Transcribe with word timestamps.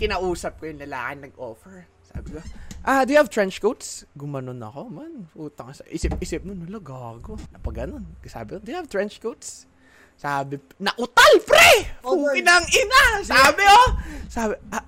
kinausap 0.00 0.56
ko 0.56 0.64
yung 0.64 0.80
lalaki 0.80 1.28
nag-offer. 1.28 1.84
Sabi 2.08 2.26
ko, 2.32 2.40
ah, 2.88 3.04
do 3.04 3.12
you 3.12 3.20
have 3.20 3.28
trench 3.28 3.60
coats? 3.60 4.08
Gumanon 4.16 4.64
ako, 4.64 4.88
man. 4.88 5.28
Putang 5.36 5.76
sa 5.76 5.84
isip-isip 5.92 6.40
nun, 6.48 6.64
wala, 6.64 6.80
gago. 6.80 7.36
Napaganon. 7.52 8.08
Sabi 8.24 8.56
ko, 8.56 8.64
do 8.64 8.72
you 8.72 8.80
have 8.80 8.88
trench 8.88 9.20
coats? 9.20 9.68
Sabi, 10.16 10.56
nautal, 10.80 11.34
pre! 11.44 11.84
Pukin 12.00 12.48
ng 12.48 12.66
ina! 12.72 13.04
Sabi, 13.28 13.62
oh! 13.68 13.88
Sabi, 14.32 14.56
ah, 14.72 14.84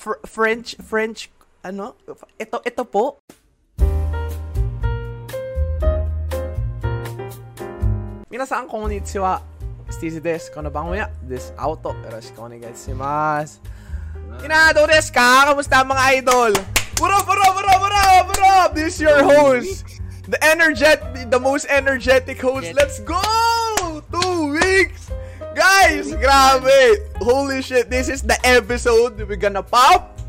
fr- 0.00 0.24
French, 0.24 0.80
French, 0.80 1.28
ano? 1.60 2.00
Ito, 2.40 2.64
ito 2.64 2.82
po. 2.88 3.20
Minasan 8.32 8.64
konnichiwa. 8.72 9.44
Stevie 9.90 10.22
desu. 10.22 10.54
Kono 10.54 10.70
bango 10.70 10.94
ya. 10.94 11.10
This 11.26 11.50
auto. 11.58 11.90
Yoroshiku 12.06 12.46
onegaishimasu. 12.46 13.58
Inado 14.38 14.86
desu 14.86 15.10
ka? 15.10 15.50
Kamusta 15.50 15.82
mga 15.82 16.22
idol? 16.22 16.52
Bro, 16.94 17.18
bro, 17.26 17.46
bro, 17.56 17.74
bro, 17.82 18.14
bro! 18.30 18.74
This 18.74 18.94
is 18.94 19.00
your 19.00 19.24
host. 19.24 19.84
The 20.28 20.38
energetic, 20.44 21.30
the 21.30 21.40
most 21.40 21.66
energetic 21.66 22.38
host. 22.40 22.70
Let's 22.74 23.00
go! 23.00 23.18
Two 24.12 24.54
weeks! 24.54 25.10
Guys, 25.56 26.14
grabe! 26.14 27.02
Holy 27.18 27.62
shit, 27.62 27.90
this 27.90 28.08
is 28.08 28.22
the 28.22 28.38
episode 28.46 29.18
we're 29.18 29.34
gonna 29.34 29.64
pop 29.64 30.19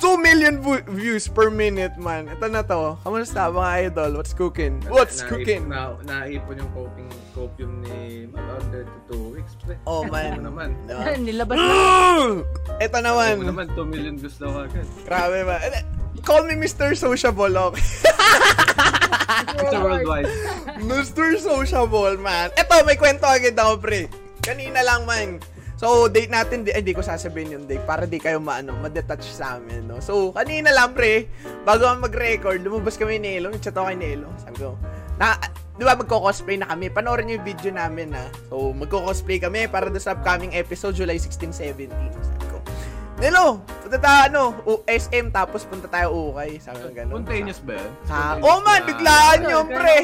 2 0.00 0.16
million 0.16 0.54
views 0.88 1.28
per 1.28 1.52
minute, 1.52 1.92
man. 2.00 2.24
Ito 2.32 2.48
na 2.48 2.64
to. 2.64 2.96
Kamusta 3.04 3.52
mga 3.52 3.92
idol? 3.92 4.10
What's 4.16 4.32
cooking? 4.32 4.80
What's 4.88 5.20
na, 5.20 5.28
cooking? 5.28 5.62
Na, 5.68 5.92
naipon 6.08 6.56
yung 6.56 6.72
coping, 6.72 7.08
copium 7.36 7.84
ni 7.84 8.24
Malon 8.32 8.64
32 9.12 9.36
weeks. 9.36 9.52
Pre. 9.60 9.76
Oh, 9.84 10.08
man. 10.08 10.40
Naman? 10.40 10.72
No. 10.88 11.04
Nilabas 11.28 11.60
na. 11.60 11.74
Ito 12.88 12.96
naman. 13.04 13.44
naman, 13.44 13.68
2 13.76 13.92
million 13.92 14.16
views 14.16 14.40
daw 14.40 14.64
agad. 14.64 14.88
Grabe 15.04 15.44
ba? 15.44 15.60
Eh, 15.60 15.84
Call 16.24 16.44
me 16.44 16.56
Mr. 16.56 16.92
Sociable, 16.96 17.52
okay? 17.56 17.80
It's 19.60 19.72
a 19.72 19.80
worldwide. 19.80 20.28
Mr. 20.90 21.38
Sociable, 21.40 22.16
man. 22.20 22.50
Ito, 22.56 22.84
may 22.84 22.96
kwento 22.96 23.24
agad 23.24 23.56
ako, 23.56 23.80
pre. 23.80 24.08
Kanina 24.40 24.80
lang, 24.84 25.04
man. 25.04 25.40
So, 25.80 26.12
date 26.12 26.28
natin, 26.28 26.68
di, 26.68 26.76
ay, 26.76 26.84
di 26.84 26.92
ko 26.92 27.00
sasabihin 27.00 27.56
yung 27.56 27.64
date 27.64 27.80
para 27.88 28.04
di 28.04 28.20
kayo 28.20 28.36
maano, 28.36 28.76
madetach 28.84 29.24
sa 29.24 29.56
amin, 29.56 29.88
no? 29.88 29.96
So, 30.04 30.28
kanina 30.28 30.68
lang, 30.76 30.92
pre, 30.92 31.32
bago 31.64 31.88
mag-record, 31.96 32.60
lumabas 32.60 33.00
kami 33.00 33.16
ni 33.16 33.40
Elo, 33.40 33.48
chat 33.56 33.72
ako 33.72 33.88
kay 33.88 33.96
Nelo. 33.96 34.28
Sabi 34.44 34.60
ko, 34.60 34.76
na, 35.16 35.40
di 35.80 35.88
ba 35.88 35.96
magko-cosplay 35.96 36.60
na 36.60 36.68
kami? 36.68 36.92
Panoorin 36.92 37.32
niyo 37.32 37.40
yung 37.40 37.48
video 37.48 37.72
namin, 37.72 38.12
ha? 38.12 38.28
So, 38.52 38.76
magko-cosplay 38.76 39.40
kami 39.40 39.72
para 39.72 39.88
sa 39.96 40.12
upcoming 40.12 40.52
episode, 40.52 41.00
July 41.00 41.16
16, 41.16 41.48
17. 41.48 41.88
Sabi 41.88 42.49
Nelo, 43.20 43.60
punta 43.84 44.00
tayo, 44.00 44.20
ano, 44.26 44.42
U- 44.64 44.80
SM, 44.82 45.28
tapos 45.28 45.68
punta 45.68 45.84
tayo 45.86 46.08
ukay. 46.08 46.56
Sabi 46.56 46.80
ko, 46.80 46.88
ganun. 46.88 47.20
Spontaneous 47.20 47.60
ba? 47.60 47.76
Spontaneous 48.08 48.40
Oh, 48.40 48.64
man, 48.64 48.80
biglaan 48.82 49.40
yun, 49.44 49.66
Kaya 49.66 49.76
pre. 49.76 49.96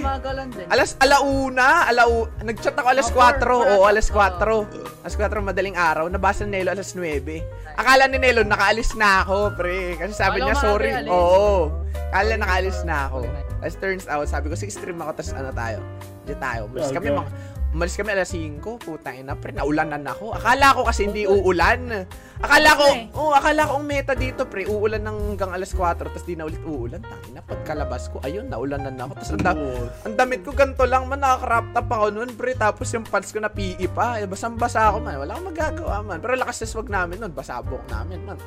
Alas 0.68 1.00
alauna, 1.00 1.88
alau 1.88 2.28
nagchat 2.38 2.76
ako 2.76 2.88
alas 2.92 3.08
Oh, 3.08 3.16
4. 3.16 3.40
four, 3.40 3.64
Oo, 3.72 3.82
alas 3.82 4.06
4. 4.12 4.52
Oh. 4.52 4.68
Alas 5.00 5.16
4 5.16 5.40
madaling 5.40 5.72
araw. 5.74 6.04
Nabasa 6.06 6.44
ni 6.44 6.60
Nelo 6.60 6.76
alas 6.76 6.92
9. 6.92 7.40
Akala 7.72 8.04
ni 8.04 8.20
Nelo 8.20 8.44
nakaalis 8.44 8.92
na 8.92 9.24
ako, 9.24 9.56
pre. 9.56 9.96
Kasi 9.96 10.12
sabi 10.12 10.44
niya, 10.44 10.52
sorry. 10.54 10.92
Oo. 11.08 11.72
Akala 12.12 12.36
nakaalis 12.36 12.84
na 12.84 13.08
ako. 13.08 13.24
As 13.58 13.72
turns 13.74 14.04
out, 14.06 14.28
sabi 14.28 14.52
ko, 14.52 14.54
sige, 14.54 14.68
stream 14.68 15.00
ako, 15.00 15.16
tapos 15.16 15.32
ano 15.32 15.56
tayo. 15.56 15.80
Diyan 16.28 16.36
tayo. 16.38 16.60
Umalis 16.68 16.92
kami, 16.92 17.08
Okay. 17.08 17.16
mga, 17.16 17.30
umalis 17.74 17.96
kami 17.98 18.10
alas 18.14 18.30
5. 18.32 18.62
Putang 18.82 19.16
ina, 19.18 19.34
pre, 19.34 19.50
naulanan 19.50 20.04
ako. 20.06 20.36
Akala 20.36 20.76
ko 20.76 20.86
kasi 20.86 21.08
hindi 21.08 21.26
uulan. 21.26 22.06
Akala 22.36 22.76
ko, 22.76 22.86
oh, 23.16 23.32
akala 23.32 23.64
ko 23.64 23.80
ang 23.80 23.86
meta 23.88 24.12
dito, 24.12 24.44
pre, 24.44 24.68
uulan 24.68 25.00
ng 25.00 25.34
hanggang 25.34 25.52
alas 25.56 25.72
4, 25.72 25.96
tapos 25.98 26.22
di 26.28 26.36
na 26.36 26.44
ulit 26.44 26.60
uulan. 26.62 27.00
Tangina, 27.00 27.40
pagkalabas 27.40 28.12
ko, 28.12 28.20
ayun, 28.22 28.46
naulanan 28.46 28.92
na 28.92 29.08
ako. 29.08 29.12
Tapos 29.16 29.32
ang 29.32 29.42
da- 29.42 29.58
ang 30.04 30.14
damit 30.14 30.40
ko 30.44 30.52
ganito 30.52 30.84
lang 30.84 31.08
man, 31.08 31.20
nakakrop 31.24 31.66
top 31.72 31.88
ako 31.88 32.06
noon, 32.12 32.30
pre. 32.36 32.52
Tapos 32.54 32.86
yung 32.92 33.06
pants 33.08 33.32
ko 33.32 33.40
na 33.40 33.48
PE 33.48 33.86
pa. 33.90 34.20
Eh, 34.20 34.28
basang-basa 34.28 34.92
ako 34.92 35.02
man. 35.02 35.16
Wala 35.20 35.36
akong 35.36 35.48
magagawa 35.50 35.96
man. 36.04 36.18
Pero 36.20 36.32
lakas 36.36 36.62
sa 36.62 36.68
swag 36.68 36.92
namin 36.92 37.20
noon. 37.20 37.32
Basabok 37.32 37.82
namin 37.88 38.20
man. 38.24 38.38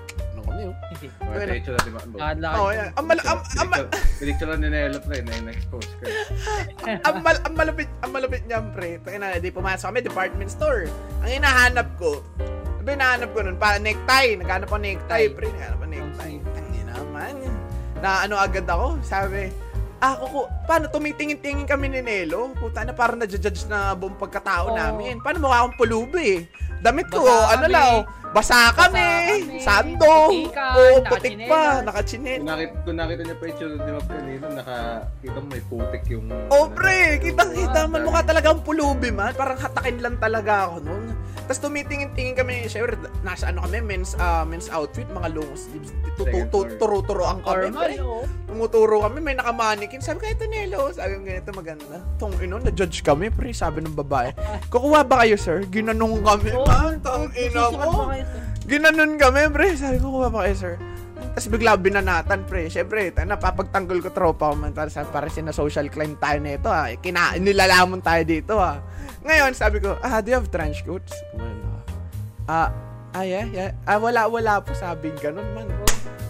Kami 0.49 0.65
yun? 0.65 0.75
Mga 1.21 1.45
techo 1.45 1.69
na, 1.69 1.79
di 1.85 1.91
ba? 1.93 2.01
Nakadlakad. 2.09 2.57
Oh, 2.57 2.71
yan. 2.73 2.89
Ang, 2.97 3.05
mal- 3.05 3.27
ang, 3.29 3.39
ang, 3.45 3.69
ang, 3.69 3.85
Pinicture 4.17 4.49
lang 4.49 4.59
ni 4.65 4.69
Nelo, 4.73 4.97
pre, 4.97 5.21
na 5.21 5.33
in-expose 5.37 5.91
ka. 6.01 6.05
ang, 7.07 7.15
mal- 7.21 7.43
ang 7.45 7.53
malupit, 7.53 7.89
ang 8.01 8.11
malupit 8.11 8.43
niyan, 8.49 8.65
pre. 8.73 8.97
Tayo 9.05 9.17
na, 9.21 9.37
di 9.37 9.53
pumasok 9.53 9.85
kami, 9.93 9.99
department 10.01 10.49
store. 10.49 10.89
Ang 11.21 11.37
hinahanap 11.37 11.87
ko, 12.01 12.25
ba 12.81 12.97
hinahanap 12.97 13.29
ko 13.37 13.45
noon? 13.45 13.57
Para 13.61 13.77
necktie. 13.77 14.33
Naghanap 14.41 14.65
ako 14.65 14.81
necktie, 14.81 15.29
pre. 15.29 15.47
Naghanap 15.53 15.77
ako 15.77 15.87
necktie. 15.93 16.37
Tangin 16.57 16.85
naman. 16.89 17.33
Na 18.01 18.25
ano 18.25 18.35
agad 18.41 18.65
ako, 18.65 18.97
sabi, 19.05 19.53
ah, 20.01 20.17
kuku, 20.17 20.41
paano 20.65 20.89
tumitingin-tingin 20.89 21.69
kami 21.69 21.93
ni 21.93 22.01
Nelo? 22.01 22.49
Puta 22.57 22.81
na, 22.81 22.97
parang 22.97 23.21
nadjudge 23.21 23.69
na 23.69 23.93
buong 23.93 24.17
pagkatao 24.17 24.73
Oo. 24.73 24.77
namin. 24.79 25.21
Paano 25.21 25.45
mukha 25.45 25.61
akong 25.61 25.77
pulubi? 25.77 26.49
Damit 26.79 27.11
ko, 27.11 27.27
Basa 27.27 27.59
ano 27.59 27.65
kami. 27.67 27.75
lang, 27.75 27.93
basa 28.29 28.69
kami, 28.77 29.01
kami. 29.01 29.57
sando, 29.61 30.15
oo, 30.53 30.97
putik 31.05 31.49
pa, 31.49 31.81
nakachinel. 31.81 32.41
Kung 32.41 32.49
nakita, 32.49 32.75
kung 32.85 32.97
nakita 32.97 33.21
niya 33.25 33.35
pa 33.37 33.43
yung 33.45 33.55
tsura 33.57 33.73
ni 33.73 33.91
Map 33.91 34.05
kanina, 34.05 34.45
nakita 34.53 35.37
mo 35.41 35.47
may 35.49 35.63
putik 35.65 36.03
yung... 36.13 36.25
Oh, 36.53 36.69
pre, 36.69 37.17
kitang-kita 37.21 37.79
man 37.89 37.99
Ah, 37.99 38.05
mukha 38.05 38.21
talagang 38.23 38.61
pulubi 38.61 39.09
man. 39.09 39.33
Parang 39.33 39.57
hatakin 39.57 39.97
lang 39.99 40.15
talaga 40.21 40.69
ako 40.69 40.75
noon. 40.85 41.05
Tapos 41.49 41.65
tumitingin-tingin 41.65 42.37
kami, 42.37 42.69
syempre, 42.69 42.93
nasa 43.25 43.49
ano 43.49 43.65
kami, 43.65 43.81
men's, 43.81 44.13
ah, 44.21 44.45
men's 44.45 44.69
outfit, 44.69 45.09
mga 45.09 45.33
long 45.33 45.49
sleeves. 45.57 45.89
Second 46.13 46.45
floor. 46.53 46.77
Turo-turo 46.77 47.25
ang 47.25 47.41
kami, 47.41 47.73
Normal. 47.73 47.89
Tumuturo 48.45 49.01
kami, 49.01 49.17
may 49.17 49.33
nakamanikin. 49.33 49.97
Sabi 49.97 50.21
ko, 50.21 50.25
ito 50.29 50.45
Nelo. 50.45 50.93
Sabi 50.93 51.17
ko, 51.17 51.25
ganito 51.25 51.49
maganda. 51.57 52.05
Tong 52.21 52.37
ino, 52.37 52.61
na-judge 52.61 53.01
kami, 53.01 53.33
pre. 53.33 53.49
Sabi 53.49 53.81
ng 53.81 53.97
babae. 53.97 54.29
Kukuha 54.69 55.01
ba 55.01 55.25
kayo, 55.25 55.41
sir? 55.41 55.65
Ginanong 55.73 56.21
kami, 56.21 56.53
Oo, 56.53 56.69
man. 56.69 57.01
Tong 57.01 57.33
ino 57.33 57.73
sir? 57.73 58.29
Ginanon 58.69 59.17
kami, 59.17 59.49
pre. 59.49 59.73
Sabi 59.73 59.97
ko, 59.97 60.21
kuha 60.21 60.29
ba 60.29 60.45
kayo, 60.45 60.53
sir? 60.53 60.73
Tapos 61.39 61.55
bigla 61.55 61.79
binanatan, 61.79 62.43
pre. 62.43 62.67
Siyempre, 62.67 63.15
tayo 63.15 63.23
napapagtanggol 63.31 64.03
ko 64.03 64.11
tropa 64.11 64.51
ko 64.51 64.59
man. 64.59 64.75
Para, 64.75 64.91
sa, 64.91 65.07
para 65.07 65.31
sina 65.31 65.55
social 65.55 65.87
climb 65.87 66.19
tayo 66.19 66.43
nito, 66.43 66.67
ha. 66.67 66.91
Kina, 66.99 67.39
nilalamon 67.39 68.03
tayo 68.03 68.27
dito, 68.27 68.59
ha. 68.59 68.83
Ngayon, 69.23 69.55
sabi 69.55 69.79
ko, 69.79 69.95
ah, 70.03 70.19
do 70.19 70.35
you 70.35 70.35
have 70.35 70.51
trench 70.51 70.83
coats? 70.83 71.15
Kumanon 71.31 71.63
ako. 71.63 71.79
Ah, 72.43 72.75
ah, 73.15 73.23
yeah, 73.23 73.47
yeah. 73.55 73.71
Ah, 73.87 73.95
wala, 73.95 74.27
wala 74.27 74.59
po. 74.59 74.75
Sabi 74.75 75.15
ganun, 75.15 75.47
man. 75.55 75.71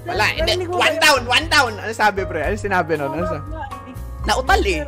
Wala, 0.05 0.29
hindi. 0.29 0.45
narinig 0.45 0.69
mo 0.69 0.77
One 0.77 1.01
down, 1.01 1.21
one 1.25 1.47
down. 1.49 1.73
Ano 1.81 1.89
sabi, 1.89 2.29
pre? 2.29 2.45
Ano 2.45 2.53
sinabi 2.53 2.93
nun? 2.93 3.09
Ano 3.09 3.25
sabi? 3.25 3.49
Nautal, 4.29 4.61
eh. 4.61 4.85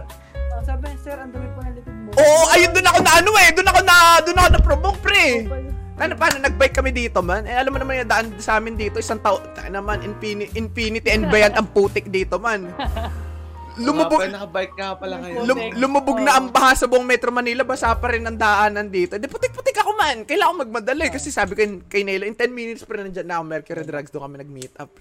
Oh, 0.53 0.61
Sabi, 0.61 0.85
sir, 1.01 1.17
ang 1.17 1.33
dami 1.33 1.49
po 1.57 1.65
ng 1.65 1.73
likod 1.81 1.95
mo. 1.97 2.09
Oo, 2.21 2.43
ayun 2.53 2.69
doon 2.69 2.87
ako 2.93 2.99
na 3.01 3.11
ano 3.17 3.31
eh. 3.41 3.49
Doon 3.57 3.69
ako 3.73 3.79
na, 3.89 3.95
doon 4.21 4.37
ako 4.37 4.49
na-provoke, 4.53 5.01
pre. 5.01 5.49
Oh, 5.97 6.01
Ano, 6.01 6.13
paano, 6.15 6.39
nag-bike 6.39 6.75
kami 6.75 6.91
dito, 6.95 7.19
man? 7.19 7.43
Eh, 7.43 7.55
alam 7.55 7.75
mo 7.75 7.79
naman 7.79 8.03
yung 8.03 8.11
daan 8.11 8.27
sa 8.39 8.57
amin 8.57 8.79
dito, 8.79 8.97
isang 8.97 9.19
tao, 9.19 9.43
naman, 9.67 10.01
infinity, 10.01 10.51
infinity 10.55 11.09
and 11.11 11.27
beyond 11.27 11.53
ang 11.55 11.67
putik 11.69 12.07
dito, 12.07 12.39
man. 12.39 12.67
Lumubog, 13.79 14.19
Lumabog. 14.19 14.35
Nakabike 14.35 14.75
ka 14.75 14.99
pala 14.99 15.15
ngayon. 15.23 15.43
lum, 15.47 15.57
lumubog 15.79 16.19
na 16.19 16.35
ang 16.35 16.51
baha 16.51 16.75
sa 16.75 16.91
buong 16.91 17.07
Metro 17.07 17.31
Manila, 17.31 17.63
basa 17.63 17.95
pa 17.95 18.11
rin 18.11 18.27
ang 18.27 18.35
daanan 18.35 18.91
dito. 18.91 19.15
Di 19.15 19.31
putik-putik 19.31 19.79
ako, 19.79 19.95
man. 19.95 20.27
Kailangan 20.27 20.51
ko 20.51 20.57
magmadali. 20.67 21.07
Kasi 21.07 21.31
sabi 21.31 21.55
ko 21.55 21.63
kay 21.87 22.03
Nelo, 22.03 22.27
in 22.27 22.35
10 22.35 22.51
minutes 22.51 22.83
pa 22.83 22.99
rin 22.99 23.07
nandyan 23.07 23.31
na 23.31 23.39
ako, 23.39 23.43
Mercury 23.47 23.83
Drugs, 23.87 24.11
doon 24.11 24.27
kami 24.27 24.43
nag-meet 24.43 24.75
up. 24.75 24.91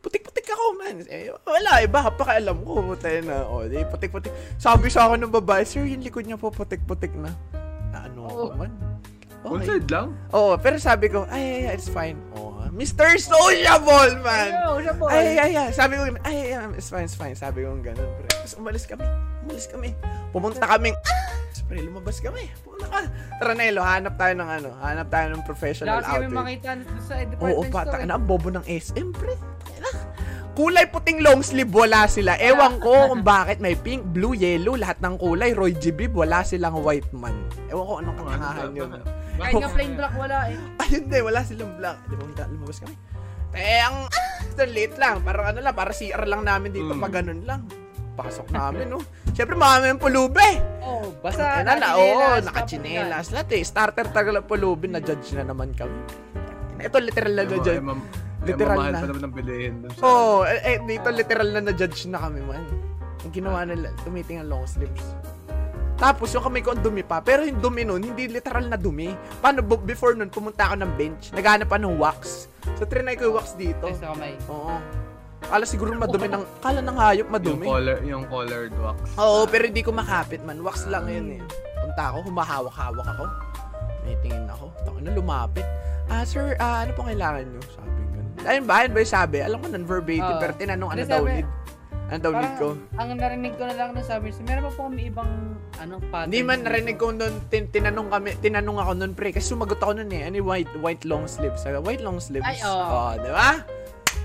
Putik-putik 0.00 0.46
ako, 0.46 0.64
man. 0.78 0.96
Eh, 1.10 1.34
wala, 1.42 1.82
iba, 1.82 2.06
pakialam 2.14 2.62
ko. 2.62 2.94
Tayo 2.96 3.18
na, 3.26 3.36
o, 3.50 3.66
di, 3.66 3.82
putik-putik. 3.82 4.32
Sabi 4.56 4.88
sa 4.88 5.10
akin 5.10 5.26
ng 5.26 5.34
babae, 5.34 5.66
sir, 5.66 5.82
yung 5.82 6.00
likod 6.00 6.22
niya 6.22 6.38
po, 6.38 6.54
putik-putik 6.54 7.10
na. 7.18 7.34
Na 7.90 8.06
ano 8.06 8.30
ako, 8.30 8.42
Oo. 8.54 8.99
Man? 9.40 9.46
One 9.46 9.58
Okay. 9.58 9.68
side 9.70 9.88
lang? 9.88 10.06
Oo, 10.30 10.52
pero 10.56 10.76
sabi 10.76 11.06
ko, 11.08 11.24
ay, 11.26 11.40
ay, 11.40 11.62
ay, 11.66 11.74
it's 11.74 11.88
fine. 11.88 12.20
Oh, 12.32 12.48
Mr. 12.70 13.18
Sociable, 13.18 14.20
man! 14.20 14.50
Ay, 15.08 15.26
ay, 15.34 15.52
ay, 15.58 15.68
sabi 15.70 15.96
ko, 15.96 16.06
ay, 16.22 16.54
ay, 16.54 16.70
it's 16.72 16.86
fine, 16.86 17.02
it's 17.02 17.14
fine. 17.14 17.34
Sabi 17.34 17.62
ko 17.62 17.74
ganun, 17.76 18.08
pre. 18.14 18.28
Tapos 18.30 18.54
umalis 18.54 18.84
kami. 18.84 19.02
Umalis 19.42 19.66
kami. 19.66 19.90
Pumunta 20.30 20.64
kami. 20.64 20.94
Tapos, 20.94 21.60
pre, 21.66 21.82
lumabas 21.82 22.20
kami. 22.20 22.46
Pumunta 22.62 22.86
ka. 22.86 23.00
Tara, 23.36 23.52
Nelo, 23.52 23.82
hanap 23.82 24.14
tayo 24.14 24.34
ng 24.34 24.50
ano, 24.52 24.68
hanap 24.78 25.08
tayo 25.08 25.26
ng 25.30 25.42
professional 25.42 25.98
Wala 25.98 26.00
kasi 26.00 26.12
kami 26.12 26.24
outfit. 26.24 26.38
makita 26.38 26.70
sa 27.00 27.14
department 27.18 27.42
Oo, 27.42 27.60
store. 27.60 27.74
pata, 27.74 27.96
eh. 27.96 28.06
na 28.06 28.14
ang 28.14 28.24
bobo 28.24 28.48
ng 28.48 28.64
SM, 28.64 29.08
pre. 29.10 29.34
Kulay 30.50 30.84
puting 30.84 31.22
long 31.22 31.40
sleeve, 31.40 31.70
wala 31.70 32.04
sila. 32.04 32.34
Ewan 32.36 32.78
ko 32.78 32.90
kung 33.10 33.22
bakit 33.22 33.58
may 33.58 33.72
pink, 33.72 34.02
blue, 34.04 34.34
yellow, 34.34 34.74
lahat 34.74 34.98
ng 34.98 35.14
kulay. 35.16 35.54
Roy 35.54 35.72
G. 35.72 35.88
Bibb, 35.88 36.12
wala 36.12 36.42
silang 36.42 36.74
white 36.76 37.06
man. 37.12 37.32
Ewan 37.66 37.82
ko 37.82 37.92
anong 37.98 38.16
kangahan 38.18 38.70
yun. 38.74 38.90
Kahit 39.42 39.54
nga 39.56 39.70
plain 39.70 39.92
black 39.94 40.14
wala 40.14 40.38
eh. 40.46 40.58
Ayun 40.82 41.04
din, 41.06 41.22
wala 41.22 41.40
silang 41.40 41.74
black. 41.74 41.98
Di 42.02 42.14
ba, 42.14 42.22
punta- 42.22 42.48
lumabas 42.48 42.78
kami. 42.78 42.94
Eh, 43.50 43.80
ang 43.80 44.06
ito, 44.44 44.62
late 44.62 44.96
lang. 44.96 45.16
Parang 45.20 45.46
ano 45.48 45.58
lang, 45.58 45.74
para 45.74 45.90
CR 45.90 46.22
lang 46.22 46.42
namin 46.42 46.70
dito, 46.70 46.92
Mm. 46.92 47.00
pag 47.00 47.12
ganun 47.12 47.42
lang. 47.42 47.62
Pasok 48.12 48.48
namin, 48.50 48.86
no? 48.86 49.00
Siyempre, 49.32 49.56
marami 49.56 49.90
yung 49.90 49.98
pulubi. 49.98 50.50
Oh, 50.80 51.08
basta 51.18 51.58
Eh, 51.58 51.64
na, 51.64 51.72
na, 51.74 51.88
oo, 51.94 52.04
nakachinelas, 52.36 52.44
nakachinelas. 52.44 53.26
Lahat 53.30 53.48
eh, 53.50 53.62
starter 53.62 54.06
tagal 54.08 54.34
ang 54.34 54.44
pulubi, 54.44 54.86
na-judge 54.86 55.34
na 55.34 55.46
naman 55.46 55.72
kami. 55.72 55.94
Ito, 56.78 56.96
literal 56.98 57.32
na 57.32 57.42
Ano, 57.42 57.50
na-judge. 57.54 57.80
ma'am, 57.80 58.00
Literal 58.40 58.72
mahal 58.74 58.92
na. 58.92 58.98
pa 58.98 59.06
naman 59.06 59.22
ang 59.22 59.34
bilihin. 59.34 59.74
Oo, 59.98 60.40
oh, 60.40 60.48
eh, 60.48 60.80
dito 60.80 61.08
literal 61.10 61.48
na 61.50 61.60
na-judge 61.62 62.06
na 62.06 62.18
kami 62.18 62.40
man. 62.40 62.64
Yung 63.20 63.32
ginawa 63.34 63.64
nila, 63.64 63.92
tumiting 64.00 64.40
ang 64.40 64.48
long 64.48 64.64
sleeves. 64.64 65.04
Tapos 66.00 66.32
yung 66.32 66.40
kamay 66.40 66.64
ko 66.64 66.72
ang 66.72 66.80
dumi 66.80 67.04
pa. 67.04 67.20
Pero 67.20 67.44
yung 67.44 67.60
dumi 67.60 67.84
nun, 67.84 68.00
hindi 68.00 68.24
literal 68.24 68.64
na 68.64 68.80
dumi. 68.80 69.12
Paano, 69.38 69.60
bu- 69.60 69.84
before 69.84 70.16
nun, 70.16 70.32
pumunta 70.32 70.64
ako 70.64 70.80
ng 70.80 70.92
bench. 70.96 71.28
Naghanap 71.30 71.68
pa 71.68 71.76
ng 71.76 72.00
wax. 72.00 72.48
So, 72.80 72.88
trinay 72.88 73.20
ko 73.20 73.28
yung 73.28 73.36
wax 73.36 73.52
dito. 73.52 73.84
Ay, 73.84 73.94
sa 73.94 74.16
kamay. 74.16 74.32
Oo. 74.48 74.80
Kala 75.40 75.64
siguro 75.64 75.92
madumi 75.92 76.28
ng, 76.28 76.44
kala 76.60 76.80
ng 76.80 76.96
hayop 76.96 77.20
Yung 77.20 77.32
madumi. 77.32 77.64
color, 77.64 77.98
yung 78.00 78.24
colored 78.28 78.72
wax. 78.76 78.96
Oo, 79.16 79.44
pero 79.44 79.68
hindi 79.68 79.84
ko 79.84 79.92
makapit 79.92 80.40
man. 80.40 80.64
Wax 80.64 80.88
lang 80.88 81.04
yun 81.04 81.36
eh. 81.36 81.42
Punta 81.80 82.12
ako, 82.12 82.32
humahawak-hawak 82.32 83.06
ako. 83.06 83.24
May 84.00 84.16
tingin 84.20 84.48
ako. 84.48 84.72
Tako 84.84 84.98
na 85.00 85.12
lumapit. 85.12 85.66
Ah, 86.08 86.24
sir, 86.24 86.56
ah, 86.56 86.80
ano 86.80 86.96
pong 86.96 87.12
kailangan 87.12 87.44
nyo? 87.44 87.60
Sabi 87.68 88.00
ko. 88.08 88.18
Ayun 88.40 88.64
ba? 88.64 88.72
Ayun 88.80 88.92
ba 88.92 88.98
yung 89.00 89.12
sabi? 89.12 89.36
Alam 89.40 89.58
ko 89.60 89.66
non-verbatim, 89.68 90.34
pero 90.40 90.52
tinanong 90.56 90.90
ano 90.90 91.02
daw 91.04 91.22
need. 91.22 91.48
Ano 92.10 92.18
daw 92.18 92.32
need 92.34 92.54
ko? 92.58 92.68
ang 92.98 93.14
narinig 93.14 93.54
ko 93.54 93.62
na 93.64 93.74
lang 93.78 93.90
na 93.94 94.02
sabi, 94.02 94.34
so, 94.34 94.42
meron 94.42 94.66
pa 94.66 94.72
po 94.74 94.90
kami 94.90 95.08
ibang, 95.08 95.30
ano, 95.78 96.02
pattern. 96.10 96.26
Hindi 96.26 96.42
man 96.42 96.58
narinig 96.66 96.98
ko 96.98 97.14
nun, 97.14 97.34
tin- 97.46 97.70
tinanong 97.70 98.10
kami, 98.10 98.34
tinanong 98.42 98.78
ako 98.82 98.92
nun 98.98 99.12
pre, 99.14 99.30
kasi 99.30 99.46
sumagot 99.46 99.78
ako 99.78 99.94
nun 99.94 100.10
eh, 100.10 100.26
ano 100.26 100.42
white, 100.42 100.74
white 100.82 101.06
long 101.06 101.30
sleeves? 101.30 101.62
Sabi, 101.62 101.78
white 101.78 102.02
long 102.02 102.18
sleeves? 102.18 102.42
Ay, 102.42 102.58
oo. 102.66 102.74
Oh, 102.74 103.14
di 103.14 103.30
ba? 103.30 103.62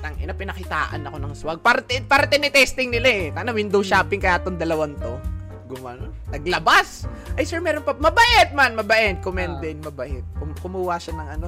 Tang 0.01 0.17
ina, 0.17 0.33
pinakitaan 0.33 1.05
ako 1.05 1.17
ng 1.21 1.33
swag. 1.37 1.59
Para, 1.61 1.85
para 2.09 2.25
tinitesting 2.25 2.89
nila 2.89 3.05
eh. 3.07 3.25
Tana, 3.29 3.53
window 3.53 3.85
shopping 3.85 4.17
kaya 4.17 4.41
tong 4.41 4.57
dalawang 4.57 4.97
to. 4.97 5.13
Gumano. 5.65 6.09
Naglabas. 6.29 7.05
Ay, 7.33 7.45
sir, 7.45 7.57
meron 7.57 7.81
pa. 7.81 7.93
Mabait 7.93 8.49
man, 8.53 8.73
mabait. 8.73 9.17
Comment 9.21 9.57
Ah. 9.57 9.61
din, 9.61 9.77
mabait. 9.81 10.21
Kum- 10.37 10.57
kumuha 10.57 10.97
siya 10.97 11.17
ng 11.17 11.29
ano, 11.37 11.47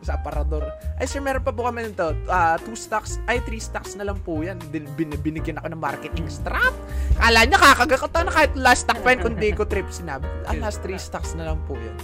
sa 0.00 0.16
aparador. 0.16 0.64
Ay, 0.96 1.04
sir, 1.04 1.20
meron 1.20 1.44
pa 1.44 1.52
po 1.52 1.68
kami 1.68 1.92
nito. 1.92 2.16
Ah, 2.26 2.56
two 2.56 2.76
stocks, 2.76 3.20
ay, 3.28 3.40
three 3.44 3.60
stocks 3.60 3.94
na 3.96 4.04
lang 4.08 4.16
po 4.24 4.40
yan. 4.40 4.56
Din, 4.72 4.88
bin, 4.96 5.12
binigyan 5.20 5.60
ako 5.60 5.72
ng 5.72 5.80
marketing 5.80 6.28
strap. 6.28 6.72
Kala 7.20 7.44
niya, 7.44 7.60
kakagakata 7.60 8.18
na 8.24 8.32
kahit 8.32 8.52
last 8.56 8.88
stock 8.88 8.98
pa 9.04 9.12
yun 9.12 9.20
kung 9.20 9.36
di 9.36 9.52
ko 9.52 9.68
trip. 9.68 9.88
Sinabi, 9.92 10.24
ah, 10.48 10.56
last 10.56 10.80
three 10.80 10.96
stocks 10.96 11.36
na 11.36 11.52
lang 11.52 11.60
po 11.68 11.76
yan. 11.76 11.96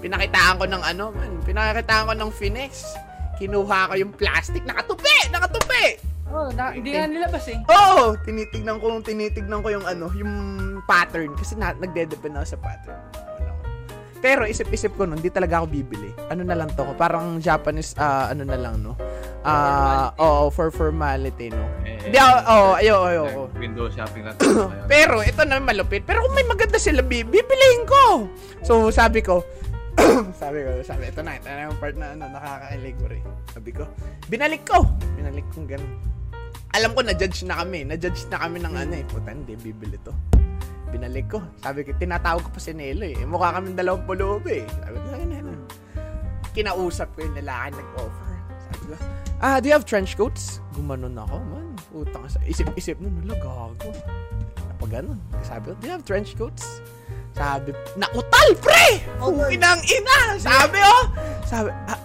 Pinakitaan 0.00 0.56
ko 0.58 0.64
ng 0.66 0.82
ano, 0.82 1.04
man. 1.14 1.32
Pinakitaan 1.44 2.08
ko 2.10 2.14
ng 2.16 2.30
Phoenix. 2.34 2.82
Kinuha 3.36 3.92
ko 3.92 3.94
yung 3.96 4.12
plastic. 4.16 4.64
Nakatupi! 4.64 5.28
Nakatupi! 5.28 5.84
Oh, 6.30 6.46
na, 6.54 6.70
hindi 6.70 6.94
nga 6.94 7.10
nilabas 7.10 7.44
eh. 7.50 7.58
Oo! 7.68 8.14
Tinitignan 8.22 8.78
ko, 8.78 9.02
tinitignan 9.02 9.60
ko 9.60 9.68
yung 9.74 9.84
ano, 9.84 10.08
yung 10.14 10.32
pattern. 10.86 11.36
Kasi 11.36 11.58
na, 11.58 11.76
nagde-depend 11.76 12.38
ako 12.38 12.46
sa 12.56 12.58
pattern. 12.58 13.00
Ko. 13.12 13.30
Pero 14.20 14.44
isip-isip 14.44 15.00
ko 15.00 15.08
nun, 15.08 15.16
hindi 15.16 15.32
talaga 15.32 15.64
ako 15.64 15.66
bibili. 15.72 16.12
Ano 16.28 16.44
na 16.44 16.52
lang 16.52 16.68
to 16.76 16.84
ko, 16.84 16.92
parang 16.92 17.40
Japanese, 17.40 17.96
ah, 17.96 18.28
ano 18.28 18.44
na 18.44 18.56
lang, 18.60 18.84
no? 18.84 18.92
Ah, 19.40 20.12
oo, 20.20 20.52
for 20.52 20.68
formality, 20.68 21.48
no? 21.48 21.64
Eh, 21.88 21.96
Hindi 22.04 22.20
ako, 22.20 22.36
oo, 22.44 22.70
ayo, 22.76 22.94
ayo, 23.08 23.22
ayo. 23.24 23.42
Window 23.56 23.88
shopping 23.88 24.28
lang. 24.28 24.36
Pero 24.92 25.24
ito 25.24 25.40
na 25.48 25.56
malupit. 25.56 26.04
Pero 26.04 26.20
kung 26.28 26.36
may 26.36 26.44
maganda 26.44 26.76
sila, 26.76 27.00
bi- 27.00 27.24
bibilihin 27.24 27.88
ko. 27.88 28.28
So 28.60 28.92
sabi 28.92 29.24
ko, 29.24 29.40
sabi 30.40 30.68
ko, 30.68 30.70
sabi, 30.84 31.08
ito 31.08 31.24
na, 31.24 31.40
ito 31.40 31.48
na 31.48 31.72
yung 31.72 31.78
part 31.80 31.96
na 31.96 32.12
ano, 32.12 32.28
rin. 33.08 33.24
Sabi 33.56 33.70
ko, 33.72 33.88
binalik 34.28 34.68
ko. 34.68 34.84
Binalik 35.16 35.48
kong 35.56 35.68
ganun. 35.68 35.92
Alam 36.70 36.94
ko, 36.94 37.00
na-judge 37.02 37.42
na 37.48 37.64
kami. 37.64 37.82
Na-judge 37.82 38.30
na 38.30 38.38
kami 38.46 38.62
ng 38.62 38.74
ano 38.76 38.94
eh. 38.94 39.04
Puta, 39.08 39.34
hindi, 39.34 39.58
bibili 39.58 39.98
to. 40.06 40.14
Binalik 40.90 41.26
ko. 41.30 41.38
Sabi 41.62 41.86
ko, 41.86 41.94
tinatawag 41.94 42.42
ko 42.42 42.50
pa 42.50 42.60
si 42.60 42.74
Nelo 42.74 43.06
eh. 43.06 43.14
Mukha 43.22 43.54
kami 43.54 43.78
dalawang 43.78 44.02
pulubi 44.04 44.62
eh. 44.62 44.66
Sabi 44.66 44.96
ko, 44.98 45.06
ayun, 45.14 45.30
ayun. 45.34 45.58
Kinausap 46.50 47.14
ko 47.14 47.22
yung 47.22 47.38
lalaki 47.38 47.78
nag-offer. 47.78 48.32
Sabi 48.66 48.82
ko, 48.90 48.94
ah, 49.38 49.56
do 49.62 49.70
you 49.70 49.74
have 49.74 49.86
trench 49.86 50.18
coats? 50.18 50.58
Gumanon 50.74 51.14
ako, 51.14 51.38
man. 51.46 51.66
Utang 51.94 52.26
sa 52.26 52.42
isip-isip 52.42 52.98
nun, 52.98 53.14
nila 53.22 53.38
gago. 53.38 53.90
Napag 54.66 54.90
ganun. 54.90 55.18
Sabi 55.46 55.70
ko, 55.70 55.78
do 55.78 55.84
you 55.86 55.94
have 55.94 56.02
trench 56.02 56.34
coats? 56.34 56.82
Sabi, 57.38 57.70
nakutal, 57.94 58.48
pre! 58.58 58.98
Inang 59.54 59.80
ina! 59.86 60.36
Sabi, 60.42 60.82
oh! 60.82 61.06
Sabi, 61.46 61.70
ah, 61.86 61.98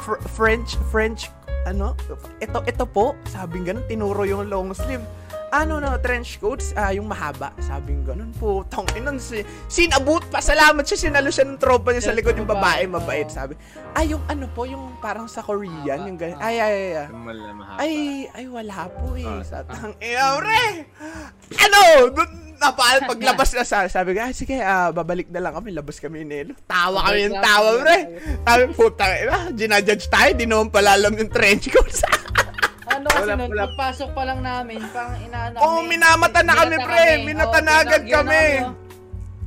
fr- 0.00 0.24
French, 0.32 0.80
French, 0.88 1.28
ano? 1.68 1.92
Ito, 2.40 2.64
ito 2.64 2.84
po. 2.88 3.12
Sabi 3.28 3.60
ganun, 3.60 3.84
tinuro 3.84 4.24
yung 4.24 4.48
long 4.48 4.72
sleeve. 4.72 5.04
Ano 5.48 5.78
no, 5.78 5.94
trench 5.98 6.42
coats, 6.42 6.74
ah, 6.74 6.90
yung 6.90 7.06
mahaba. 7.06 7.54
Sabi 7.58 7.94
ganun 8.02 8.34
po. 8.34 8.66
Tong 8.66 8.86
inon 8.94 9.16
si 9.16 9.40
sinabut 9.66 10.26
pa. 10.26 10.38
Salamat 10.38 10.82
siya, 10.82 11.08
sinalo 11.08 11.30
siya 11.30 11.46
ng 11.46 11.56
tropa 11.56 11.90
niya 11.90 12.02
sa 12.02 12.14
likod 12.14 12.34
yung 12.34 12.48
babae, 12.48 12.86
mabait. 12.86 13.30
Sabi, 13.30 13.54
ay, 13.92 14.10
yung 14.10 14.22
ano 14.26 14.50
po, 14.50 14.66
yung 14.66 14.98
parang 14.98 15.26
sa 15.26 15.40
Korean, 15.40 16.02
yung 16.02 16.18
ganun. 16.18 16.36
ah. 16.36 16.46
Ay, 16.46 16.56
ay, 16.58 16.72
ay, 16.72 16.92
ay. 16.96 17.08
Ay, 17.78 17.94
ay, 18.32 18.44
wala 18.46 18.90
po 18.90 19.14
eh. 19.14 19.22
Ah, 19.24 19.42
sa 19.42 19.62
tang 19.62 19.94
ina, 19.98 20.34
pre! 20.36 20.62
Ano? 21.56 21.80
Dun, 22.10 22.30
napal, 22.56 23.04
paglabas 23.06 23.50
na 23.52 23.62
sa, 23.62 23.86
sabi 23.86 24.12
ko, 24.12 24.20
ah, 24.20 24.32
sige, 24.32 24.56
ah, 24.58 24.90
babalik 24.90 25.30
na 25.30 25.40
lang 25.40 25.54
kami, 25.54 25.70
labas 25.70 26.02
kami 26.02 26.24
ni. 26.24 26.42
Tawa 26.64 27.06
kami 27.06 27.30
yung 27.30 27.38
tawa, 27.38 27.70
pre. 27.80 27.98
Sabi, 28.42 28.62
puta, 28.74 29.04
ina, 29.14 29.38
ginajudge 29.52 30.06
tayo, 30.08 30.30
di 30.34 30.44
naman 30.44 30.68
pala 30.68 30.98
alam 30.98 31.14
yung 31.14 31.30
trench 31.30 31.70
coats. 31.70 32.02
Ano 33.06 33.14
kasi 33.14 33.22
Wala, 33.24 33.38
nun, 33.38 33.48
wala. 33.48 33.62
pagpasok 33.64 34.08
pa 34.10 34.22
lang 34.24 34.40
namin, 34.42 34.78
parang 34.90 35.14
inaano 35.20 35.54
Oo, 35.56 35.78
minamata 35.82 36.40
na 36.42 36.54
kami, 36.56 36.76
pre. 36.76 37.04
Minata 37.22 37.58
na 37.60 37.72
agad 37.78 38.02
kami. 38.02 38.42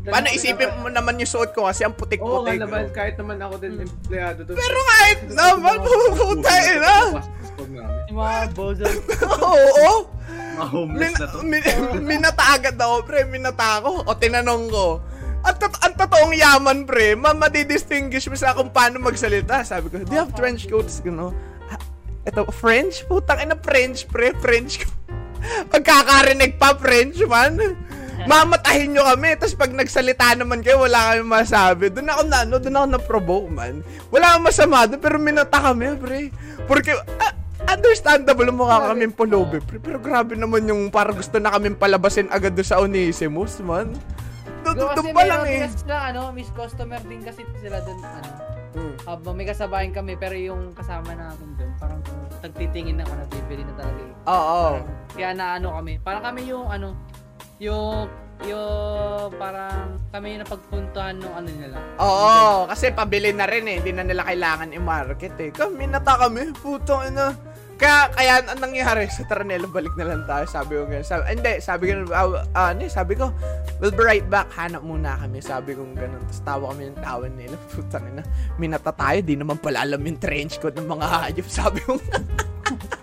Paano 0.02 0.28
isipin 0.32 0.72
mo 0.80 0.88
naman 0.88 1.20
yung 1.20 1.28
suot 1.28 1.52
ko 1.52 1.68
kasi 1.68 1.84
ang 1.84 1.92
Oo, 1.92 2.00
putik-putik. 2.00 2.56
nga 2.56 2.64
naman, 2.64 2.88
kahit 2.90 3.20
naman 3.20 3.36
ako 3.38 3.54
din 3.60 3.74
empleyado 3.78 4.40
doon. 4.42 4.56
Pero 4.56 4.80
kahit 4.88 5.20
naman, 5.30 5.76
puta, 6.16 6.52
ina. 6.66 6.96
Pasok 7.14 7.68
namin. 7.68 8.00
Yung 8.08 8.18
mga 8.18 8.40
bozo. 8.56 8.86
Oo, 9.44 9.92
Mga 10.56 10.66
homeless 10.66 11.00
Min, 11.02 11.14
na 11.14 11.26
to. 11.26 11.38
min, 11.42 11.62
minata 12.02 12.44
agad 12.50 12.76
ako, 12.76 12.96
pre. 13.04 13.28
Minata 13.28 13.68
ako. 13.78 13.90
O, 14.02 14.16
tinanong 14.18 14.66
ko. 14.68 14.86
Ang, 15.40 15.56
tot- 15.56 15.80
ang 15.80 15.94
totoong 15.94 16.34
yaman, 16.34 16.78
pre, 16.84 17.16
ma 17.16 17.32
madidistinguish 17.32 18.28
mo 18.28 18.36
sa 18.36 18.52
kung 18.52 18.68
paano 18.68 19.00
magsalita. 19.00 19.62
Sabi 19.62 19.88
ko, 19.88 20.00
do 20.00 20.10
you 20.10 20.18
have 20.18 20.32
trench 20.34 20.66
coats? 20.66 21.00
Gano? 21.00 21.36
"Ah, 22.30 22.46
Ito, 22.46 22.54
French? 22.54 23.10
Putang 23.10 23.42
ina, 23.42 23.58
French, 23.58 24.06
pre. 24.06 24.38
French. 24.38 24.86
Pagkakarinig 25.74 26.62
pa, 26.62 26.78
French, 26.78 27.18
man. 27.26 27.58
Mamatahin 28.28 28.94
nyo 28.94 29.08
kami. 29.08 29.34
Tapos 29.40 29.56
pag 29.56 29.72
nagsalita 29.72 30.36
naman 30.36 30.60
kayo, 30.62 30.84
wala 30.84 31.16
kami 31.16 31.24
masabi. 31.26 31.90
Doon 31.90 32.12
ako 32.12 32.22
na, 32.28 32.38
ano, 32.44 32.56
doon 32.60 32.76
ako 32.78 32.88
na-provoke, 32.92 33.50
man. 33.50 33.82
Wala 34.12 34.36
akong 34.36 34.46
masama 34.46 34.86
doon, 34.86 35.02
pero 35.02 35.16
minata 35.18 35.58
kami, 35.58 35.96
pre. 35.96 36.30
Porque, 36.68 36.94
ah, 36.94 37.34
understandable 37.72 38.52
mukha 38.52 38.92
kaming 38.92 39.16
pulubi, 39.16 39.64
pre. 39.64 39.80
Pero 39.80 39.98
grabe 40.04 40.36
naman 40.36 40.68
yung 40.68 40.92
parang 40.92 41.16
gusto 41.16 41.40
na 41.40 41.56
kaming 41.56 41.80
palabasin 41.80 42.28
agad 42.28 42.54
doon 42.54 42.68
sa 42.68 42.84
Onesimus, 42.84 43.64
man. 43.64 43.96
Doon, 44.68 45.16
pa 45.16 45.24
lang 45.24 45.48
eh. 45.48 45.64
Kasi 45.66 45.88
ano, 45.88 46.36
miss 46.36 46.52
customer 46.52 47.00
din 47.08 47.24
kasi 47.24 47.48
sila 47.64 47.80
doon, 47.82 48.00
ano. 48.04 48.59
Hmm. 48.70 48.96
Habang 49.06 49.34
may 49.34 49.48
kasabayan 49.50 49.90
kami, 49.90 50.14
pero 50.14 50.38
yung 50.38 50.78
kasama 50.78 51.18
namin 51.18 51.58
doon, 51.58 51.72
parang 51.82 52.00
tagtitingin 52.40 53.02
ako 53.02 53.14
na 53.18 53.26
bibili 53.30 53.64
na 53.66 53.74
talaga. 53.74 54.02
Oo. 54.30 54.64
Parang, 54.78 54.88
kaya 55.18 55.30
na 55.34 55.46
ano 55.58 55.68
kami, 55.74 55.94
parang 56.00 56.24
kami 56.24 56.42
yung 56.46 56.68
ano, 56.70 56.94
yung, 57.58 58.06
yung 58.46 59.34
parang 59.36 60.00
kami 60.14 60.38
yung 60.38 60.42
napagpuntuhan 60.46 61.18
nung 61.18 61.36
ano 61.36 61.50
nila. 61.50 61.78
Oo, 61.98 62.70
kasi 62.70 62.94
pabili 62.94 63.34
na 63.34 63.50
rin 63.50 63.66
eh. 63.68 63.82
Hindi 63.82 63.92
na 63.92 64.06
nila 64.06 64.24
kailangan 64.24 64.70
i-market 64.72 65.36
eh. 65.42 65.50
Kami 65.52 65.90
nata 65.90 66.16
kami, 66.16 66.54
putong 66.58 67.10
ina. 67.10 67.34
Kaya, 67.80 68.12
kaya 68.12 68.34
ang 68.44 68.60
nangyari 68.60 69.08
sa 69.16 69.24
Taranelo, 69.24 69.72
balik 69.72 69.96
na 69.96 70.12
lang 70.12 70.28
tayo. 70.28 70.44
Sabi 70.52 70.76
ko 70.76 70.84
ganun. 70.84 71.08
Sabi, 71.08 71.24
hindi, 71.32 71.54
sabi 71.64 71.84
ko, 71.88 71.94
uh, 72.12 72.44
uh, 72.44 72.70
ano, 72.76 72.84
eh, 72.84 72.92
sabi 72.92 73.16
ko, 73.16 73.32
we'll 73.80 73.96
be 73.96 74.04
right 74.04 74.28
back. 74.28 74.52
Hanap 74.52 74.84
muna 74.84 75.16
kami. 75.16 75.40
Sabi 75.40 75.80
ko 75.80 75.88
ganun. 75.96 76.20
Tapos 76.28 76.44
tawa 76.44 76.64
kami 76.76 76.92
ng 76.92 77.00
tawa 77.00 77.26
nila. 77.32 77.56
Putang 77.72 78.06
ina. 78.12 78.24
Minata 78.60 78.92
tayo, 78.92 79.18
di 79.24 79.40
naman 79.40 79.56
pala 79.64 79.88
alam 79.88 80.04
yung 80.04 80.20
trench 80.20 80.60
coat 80.60 80.76
ng 80.76 80.88
mga 80.92 81.06
hayop. 81.08 81.48
Sabi 81.64 81.80
ko, 81.88 81.96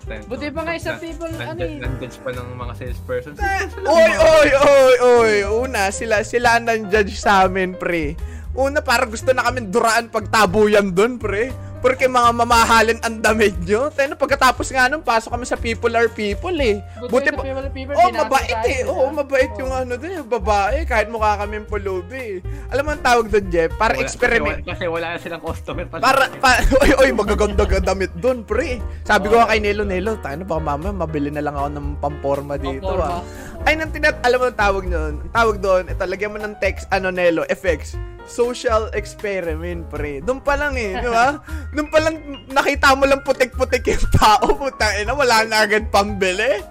Buti 0.07 0.47
pa 0.55 0.63
nga 0.63 0.71
isa 0.79 0.95
people, 0.95 1.27
ano 1.35 1.59
eh. 1.59 1.83
Nandjudge 1.83 2.23
pa 2.23 2.31
ng 2.31 2.55
mga 2.55 2.73
salesperson. 2.79 3.35
oy, 3.83 4.11
oy, 4.15 4.49
oy, 4.55 4.95
oy. 5.03 5.33
Una, 5.67 5.91
sila, 5.91 6.23
sila 6.23 6.63
nang 6.63 6.87
judge 6.87 7.19
sa 7.19 7.43
amin, 7.43 7.75
pre. 7.75 8.15
Una, 8.57 8.81
parang 8.81 9.07
gusto 9.07 9.29
na 9.31 9.45
kami 9.45 9.69
duraan 9.69 10.09
pagtabuyan 10.09 10.89
doon, 10.89 11.15
pre. 11.15 11.53
Porque 11.77 12.09
mga 12.09 12.33
mamahalin 12.33 12.97
ang 13.05 13.21
damit 13.21 13.53
nyo. 13.61 13.93
Tayo 13.93 14.09
na 14.09 14.17
pagkatapos 14.17 14.65
nga 14.67 14.89
nun, 14.89 15.05
pasok 15.05 15.29
kami 15.29 15.45
sa 15.45 15.53
people 15.55 15.93
are 15.93 16.09
people 16.09 16.57
eh. 16.57 16.81
Buti 16.99 17.29
pa, 17.29 17.37
people, 17.37 17.69
people, 17.69 17.93
Oh, 17.93 18.09
mabait 18.09 18.49
tayo, 18.49 18.65
eh. 18.65 18.81
Oo, 18.83 19.13
mabait 19.13 19.45
Oo. 19.47 19.61
yung 19.61 19.69
ano 19.71 19.93
din, 19.93 20.17
yung 20.17 20.25
babae. 20.27 20.89
Kahit 20.89 21.05
mukha 21.05 21.37
kami 21.37 21.61
pulubi. 21.61 22.41
Alam 22.73 22.81
mo 22.81 22.91
ang 22.91 23.05
tawag 23.05 23.29
doon, 23.29 23.45
Jeff? 23.47 23.69
Para 23.77 23.93
Wala- 23.93 24.03
experiment. 24.03 24.57
Kasi, 24.57 24.65
wala- 24.65 24.73
kasi 24.73 24.83
wala 24.89 25.05
na 25.07 25.17
silang 25.21 25.43
customer. 25.45 25.85
pa- 25.85 26.01
Para, 26.01 26.25
pa, 26.33 26.49
oy, 26.81 26.91
oy, 26.97 27.09
magaganda 27.13 27.63
ka 27.63 27.77
damit 27.77 28.09
doon, 28.15 28.41
pre. 28.41 28.81
Sabi 29.05 29.29
ko 29.29 29.37
nga 29.37 29.45
kay 29.45 29.61
Nelo, 29.61 29.85
Nelo, 29.85 30.17
tayo 30.17 30.33
na 30.33 30.49
baka 30.49 30.61
mamaya 30.65 30.93
mabili 30.97 31.29
na 31.29 31.45
lang 31.45 31.53
ako 31.53 31.69
ng 31.69 31.87
pamporma 32.01 32.57
dito, 32.57 32.89
Pamporma. 32.89 33.21
ah. 33.21 33.56
Ay, 33.67 33.75
nang 33.75 33.91
tinat, 33.91 34.15
alam 34.23 34.39
mo 34.39 34.47
ang 34.47 34.55
tawag 34.55 34.87
doon? 34.87 35.19
Ang 35.27 35.33
tawag 35.35 35.57
doon, 35.59 35.83
ito, 35.91 35.99
lagyan 36.07 36.31
mo 36.31 36.39
ng 36.39 36.55
text, 36.63 36.87
ano, 36.87 37.11
Nelo, 37.11 37.43
effects. 37.51 37.99
Social 38.23 38.87
experiment, 38.95 39.83
pre. 39.91 40.23
Doon 40.23 40.39
pa 40.39 40.55
lang 40.55 40.79
eh, 40.79 40.95
di 40.95 41.09
ba? 41.11 41.43
Doon 41.75 41.91
pa 41.91 41.99
lang, 41.99 42.15
nakita 42.47 42.95
mo 42.95 43.03
lang 43.03 43.19
putik-putik 43.27 43.83
yung 43.91 44.07
tao, 44.15 44.55
puta, 44.55 44.95
ina, 44.95 45.11
wala 45.11 45.43
na 45.43 45.67
agad 45.67 45.83
pambili. 45.91 46.63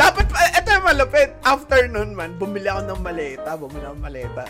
Dapat, 0.00 0.24
pa- 0.32 0.52
eto 0.56 0.72
yung 0.72 0.88
malupit. 0.88 1.36
After 1.44 1.84
nun 1.84 2.16
man, 2.16 2.40
bumili 2.40 2.70
ako 2.70 2.96
ng 2.96 3.00
maleta. 3.04 3.50
Bumili 3.52 3.84
ako 3.84 3.96
ng 3.98 4.04
maleta. 4.08 4.44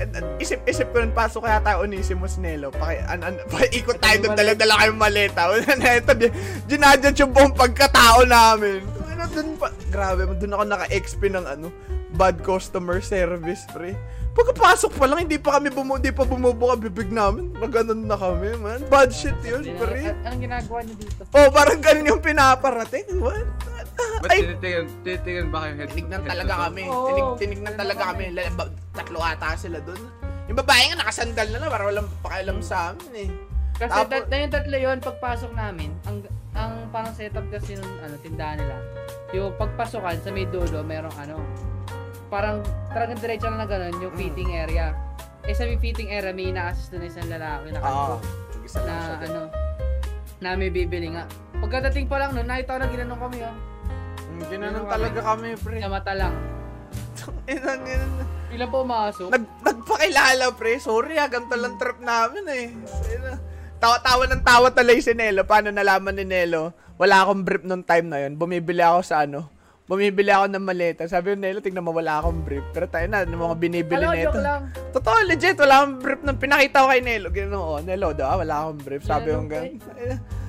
And, 0.00 0.16
and 0.16 0.28
isip-isip 0.40 0.96
ko 0.96 1.04
nun, 1.04 1.12
pasok 1.12 1.44
kaya 1.44 1.60
tayo 1.60 1.84
Onesimus 1.84 2.40
Nelo. 2.40 2.72
Paki, 2.72 3.04
an, 3.04 3.20
an, 3.20 3.36
paikot 3.52 4.00
tayo 4.00 4.16
doon, 4.24 4.32
dala-dala 4.32 4.80
kayong 4.80 4.96
maleta. 4.96 5.52
Na 5.82 6.00
ito, 6.00 6.12
ginadjudge 6.72 7.20
yung 7.20 7.36
buong 7.36 7.52
pagkatao 7.52 8.24
namin. 8.24 9.03
Ano, 9.14 9.30
dun 9.30 9.54
pa, 9.54 9.70
grabe, 9.88 10.26
dun 10.34 10.50
ako 10.50 10.62
naka-XP 10.66 11.22
ng 11.30 11.46
ano, 11.46 11.70
bad 12.14 12.42
customer 12.42 12.98
service, 12.98 13.62
pre. 13.70 13.94
Pagkapasok 14.34 14.98
pa 14.98 15.06
lang, 15.06 15.22
hindi 15.22 15.38
pa 15.38 15.56
kami 15.56 15.70
bumu, 15.70 16.02
hindi 16.02 16.10
pa 16.10 16.26
bumubuka 16.26 16.74
bibig 16.74 17.14
namin. 17.14 17.54
Maganon 17.54 18.02
na 18.02 18.18
kami, 18.18 18.58
man. 18.58 18.82
Bad 18.90 19.14
shit 19.14 19.38
yun, 19.46 19.62
pre. 19.78 20.10
An- 20.10 20.18
Anong 20.26 20.42
ginagawa 20.42 20.78
niyo 20.82 20.94
dito? 20.98 21.22
Oh, 21.30 21.46
parang 21.54 21.78
ganun 21.78 22.10
yung 22.10 22.22
pinaparating. 22.22 23.06
What? 23.22 23.46
Ba't 23.94 24.26
Ay, 24.26 24.42
tinitingnan, 24.42 24.86
tinitingnan 25.06 25.48
ba 25.54 25.58
kayo 25.62 25.86
tinignan 25.86 26.22
talaga 26.26 26.54
kami. 26.66 26.82
Oo. 26.90 27.06
Tinig, 27.06 27.26
tinignan 27.38 27.74
talaga 27.78 28.02
kami. 28.10 28.24
Tatlo 28.90 29.18
ata 29.22 29.54
sila 29.54 29.78
dun. 29.78 30.02
Yung 30.50 30.58
babae 30.58 30.90
nga 30.90 31.06
nakasandal 31.06 31.46
na 31.54 31.58
na 31.62 31.68
para 31.70 31.86
walang 31.86 32.10
pakialam 32.18 32.58
sa 32.58 32.90
amin 32.90 33.14
eh. 33.14 33.30
Kasi 33.78 33.90
Tapos- 33.94 34.26
na 34.26 34.36
yung 34.36 34.52
tatlo 34.52 34.76
yun, 34.76 34.98
pagpasok 34.98 35.50
namin, 35.54 35.94
ang 36.04 36.26
ang 36.54 36.86
parang 36.88 37.12
setup 37.12 37.44
kasi 37.50 37.74
nung 37.74 37.94
ano, 38.00 38.14
tindahan 38.18 38.62
nila, 38.62 38.76
yung 39.34 39.50
pagpasukan 39.58 40.22
sa 40.22 40.30
may 40.30 40.46
dulo, 40.46 40.80
merong 40.80 41.14
ano, 41.18 41.42
parang 42.30 42.62
talagang 42.90 43.18
diretso 43.18 43.50
na 43.50 43.66
ganun, 43.66 43.94
yung 44.00 44.14
Mm. 44.14 44.20
fitting 44.20 44.50
area. 44.54 44.94
Eh 45.44 45.52
sa 45.52 45.66
may 45.66 45.76
fitting 45.76 46.08
area, 46.08 46.30
may 46.30 46.54
ina-assist 46.54 46.94
na 46.94 47.04
isang 47.04 47.28
lalaki 47.28 47.74
na 47.74 47.78
Oo. 47.78 48.16
kanto 48.16 48.78
lang 48.80 48.86
na 48.86 48.96
ano, 49.20 49.40
na 50.40 50.56
may 50.56 50.70
bibili 50.70 51.12
nga. 51.12 51.26
Pagkadating 51.58 52.06
pa 52.06 52.16
lang 52.18 52.32
nun, 52.32 52.46
nakita 52.46 52.74
ko 52.74 52.80
na 52.80 52.88
ginanong 52.88 53.20
kami 53.20 53.38
oh. 53.42 53.56
Mm, 54.34 54.42
Ginanon 54.50 54.82
Ganun 54.82 54.90
talaga 54.90 55.20
kami, 55.22 55.48
pre. 55.58 55.76
Sa 55.78 55.90
mata 55.90 56.12
lang. 56.14 56.34
Inan, 57.46 57.80
inan. 57.86 58.12
Ilan 58.50 58.68
po 58.68 58.82
umasok? 58.82 59.28
Nag, 59.30 59.44
nagpakilala, 59.62 60.44
pre. 60.54 60.78
Sorry 60.78 61.18
ah, 61.18 61.26
ganito 61.26 61.54
lang 61.54 61.74
trip 61.76 61.98
namin 61.98 62.44
eh. 62.50 62.66
Ayun, 63.04 63.38
ah. 63.84 64.00
Tawa-tawa 64.00 64.24
ng 64.32 64.42
tawa 64.42 64.68
talay 64.72 64.98
si 65.04 65.12
Nelo. 65.12 65.44
Paano 65.44 65.68
nalaman 65.68 66.16
ni 66.16 66.24
Nelo? 66.24 66.72
Wala 66.96 67.20
akong 67.20 67.44
brief 67.44 67.64
nung 67.68 67.84
time 67.84 68.08
na 68.08 68.24
yun. 68.24 68.40
Bumibili 68.40 68.80
ako 68.80 69.04
sa 69.04 69.28
ano. 69.28 69.52
Bumibili 69.84 70.32
ako 70.32 70.48
ng 70.48 70.64
maleta. 70.64 71.04
Sabi 71.04 71.36
ko, 71.36 71.36
Nelo, 71.36 71.60
tignan 71.60 71.84
mo, 71.84 71.92
wala 71.92 72.16
akong 72.16 72.40
brief. 72.40 72.64
Pero 72.72 72.88
tayo 72.88 73.04
na, 73.04 73.28
yung 73.28 73.44
mga 73.44 73.56
binibili 73.60 74.00
Hello, 74.00 74.16
nito. 74.16 74.32
joke 74.32 74.40
lang. 74.40 74.72
Totoo, 74.96 75.18
legit. 75.28 75.60
Wala 75.60 75.84
akong 75.84 75.96
brief 76.00 76.20
nung 76.24 76.40
pinakita 76.40 76.80
ko 76.80 76.88
kay 76.88 77.02
Nelo. 77.04 77.28
Gano'n, 77.28 77.52
oh, 77.60 77.80
Nelo, 77.84 78.16
daw, 78.16 78.40
wala 78.40 78.54
akong 78.64 78.80
brief. 78.80 79.04
Sabi 79.04 79.36
ko, 79.36 79.44
gano'n. 79.44 79.76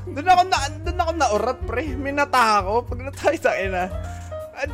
Doon 0.05 0.27
ako 0.31 0.41
na, 0.47 0.57
doon 0.85 0.99
ako 1.03 1.11
naurat, 1.19 1.59
pre. 1.67 1.83
Minata 1.99 2.63
ako. 2.63 2.87
Pag 2.87 2.99
natay 3.03 3.35
sa 3.35 3.51
ina. 3.59 3.91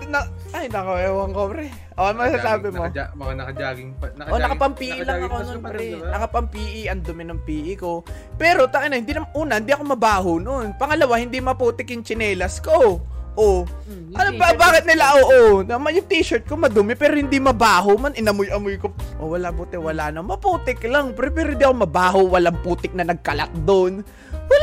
Na, 0.07 0.29
ay, 0.53 0.69
nako, 0.69 0.93
ewan 0.93 1.29
ko, 1.33 1.41
pre. 1.49 1.65
O, 1.97 2.01
ano 2.05 2.17
masasabi 2.21 2.67
mo? 2.69 2.85
Nakaja- 2.85 3.11
mga 3.17 3.33
naka-jogging 3.33 3.91
pa. 3.97 4.05
Oh, 4.29 4.37
nakapang-PE 4.37 5.01
lang 5.01 5.19
ako 5.25 5.37
nun, 5.41 5.61
pre. 5.65 5.87
Nakapang-PE, 5.97 6.81
ang 6.85 7.01
dumi 7.01 7.23
ng 7.25 7.41
PE 7.41 7.73
ko. 7.81 8.05
Pero, 8.37 8.69
tangina, 8.69 9.01
hindi 9.01 9.17
na, 9.17 9.25
una, 9.33 9.57
hindi 9.57 9.73
ako 9.73 9.83
mabaho 9.97 10.31
nun. 10.37 10.77
Pangalawa, 10.77 11.17
hindi 11.17 11.41
maputik 11.41 11.89
yung 11.89 12.05
tsinelas 12.05 12.61
ko. 12.61 13.01
Oh. 13.39 13.63
Hmm, 13.87 14.11
yung 14.11 14.19
Ano 14.19 14.29
ba, 14.35 14.51
bakit 14.53 14.83
nila, 14.83 15.15
oo, 15.15 15.63
naman 15.63 15.95
yung 15.95 16.05
t-shirt 16.05 16.43
ko 16.43 16.59
madumi, 16.59 16.99
pero 16.99 17.15
hindi 17.15 17.39
mabaho 17.39 17.95
man, 17.95 18.11
inamoy-amoy 18.11 18.75
ko. 18.75 18.91
Oh, 19.17 19.31
wala 19.31 19.55
buti, 19.55 19.79
wala 19.79 20.11
na. 20.11 20.19
Maputik 20.19 20.83
lang, 20.83 21.15
pre, 21.15 21.31
pero 21.31 21.55
hindi 21.55 21.63
ako 21.63 21.75
mabaho, 21.87 22.27
walang 22.27 22.59
putik 22.59 22.91
na 22.91 23.07
nagkalat 23.07 23.49
doon. 23.63 24.03
Wala! 24.51 24.60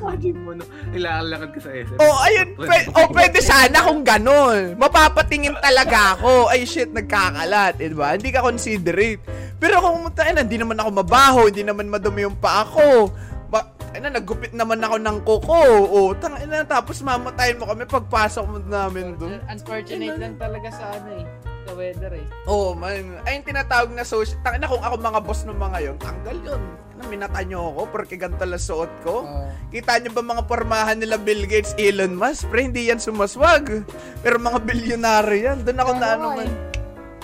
Imagine 0.00 0.38
mo, 0.40 0.50
no? 0.56 0.64
Ilalakad 0.96 1.50
ka 1.52 1.60
sa 1.60 1.70
SM. 1.76 1.98
Oh, 2.00 2.16
ayun, 2.24 2.48
pe- 2.56 2.88
oh, 2.96 3.08
pwede 3.12 3.38
sana 3.44 3.84
kung 3.84 4.00
ganon. 4.00 4.74
Mapapatingin 4.80 5.54
talaga 5.60 6.16
ako. 6.16 6.48
Ay, 6.48 6.64
shit, 6.64 6.88
nagkakalat, 6.90 7.76
eh, 7.78 7.92
di 7.92 7.96
ba? 7.96 8.16
Hindi 8.16 8.32
ka 8.32 8.40
considerate. 8.40 9.22
Pero 9.60 9.76
kung 9.84 10.08
na, 10.08 10.40
hindi 10.40 10.56
naman 10.56 10.80
ako 10.80 10.90
mabaho, 11.04 11.40
hindi 11.52 11.60
naman 11.60 11.92
madumi 11.92 12.24
yung 12.24 12.40
paa 12.40 12.64
ko. 12.64 13.12
Ba, 13.52 13.68
ay 13.92 14.00
na, 14.00 14.16
naggupit 14.16 14.56
naman 14.56 14.80
ako 14.80 14.96
ng 14.96 15.18
kuko. 15.20 15.60
Oh, 15.84 16.08
tang 16.16 16.40
ina, 16.40 16.64
tapos 16.64 17.04
mamatayin 17.04 17.60
mo 17.60 17.68
kami 17.68 17.84
pagpasok 17.84 18.44
mo 18.48 18.56
namin 18.64 19.20
doon. 19.20 19.36
Unfortunate 19.52 20.16
lang 20.16 20.40
talaga 20.40 20.72
sa 20.72 20.96
ano 20.96 21.20
eh. 21.20 21.26
Sa 21.68 21.76
weather 21.76 22.12
eh. 22.16 22.26
Oh, 22.48 22.72
man. 22.72 23.20
Ay, 23.28 23.36
yung 23.36 23.46
tinatawag 23.46 23.92
na 23.92 24.00
social... 24.00 24.40
Tangina, 24.40 24.64
kung 24.64 24.80
ako 24.80 24.96
mga 24.96 25.20
boss 25.20 25.44
ng 25.44 25.60
mga 25.60 25.78
yon 25.84 25.96
tanggal 26.00 26.36
yun. 26.40 26.62
Ano, 27.00 27.08
minata 27.08 27.40
nyo 27.40 27.72
ako 27.72 27.82
porque 27.88 28.20
ganito 28.20 28.44
lang 28.44 28.60
suot 28.60 28.92
ko. 29.00 29.24
Oo. 29.24 29.48
Kita 29.72 29.96
nyo 29.96 30.12
ba 30.12 30.20
mga 30.20 30.44
pormahan 30.44 31.00
nila 31.00 31.16
Bill 31.16 31.48
Gates, 31.48 31.72
Elon 31.80 32.12
Musk? 32.12 32.52
Pre, 32.52 32.60
hindi 32.60 32.92
yan 32.92 33.00
sumaswag. 33.00 33.88
Pero 34.20 34.36
mga 34.36 34.60
bilyonaryo 34.60 35.38
yan. 35.40 35.58
Doon 35.64 35.80
ako 35.80 35.92
na 35.96 36.08
ano 36.12 36.26
man. 36.36 36.50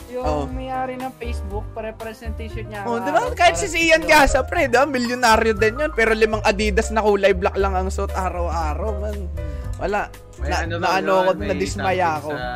Yung 0.08 0.24
Oh. 0.24 0.48
may-ari 0.48 0.96
ng 0.96 1.12
Facebook, 1.20 1.68
t-shirt 1.76 2.64
niya. 2.72 2.88
Oh, 2.88 2.96
di 2.96 3.12
ba? 3.12 3.28
Kahit 3.36 3.60
si 3.60 3.68
Ian. 3.92 4.00
Gasa, 4.08 4.40
pre, 4.48 4.64
di 4.64 4.80
ba? 4.80 4.88
Milyonaryo 4.88 5.52
din 5.52 5.76
yun. 5.76 5.92
Pero 5.92 6.16
limang 6.16 6.40
Adidas 6.40 6.88
na 6.88 7.04
kulay 7.04 7.36
black 7.36 7.60
lang 7.60 7.76
ang 7.76 7.92
suot 7.92 8.16
araw-araw, 8.16 8.96
man. 8.96 9.28
Wala. 9.76 10.08
May 10.40 10.48
na, 10.48 10.56
ano 10.64 10.74
na, 10.80 10.88
ano 10.88 11.12
yun, 11.12 11.20
ako, 11.20 11.30
may 11.36 11.48
nadismaya 11.52 12.08
something 12.16 12.16
ako. 12.16 12.30
Sa, 12.32 12.46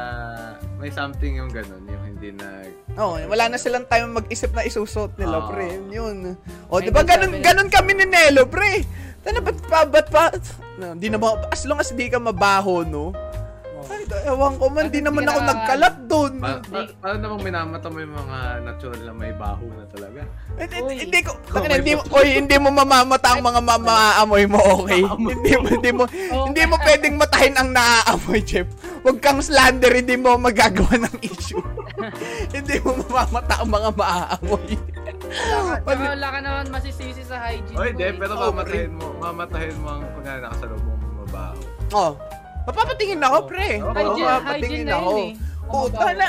may 0.80 0.90
something 0.90 1.32
yung 1.36 1.52
ganun, 1.52 1.84
yung 1.84 2.04
hindi 2.08 2.32
na... 2.32 2.46
Oh, 2.98 3.14
wala 3.16 3.46
na 3.46 3.58
silang 3.58 3.86
time 3.86 4.10
mag-isip 4.10 4.50
na 4.50 4.66
isusot 4.66 5.14
nila, 5.14 5.46
Oo. 5.46 5.48
pre. 5.52 5.78
Yun. 5.90 6.34
O, 6.66 6.82
May 6.82 6.88
di 6.88 6.90
ba 6.90 7.02
ganun, 7.06 7.38
ganun 7.38 7.68
kami 7.70 7.94
ni 7.94 8.06
Nelo, 8.06 8.50
pre. 8.50 8.82
Tana, 9.20 9.38
ba't 9.38 9.58
pa, 9.68 9.84
ba't 9.84 10.08
pa? 10.08 10.32
No, 10.80 10.96
di 10.96 11.12
na 11.12 11.20
ba, 11.20 11.38
as 11.52 11.62
long 11.68 11.78
as 11.78 11.92
di 11.92 12.08
ka 12.08 12.16
mabaho, 12.16 12.82
no? 12.82 13.12
Ewan 14.26 14.54
ko 14.58 14.64
man, 14.66 14.86
At 14.86 14.92
di 14.92 15.00
naman 15.00 15.22
hindi 15.22 15.30
ako 15.30 15.40
ka- 15.40 15.50
nagkalat 15.54 15.96
doon. 16.10 16.32
Pa, 16.42 16.50
pa, 16.66 16.80
paano 16.98 17.16
namang 17.22 17.42
minamata 17.46 17.86
mo 17.86 17.98
yung 18.02 18.14
mga 18.16 18.38
natural 18.66 19.00
na 19.06 19.12
may 19.14 19.32
baho 19.34 19.64
na 19.70 19.84
talaga? 19.86 20.20
Hindi 20.58 21.20
ko, 21.22 21.30
hindi 21.54 21.92
mo, 21.94 22.02
oy, 22.10 22.28
hindi 22.36 22.56
mo 22.58 22.68
mamamata 22.74 23.28
ang 23.32 23.42
mga 23.46 23.60
mamaamoy 23.62 24.44
mo, 24.50 24.60
okay? 24.82 25.02
hindi 25.06 25.52
mo, 25.56 25.66
hindi 25.70 25.90
mo, 25.94 26.02
hindi 26.50 26.62
mo 26.66 26.76
pwedeng 26.82 27.16
matahin 27.16 27.54
ang 27.56 27.70
naaamoy, 27.70 28.40
Jeff. 28.42 28.68
Huwag 29.00 29.22
kang 29.22 29.40
slander, 29.40 29.94
hindi 29.94 30.18
mo 30.18 30.36
magagawa 30.36 31.06
ng 31.06 31.16
issue. 31.24 31.62
hindi 32.56 32.76
mo 32.82 33.00
mamamata 33.06 33.62
ang 33.62 33.70
mga 33.70 33.90
maaamoy. 33.94 34.74
Wala 35.86 36.18
wala 36.18 36.28
ka 36.34 36.38
naman 36.42 36.64
masisisi 36.74 37.22
sa 37.22 37.38
hygiene 37.46 37.78
Oy, 37.78 37.94
mo 37.94 37.98
di, 37.98 38.04
eh. 38.04 38.12
pero 38.18 38.32
mamatahin 38.34 38.92
mo, 38.98 39.06
mamatahin 39.22 39.76
mo 39.78 39.88
ang 39.94 40.02
pagka 40.18 40.32
nakasalubong 40.42 40.98
mo 40.98 41.08
mabaho. 41.22 41.60
Oh, 41.94 42.12
mapapatingin 42.64 43.20
ako, 43.20 43.38
pre. 43.44 43.68
Oo, 43.78 43.92
Hygiene, 43.92 44.26
Mapapatingin 44.26 44.84
na 44.84 44.96
ako. 44.96 45.12
eh. 45.16 45.30
Mabaho. 45.62 45.86
tala, 45.88 46.26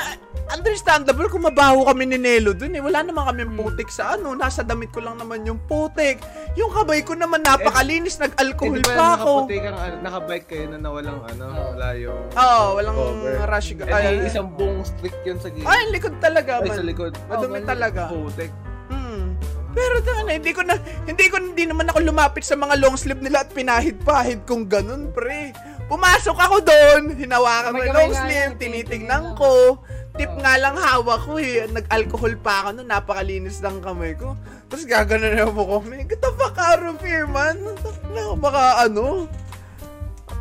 understandable 0.52 1.26
kung 1.26 1.42
mabaho 1.42 1.82
kami 1.82 2.04
ni 2.04 2.14
Nelo 2.16 2.52
dun 2.52 2.70
eh. 2.70 2.80
Wala 2.80 3.02
naman 3.02 3.24
kami 3.24 3.42
Hmm. 3.42 3.56
putik 3.56 3.88
sa 3.88 4.14
ano. 4.14 4.34
Nasa 4.34 4.62
damit 4.62 4.90
ko 4.90 5.00
lang 5.00 5.16
naman 5.16 5.42
yung 5.42 5.58
putik. 5.60 6.22
Yung 6.54 6.70
kabay 6.70 7.00
ko 7.00 7.14
naman 7.14 7.40
napakalinis. 7.40 8.18
Nag-alcohol 8.18 8.76
Eh, 8.76 8.78
di 8.78 8.86
ba 8.86 8.94
pa 8.94 9.08
ako. 9.16 9.32
nakaputi 9.42 9.58
kang, 9.58 9.76
nakabike 9.98 10.46
kayo 10.46 10.64
na 10.68 10.78
nawalang 10.78 11.20
ano, 11.26 11.44
wala 11.72 11.88
yung... 11.96 12.20
Oo, 12.30 12.64
walang 12.72 12.94
cover. 12.94 13.34
rush. 13.44 13.70
Eh, 13.72 13.88
Ay, 13.88 14.22
isang 14.22 14.46
buong 14.48 14.84
streak 14.84 15.16
yun 15.24 15.38
sa 15.38 15.48
gilid. 15.48 15.64
ay, 15.64 15.82
likod 15.90 16.14
talaga. 16.18 16.52
Ay, 16.58 16.68
man. 16.68 16.76
sa 16.76 16.84
likod. 16.84 17.12
Madumi 17.26 17.58
Oh, 17.58 17.66
talaga. 17.66 18.02
Putik. 18.06 18.52
Hmm. 18.86 19.34
Pero 19.72 19.94
tanga 20.02 20.28
hindi 20.28 20.52
ko 20.52 20.60
na 20.60 20.76
hindi 21.02 21.26
ko 21.26 21.40
hindi 21.40 21.64
naman 21.64 21.88
ako 21.88 22.04
lumapit 22.04 22.44
sa 22.44 22.54
mga 22.54 22.76
long 22.76 22.92
sleeve 22.92 23.18
nila 23.18 23.40
at 23.40 23.50
pinahid-pahid 23.50 24.44
kung 24.44 24.68
ganun, 24.68 25.08
pre. 25.10 25.56
Pumasok 25.92 26.38
ako 26.40 26.56
doon, 26.64 27.02
hinawakan 27.20 27.76
ko 27.76 27.84
yung 27.84 28.16
sleeve, 28.16 28.56
tinitingnan 28.56 29.36
ko. 29.36 29.76
Tip 30.16 30.32
nga 30.40 30.56
lang 30.56 30.72
hawak 30.72 31.20
ko 31.28 31.36
eh. 31.36 31.68
Nag-alcohol 31.68 32.32
pa 32.40 32.64
ako 32.64 32.80
noon, 32.80 32.88
napakalinis 32.88 33.60
ng 33.60 33.84
kamay 33.84 34.16
ko. 34.16 34.32
Tapos 34.72 34.88
gaganon 34.88 35.36
na 35.36 35.44
po 35.52 35.68
ko, 35.68 35.76
man, 35.84 36.08
get 36.08 36.16
the 36.24 36.32
fuck 36.40 36.56
out 36.56 36.80
of 36.80 36.96
here, 37.04 37.28
man. 37.28 37.60
Na, 38.08 38.32
baka 38.40 38.88
ano. 38.88 39.28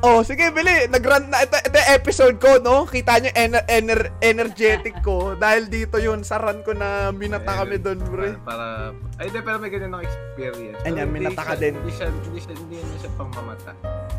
Oh, 0.01 0.25
sige, 0.25 0.49
Bili. 0.49 0.89
Nag-run 0.89 1.29
na. 1.29 1.45
Ito, 1.45 1.61
ito 1.61 1.77
episode 1.93 2.41
ko, 2.41 2.57
no? 2.57 2.89
Kita 2.89 3.21
nyo, 3.21 3.29
ener- 3.37 3.65
ener- 3.69 4.09
energetic 4.25 4.97
ko. 5.05 5.31
Dahil 5.43 5.69
dito 5.69 6.01
yun, 6.01 6.25
sa 6.25 6.41
run 6.41 6.65
ko 6.65 6.73
na 6.73 7.13
minata 7.13 7.61
kami 7.61 7.77
doon, 7.77 8.01
pre. 8.09 8.33
Para, 8.41 8.97
para 8.97 9.21
ay, 9.21 9.29
di, 9.29 9.37
pero 9.45 9.61
may 9.61 9.69
ganyan 9.69 9.93
ng 9.93 10.01
experience. 10.01 10.81
Hindi 10.81 11.05
minata 11.05 11.45
ka 11.45 11.53
siya- 11.53 11.61
din. 11.61 11.73
Hindi 11.77 11.93
siya, 11.93 12.07
hindi 12.09 12.39
siya, 12.41 12.53
hindi 12.57 12.75
yan 12.81 12.97
siya 12.97 13.11
pang 13.13 13.29
mamata. 13.29 13.71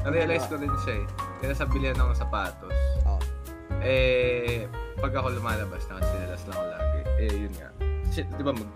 Na-realize 0.06 0.46
ko 0.46 0.54
rin 0.54 0.70
siya 0.86 0.94
eh. 1.02 1.06
Kaya 1.42 1.54
sa 1.58 1.66
bilihan 1.66 1.98
ng 1.98 2.14
sapatos. 2.14 2.78
Oh. 3.02 3.18
Eh, 3.82 4.70
pag 5.02 5.10
ako 5.18 5.34
lumalabas, 5.34 5.82
nakasinilas 5.90 6.46
lang 6.46 6.56
ako 6.62 6.66
lagi. 6.70 7.00
Eh, 7.26 7.30
yun 7.34 7.52
nga. 7.58 7.68
Shit, 8.14 8.30
di 8.38 8.42
ba, 8.46 8.54
mag, 8.54 8.70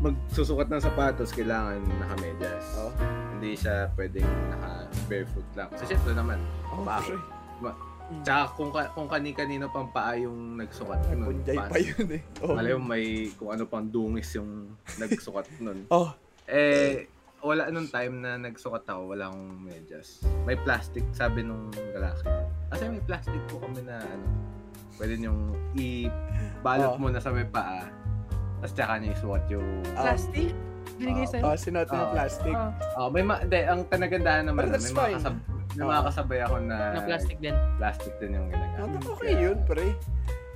magsusukat 0.00 0.72
ng 0.72 0.80
sapatos, 0.80 1.36
kailangan 1.36 1.84
nakamedyas. 2.00 2.64
Oh. 2.80 2.92
Hindi 3.36 3.52
siya 3.52 3.92
pwedeng 3.92 4.24
naka 4.48 4.70
barefoot 5.06 5.48
lang. 5.52 5.68
Kasi 5.70 5.84
syempre 5.88 6.12
naman, 6.12 6.38
Oh, 6.66 6.80
baho. 6.80 7.04
pre. 7.04 7.16
Ma- 7.60 7.78
Tsaka 8.22 8.54
kung, 8.54 8.70
ka- 8.70 8.94
kung 8.94 9.10
kani-kanino 9.10 9.66
pang 9.66 9.90
paa 9.90 10.14
yung 10.14 10.54
nagsukat 10.54 11.02
Ay, 11.04 11.14
nun. 11.16 11.26
punjay 11.26 11.58
pa 11.58 11.74
yun 11.76 12.06
eh. 12.08 12.22
Oh. 12.38 12.54
Malay 12.54 12.72
mo 12.72 12.82
may 12.86 13.04
kung 13.34 13.50
ano 13.50 13.66
pang 13.66 13.82
dungis 13.82 14.30
yung 14.32 14.70
nagsukat 14.96 15.50
nun. 15.58 15.84
Oh, 15.90 16.14
Eh, 16.46 17.10
wala 17.40 17.66
nung 17.68 17.86
time 17.86 18.22
na 18.22 18.38
nagsukat 18.38 18.86
ako, 18.86 19.10
wala 19.10 19.26
akong 19.26 19.58
medyas. 19.58 20.22
May 20.46 20.54
plastic, 20.56 21.02
sabi 21.10 21.42
nung 21.42 21.66
lalaki. 21.90 22.30
Kasi 22.70 22.82
may 22.86 23.02
plastic 23.02 23.42
po 23.46 23.58
kami 23.58 23.82
na 23.82 23.98
ano, 23.98 24.26
pwede 24.96 25.18
niyong 25.18 25.42
i-balot 25.74 26.94
Oh. 26.94 27.02
muna 27.02 27.18
sa 27.18 27.30
may 27.30 27.44
paa. 27.44 27.82
Tapos 28.56 28.72
tsaka 28.72 28.92
niya 28.96 29.12
isuot 29.12 29.44
yung... 29.50 29.66
Ah. 29.92 30.08
Plastic? 30.08 30.54
Binigay 30.96 31.22
Ah, 31.22 31.30
sa'yo? 31.30 31.42
oh 31.44 31.56
sinuot 31.56 31.86
mo 31.86 31.94
yung 31.94 32.02
Ah. 32.02 32.14
plastic. 32.14 32.54
Ah, 32.54 32.70
Oh, 32.96 33.08
may 33.08 33.20
ma- 33.20 33.42
de, 33.42 33.58
ang 33.62 33.84
tanagandahan 33.84 34.44
naman, 34.44 34.62
But 34.62 34.72
that's 34.72 34.86
may 34.86 34.92
mga, 34.92 35.02
fine. 35.02 35.16
kasab- 35.16 35.42
may 35.70 35.82
Oh. 35.82 35.90
mga 35.90 36.02
kasabay 36.04 36.38
ako 36.40 36.54
na, 36.62 36.76
na 36.90 37.00
plastic 37.02 37.36
din. 37.38 37.54
plastic 37.76 38.12
din 38.16 38.30
yung 38.32 38.46
ginagamit. 38.48 38.96
Ano 38.96 39.12
okay 39.12 39.32
yun, 39.34 39.56
pre? 39.62 39.86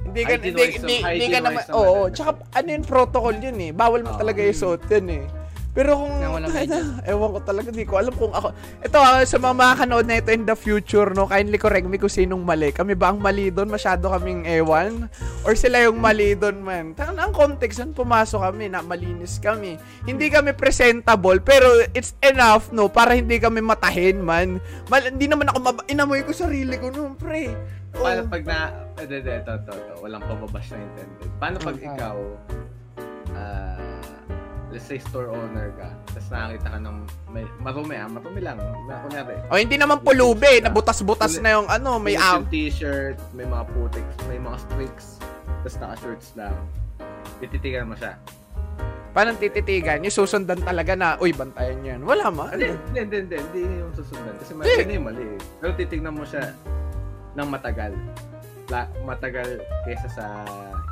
Hindi 0.00 0.20
ka, 0.22 0.32
hindi, 0.34 0.48
hindi, 0.48 0.64
naman- 0.96 1.12
hindi 1.12 1.28
ka 1.28 1.38
naman, 1.38 1.62
oo, 1.70 1.84
ano. 2.00 2.08
tsaka 2.08 2.30
ano 2.50 2.68
yung 2.70 2.86
protocol 2.88 3.34
yun 3.36 3.58
eh. 3.60 3.70
Bawal 3.70 4.00
mo 4.00 4.16
talaga 4.16 4.40
isuot 4.40 4.88
yun 4.88 5.06
eh. 5.10 5.24
Pero 5.70 5.94
kung, 5.94 6.10
Na 6.18 6.34
ewan 7.14 7.30
ko 7.30 7.40
talaga, 7.40 7.70
di 7.70 7.86
ko 7.86 8.02
alam 8.02 8.10
kung 8.18 8.34
ako, 8.34 8.50
ito 8.82 8.98
ah, 8.98 9.22
sa 9.22 9.38
mga 9.38 9.54
makakanood 9.54 10.06
na 10.06 10.18
ito 10.18 10.30
in 10.34 10.42
the 10.42 10.54
future, 10.54 11.14
no, 11.14 11.30
kindly 11.30 11.56
correct 11.56 11.86
me 11.86 11.94
kung 11.94 12.10
sinong 12.10 12.42
mali. 12.42 12.74
Kami 12.74 12.98
ba 12.98 13.14
ang 13.14 13.22
mali 13.22 13.54
doon? 13.54 13.70
Masyado 13.70 14.10
kaming 14.10 14.50
ewan? 14.50 15.06
Or 15.46 15.54
sila 15.54 15.78
yung 15.78 16.02
mali 16.02 16.34
doon, 16.34 16.58
man? 16.58 16.92
Tangan 16.92 17.14
ang 17.16 17.30
context 17.30 17.78
nun, 17.78 17.94
pumasok 17.94 18.42
kami, 18.42 18.66
na 18.66 18.82
malinis 18.82 19.38
kami. 19.38 19.78
Hindi 20.02 20.26
kami 20.26 20.52
presentable, 20.52 21.38
pero 21.38 21.70
it's 21.94 22.18
enough, 22.20 22.74
no, 22.74 22.90
para 22.90 23.14
hindi 23.14 23.38
kami 23.38 23.62
matahin, 23.62 24.18
man. 24.18 24.58
Mal, 24.90 25.06
hindi 25.06 25.30
naman 25.30 25.48
ako, 25.48 25.58
mab- 25.62 25.86
inamoy 25.86 26.26
ko 26.26 26.34
sarili 26.34 26.76
ko 26.76 26.90
noon, 26.90 27.14
pre. 27.14 27.54
Oo. 27.94 28.02
Paano 28.02 28.26
pag 28.26 28.42
na... 28.42 28.58
Eh, 28.98 29.06
de, 29.06 29.18
de, 29.18 29.32
ito, 29.38 29.50
ito, 29.50 29.70
ito. 29.70 29.94
Walang 29.98 30.22
pababash 30.22 30.70
na 30.70 30.78
intended. 30.78 31.30
Paano 31.38 31.56
pag 31.58 31.74
Mm. 31.74 31.86
ikaw, 31.90 32.16
ah, 33.34 33.89
let's 34.70 34.86
say 34.86 35.02
store 35.02 35.30
owner 35.34 35.74
ka, 35.74 35.90
tapos 36.14 36.30
nakakita 36.30 36.68
ka 36.70 36.78
ng 36.78 36.96
may, 37.34 37.44
marumi 37.58 37.94
ah, 37.98 38.06
marumi 38.06 38.40
lang. 38.42 38.58
Na, 38.86 39.02
kunyari, 39.02 39.34
O 39.50 39.58
hindi 39.58 39.74
naman 39.74 39.98
pulubi, 39.98 40.62
nabutas-butas 40.62 41.42
na 41.42 41.58
yung 41.58 41.66
ano, 41.66 41.98
may 41.98 42.14
yung 42.14 42.46
t-shirt, 42.46 43.18
may 43.34 43.46
mga 43.46 43.66
putiks, 43.74 44.14
may 44.30 44.38
mga 44.38 44.56
streaks, 44.70 45.06
tapos 45.66 45.76
naka-shorts 45.82 46.28
lang. 46.38 46.54
Tititigan 47.42 47.90
mo 47.90 47.98
siya. 47.98 48.14
Paano 49.10 49.34
tititigan? 49.34 50.06
Yung 50.06 50.14
susundan 50.14 50.62
talaga 50.62 50.94
na, 50.94 51.18
uy, 51.18 51.34
bantayan 51.34 51.82
yan. 51.82 52.00
Wala 52.06 52.30
ma. 52.30 52.54
Hindi, 52.54 52.70
hindi, 52.94 53.26
hindi, 53.26 53.36
hindi, 53.42 53.62
yung 53.82 53.90
susundan. 53.90 54.38
Kasi 54.38 54.54
mali, 54.54 54.70
Hindi. 54.70 54.96
mali. 55.02 55.24
Pero 55.58 55.74
titignan 55.74 56.14
mo 56.14 56.22
siya 56.22 56.54
ng 57.34 57.48
matagal. 57.50 57.90
La, 58.70 58.86
matagal 59.02 59.58
kesa 59.82 60.06
sa 60.06 60.24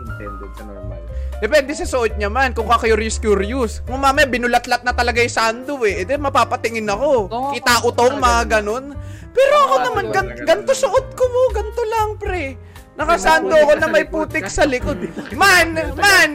intended, 0.02 0.50
sa 0.52 0.66
normal. 0.66 0.98
Depende 1.38 1.70
sa 1.72 1.86
suot 1.86 2.18
niya 2.18 2.26
man. 2.26 2.50
Kung 2.50 2.66
ka-curious-curious. 2.66 3.86
Kung 3.86 4.02
mamaya 4.02 4.26
binulat-lat 4.26 4.82
na 4.82 4.90
talaga 4.90 5.22
yung 5.22 5.30
sando 5.30 5.78
eh. 5.86 6.02
Edi 6.02 6.18
mapapatingin 6.18 6.90
ako. 6.90 7.30
Oo, 7.30 7.50
Kita 7.54 7.78
oo, 7.78 7.94
utong, 7.94 8.18
talaga 8.18 8.26
mga 8.26 8.42
ganun. 8.58 8.84
Pero 9.30 9.54
ako 9.62 9.74
Oo, 9.74 9.84
naman, 9.86 10.04
gan- 10.10 10.34
ganto 10.42 10.74
suot 10.74 11.14
ko 11.14 11.24
mo. 11.24 11.42
Ganto 11.54 11.82
lang, 11.86 12.08
pre. 12.18 12.58
Nakasando 12.98 13.54
ako 13.54 13.72
na 13.78 13.86
may 13.86 14.04
putik 14.04 14.50
sa 14.50 14.66
likod. 14.66 14.98
Man, 15.30 15.78
man, 15.94 16.30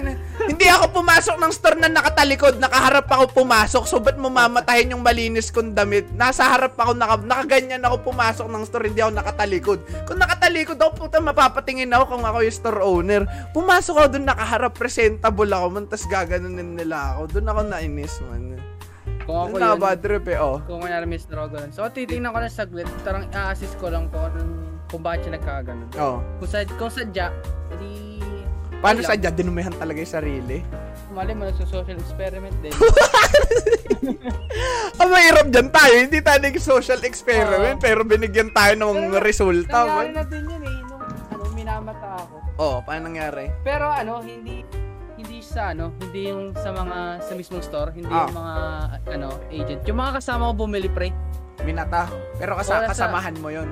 hindi 0.50 0.68
ako 0.68 1.04
pumasok 1.04 1.36
ng 1.40 1.52
store 1.56 1.78
na 1.80 1.90
nakatalikod. 1.90 2.60
Nakaharap 2.60 3.08
ako 3.08 3.44
pumasok. 3.44 3.84
So, 3.88 4.04
ba't 4.04 4.20
mo 4.20 4.28
mamatahin 4.28 4.92
yung 4.92 5.04
malinis 5.04 5.50
kong 5.50 5.72
damit? 5.72 6.12
Nasa 6.12 6.44
harap 6.48 6.76
ako, 6.76 6.96
naka, 6.96 7.16
nakaganyan 7.24 7.84
ako 7.84 8.12
pumasok 8.12 8.48
ng 8.52 8.64
store. 8.68 8.92
Hindi 8.92 9.02
ako 9.04 9.12
nakatalikod. 9.16 9.80
Kung 10.04 10.20
nakatalikod 10.20 10.78
ako, 10.80 10.92
puta, 11.08 11.18
mapapatingin 11.24 11.92
ako 11.96 12.04
kung 12.18 12.24
ako 12.28 12.38
yung 12.44 12.58
store 12.58 12.80
owner. 12.84 13.22
Pumasok 13.56 13.96
ako 13.96 14.08
dun, 14.20 14.26
nakaharap, 14.28 14.74
presentable 14.76 15.52
ako 15.52 15.68
man. 15.72 15.86
Tapos 15.88 16.06
gaganunin 16.12 16.76
nila 16.76 17.16
ako. 17.16 17.22
Doon 17.40 17.48
ako 17.48 17.60
nainis, 17.68 18.16
man. 18.28 18.44
Kung 19.24 19.38
ako 19.40 19.56
Doon 19.56 19.64
na 19.64 19.72
yun, 19.72 19.80
bad 19.80 20.00
trip 20.04 20.26
eh, 20.28 20.38
oh. 20.40 20.60
kung 20.68 20.84
kanyari 20.84 21.08
may 21.08 21.20
struggle. 21.20 21.64
So, 21.72 21.88
titingnan 21.88 22.36
ko 22.36 22.38
lang 22.44 22.52
saglit. 22.52 22.88
Tarang 23.08 23.32
i-assist 23.32 23.80
ko 23.80 23.88
lang 23.88 24.12
kung, 24.12 24.36
kung 24.92 25.00
bakit 25.00 25.28
siya 25.28 25.40
nagkaganon. 25.40 25.90
Oh. 25.96 26.20
Kung, 26.44 26.50
sad, 26.52 26.68
kung 26.76 26.92
sadya, 26.92 27.32
edi... 27.72 28.13
Paano 28.84 29.00
sa 29.00 29.16
dyan? 29.16 29.32
Dinumihan 29.34 29.72
talaga 29.72 29.98
yung 29.98 30.12
sarili. 30.12 30.60
Mali 31.10 31.32
mo, 31.32 31.46
nagso-social 31.46 31.96
experiment 31.96 32.52
din. 32.60 32.74
Ang 35.00 35.10
mahirap 35.14 35.48
dyan 35.48 35.70
tayo, 35.70 35.94
hindi 35.96 36.20
tayo 36.20 36.40
nag-social 36.42 37.00
experiment, 37.02 37.78
Oo. 37.78 37.82
pero 37.82 38.04
binigyan 38.04 38.52
tayo 38.52 38.76
ng 38.76 38.92
Pero, 39.10 39.24
resulta. 39.24 39.78
Nangyari 39.80 40.10
man. 40.10 40.14
na 40.14 40.24
din 40.26 40.44
yun 40.44 40.64
eh, 40.64 40.78
nung 40.84 41.04
ano, 41.32 41.44
minamata 41.54 42.10
ako. 42.20 42.36
Oh, 42.56 42.78
paano 42.82 43.08
nangyari? 43.08 43.50
Pero 43.64 43.88
ano, 43.88 44.20
hindi 44.20 44.62
hindi 45.14 45.40
sa 45.40 45.72
ano, 45.72 45.94
hindi 45.98 46.28
yung 46.28 46.52
sa 46.54 46.70
mga 46.70 46.98
sa 47.24 47.32
mismong 47.34 47.64
store, 47.64 47.90
hindi 47.94 48.12
Ah. 48.12 48.28
yung 48.28 48.36
mga 48.36 48.56
ano, 49.14 49.28
agent. 49.50 49.82
Yung 49.86 49.98
mga 49.98 50.20
kasama 50.20 50.52
ko 50.52 50.54
bumili 50.60 50.90
pre. 50.90 51.14
Minata. 51.64 52.10
Pero 52.36 52.54
kasa- 52.54 52.82
Wala 52.82 52.90
sa- 52.90 53.08
kasamahan 53.08 53.36
mo 53.40 53.48
yun. 53.48 53.70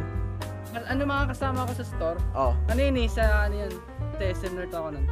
An- 0.72 0.88
Ano 0.88 1.02
mga 1.04 1.26
kasama 1.28 1.68
ko 1.68 1.74
sa 1.74 1.84
store? 1.84 2.18
Oh. 2.32 2.54
Ano 2.66 2.80
yun 2.80 2.96
eh, 2.96 3.10
sa 3.10 3.24
ano 3.44 3.56
yun, 3.60 3.74
TSM 4.18 4.54
nerd 4.56 4.74
ako 4.74 4.88
nun. 4.92 5.06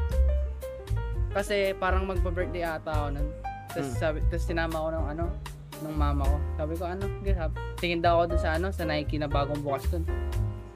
Kasi 1.29 1.77
parang 1.77 2.09
magpa-birthday 2.09 2.65
ata 2.65 2.91
ako 2.91 3.07
nun. 3.13 3.27
Tapos 3.69 3.87
Hmm. 3.93 3.99
sabi, 4.01 4.17
tapos 4.27 4.45
sinama 4.45 4.77
ko 4.81 4.89
ng 4.89 5.05
ano, 5.07 5.25
ng 5.79 5.95
mama 5.95 6.23
ko. 6.25 6.37
Sabi 6.57 6.73
ko, 6.75 6.83
ano, 6.89 7.03
girab. 7.21 7.51
Tingin 7.77 8.01
daw 8.01 8.19
ako 8.19 8.35
dun 8.35 8.41
sa 8.41 8.49
ano, 8.57 8.67
sa 8.73 8.83
Nike 8.83 9.21
na 9.21 9.29
bagong 9.29 9.61
bukas 9.61 9.85
dun. 9.87 10.03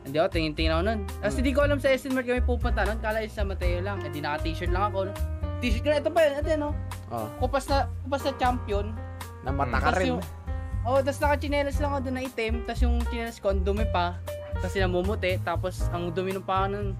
Hindi 0.05 0.15
ako, 0.19 0.29
tingin-tingin 0.29 0.71
ako 0.71 0.83
nun. 0.85 0.99
Tapos 1.09 1.33
Hmm. 1.33 1.39
hindi 1.41 1.51
ko 1.51 1.59
alam 1.65 1.79
sa 1.81 1.89
SM 1.89 2.13
Mart 2.13 2.27
kami 2.29 2.41
pupunta 2.45 2.85
nun. 2.85 2.99
Kala 3.01 3.25
sa 3.25 3.41
Mateo 3.41 3.81
lang. 3.81 3.97
Eh 4.05 4.11
di 4.13 4.21
naka-t-shirt 4.21 4.69
lang 4.69 4.93
ako. 4.93 5.09
T-shirt 5.59 5.81
ko 5.81 5.89
na, 5.89 5.97
ito 5.97 6.11
pa 6.11 6.19
yun, 6.21 6.33
ito 6.37 6.49
no. 6.55 6.69
Oh. 7.09 7.27
Kupas 7.39 7.65
na, 7.65 7.89
kupas 8.05 8.21
na 8.21 8.31
champion. 8.37 8.85
Namata 9.41 9.79
ka 9.79 9.91
rin. 9.97 10.15
yung, 10.15 10.21
oh, 10.83 10.99
tapos 11.01 11.19
naka-chinelas 11.19 11.79
lang 11.81 11.89
ako 11.89 11.99
dun 12.03 12.15
na 12.15 12.23
itim. 12.23 12.53
Tapos 12.63 12.81
yung 12.83 12.95
chinelas 13.09 13.39
ko, 13.39 13.49
ang 13.49 13.63
dumi 13.63 13.87
pa. 13.89 14.19
Kasi 14.61 14.79
namumuti. 14.79 15.39
Tapos 15.41 15.81
ang 15.89 16.13
dumi 16.13 16.31
ng 16.31 16.45
paa 16.45 16.69
nun. 16.69 16.93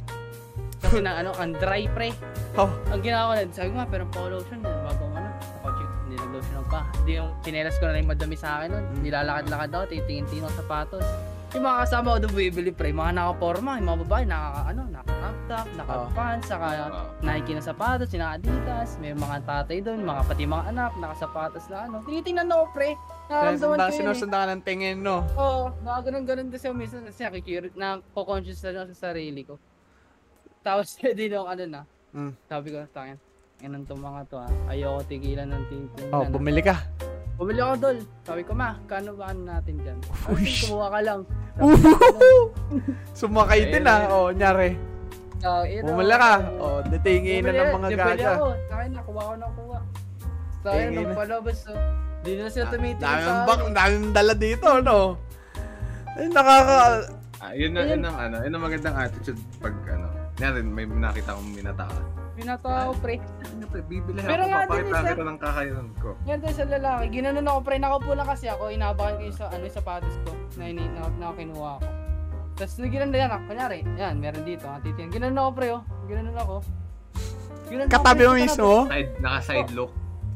Kasi 0.84 1.00
na 1.00 1.24
ano, 1.24 1.32
ang 1.40 1.56
dry 1.56 1.88
pre. 1.88 2.12
Oh. 2.60 2.68
Ang 2.92 3.02
ginawa 3.02 3.32
ko 3.32 3.34
na, 3.40 3.44
sabi 3.56 3.68
ko 3.72 3.76
nga, 3.80 3.88
pero 3.88 4.04
pa 4.12 4.20
lotion, 4.28 4.60
bago 4.62 5.04
ano, 5.16 5.30
ako 5.64 5.68
check, 5.80 5.92
nilalotion 6.12 6.56
ako 6.60 6.68
pa. 6.68 6.82
Hindi 7.00 7.12
yung 7.18 7.32
chinelas 7.42 7.76
ko 7.80 7.84
na 7.88 7.94
rin 7.96 8.06
madami 8.06 8.36
sa 8.36 8.60
akin 8.60 8.70
nun. 8.70 8.84
Mm. 8.84 9.02
Nilalakad-lakad 9.08 9.70
ako, 9.72 9.84
titingin-tingin 9.90 10.44
ako 10.44 10.52
sa 10.52 10.60
sapatos. 10.62 11.08
Yung 11.54 11.70
mga 11.70 11.86
kasama 11.86 12.08
ko 12.10 12.18
doon 12.18 12.34
bumibili 12.34 12.72
pre, 12.74 12.90
mga 12.90 13.14
nakaporma, 13.14 13.78
yung 13.78 13.88
mga 13.94 14.00
babae, 14.10 14.24
naka, 14.26 14.62
ano, 14.74 14.82
naka-crop 14.90 15.38
top, 15.46 15.68
naka-pants, 15.78 16.46
saka 16.50 16.68
Oh. 16.90 17.06
Nike 17.22 17.54
na 17.54 17.62
sapatos, 17.62 18.10
yung 18.10 18.26
Adidas, 18.26 18.90
may 18.98 19.14
mga 19.14 19.38
tatay 19.46 19.78
doon, 19.86 20.02
mga 20.02 20.22
pati 20.26 20.50
mga 20.50 20.66
anak, 20.74 20.92
nakasapatos 20.98 21.70
na 21.70 21.86
ano. 21.86 22.02
Tinitingnan 22.10 22.50
ako 22.50 22.66
pre, 22.74 22.90
nakaramdaman 23.30 23.78
ko 23.78 23.86
yun 23.86 23.86
eh. 23.86 23.98
Sinusundan 24.02 24.42
ka 24.42 24.50
ng 24.50 24.64
tingin, 24.66 24.98
no? 25.06 25.22
Oo, 25.38 25.70
nakaganon-ganon 25.86 26.50
kasi 26.50 26.66
ako 26.68 26.76
minsan 26.76 27.06
kasi 27.06 27.22
nakikiric 27.22 27.74
na 27.78 28.02
conscious 28.18 28.62
na 28.66 28.82
ako 28.82 28.98
sa 28.98 29.14
sarili 29.14 29.42
ko. 29.46 29.62
Tapos 30.64 30.88
pwede 31.00 31.28
nung 31.28 31.46
ano 31.46 31.64
na, 31.68 31.82
Mm. 32.14 32.30
sabi 32.46 32.70
ko, 32.70 32.78
tangin, 32.94 33.18
yan 33.58 33.84
tong 33.84 33.98
mga 33.98 34.22
to 34.30 34.38
ah. 34.38 34.46
Ayoko 34.68 35.02
tigilan 35.04 35.50
ng 35.50 35.66
titingnan. 35.66 36.14
Oh, 36.14 36.24
bumili 36.24 36.62
ka. 36.62 36.78
Bumili 37.34 37.58
ako 37.58 37.74
dol. 37.76 37.98
Sabi 38.22 38.42
ko, 38.44 38.54
ma, 38.54 38.78
kano 38.86 39.18
ba 39.18 39.34
ano 39.34 39.50
natin 39.50 39.82
dyan? 39.82 39.98
Uy. 40.30 40.46
Kumuha 40.46 40.94
ka 40.94 41.00
lang. 41.02 41.22
Sumakay 43.18 43.74
din 43.74 43.82
ah. 43.84 44.06
Oh, 44.10 44.30
nyari. 44.30 44.78
So, 45.42 45.66
ito, 45.66 45.84
Bumili 45.84 46.14
ka. 46.14 46.34
Oh, 46.56 46.80
datingin 46.86 47.42
na 47.42 47.50
Bumili, 47.50 47.58
ng 47.58 47.74
mga 47.74 47.88
bumili 47.90 47.98
gaga. 47.98 48.30
ako. 48.32 48.48
Sakin, 48.64 48.90
nakuha 48.94 49.22
ko 49.22 49.34
na 49.34 49.48
kuha. 49.50 49.80
Sa 50.54 50.68
akin, 50.70 50.86
Tingin 50.86 50.94
nung 51.02 51.18
palabas, 51.18 51.58
oh. 51.68 51.80
Di 52.22 52.32
na 52.38 52.48
sila 52.48 52.66
tumitingin 52.70 53.04
Daming 53.04 53.26
sa 53.26 53.44
akin. 53.50 53.72
daming 53.74 54.08
dala 54.14 54.34
dito, 54.34 54.70
no? 54.80 55.00
Ay, 56.14 56.30
nakaka... 56.30 56.78
Ah, 57.42 57.52
yun, 57.52 57.74
na, 57.74 57.82
Ayun. 57.82 57.92
yun 57.92 58.02
ang 58.06 58.18
ano, 58.22 58.36
yun 58.40 58.54
ang 58.54 58.64
magandang 58.64 58.96
attitude 58.96 59.42
pag 59.58 59.74
ano. 59.90 60.08
Yan 60.42 60.66
may 60.74 60.86
nakita 60.86 61.38
akong 61.38 61.52
minata 61.54 61.86
ka. 61.86 62.02
Pinatawa 62.34 62.90
ko, 62.90 62.94
pre. 62.98 63.22
Ano 63.22 63.66
pre, 63.70 63.82
bibili 63.86 64.18
Pero 64.18 64.44
ako, 64.44 64.50
nga 64.50 64.60
din 64.60 64.70
papakita 64.74 64.90
isa- 64.90 65.10
kita 65.14 65.24
ng 65.24 65.40
kakayanan 65.40 65.90
ko. 66.02 66.10
Yan 66.26 66.40
tayo 66.42 66.56
sa 66.58 66.66
lalaki. 66.66 67.06
Ginanon 67.14 67.46
ako, 67.46 67.60
pre. 67.62 67.76
Nakaupo 67.78 68.12
lang 68.18 68.26
kasi 68.26 68.46
ako. 68.50 68.64
Inabakan 68.74 69.14
ko 69.14 69.24
yung 69.30 69.38
sa, 69.38 69.46
ano, 69.54 69.62
yung 69.62 69.76
sapatos 69.78 70.16
ko 70.26 70.32
na, 70.58 70.64
ini, 70.66 70.84
na, 70.90 71.02
na 71.14 71.30
kinuha 71.38 71.72
ko. 71.78 71.88
Tapos 72.54 72.74
ginanon 72.76 73.12
na 73.14 73.20
yan 73.22 73.30
ako. 73.30 73.44
Kunyari, 73.46 73.80
yan, 73.94 74.14
meron 74.18 74.44
dito. 74.44 74.66
Ha, 74.66 74.82
titingin. 74.82 75.14
Ginanon 75.14 75.38
ako, 75.38 75.50
pre, 75.54 75.68
oh. 75.78 75.82
Ginanon 76.10 76.34
ako. 76.34 76.56
Ginanon 77.70 77.86
ako, 77.86 77.94
Katabi 77.94 78.22
mo 78.26 78.34
sa 78.34 78.42
mismo? 78.42 78.70
Side, 78.90 79.12
naka-side 79.22 79.72
look. 79.78 79.92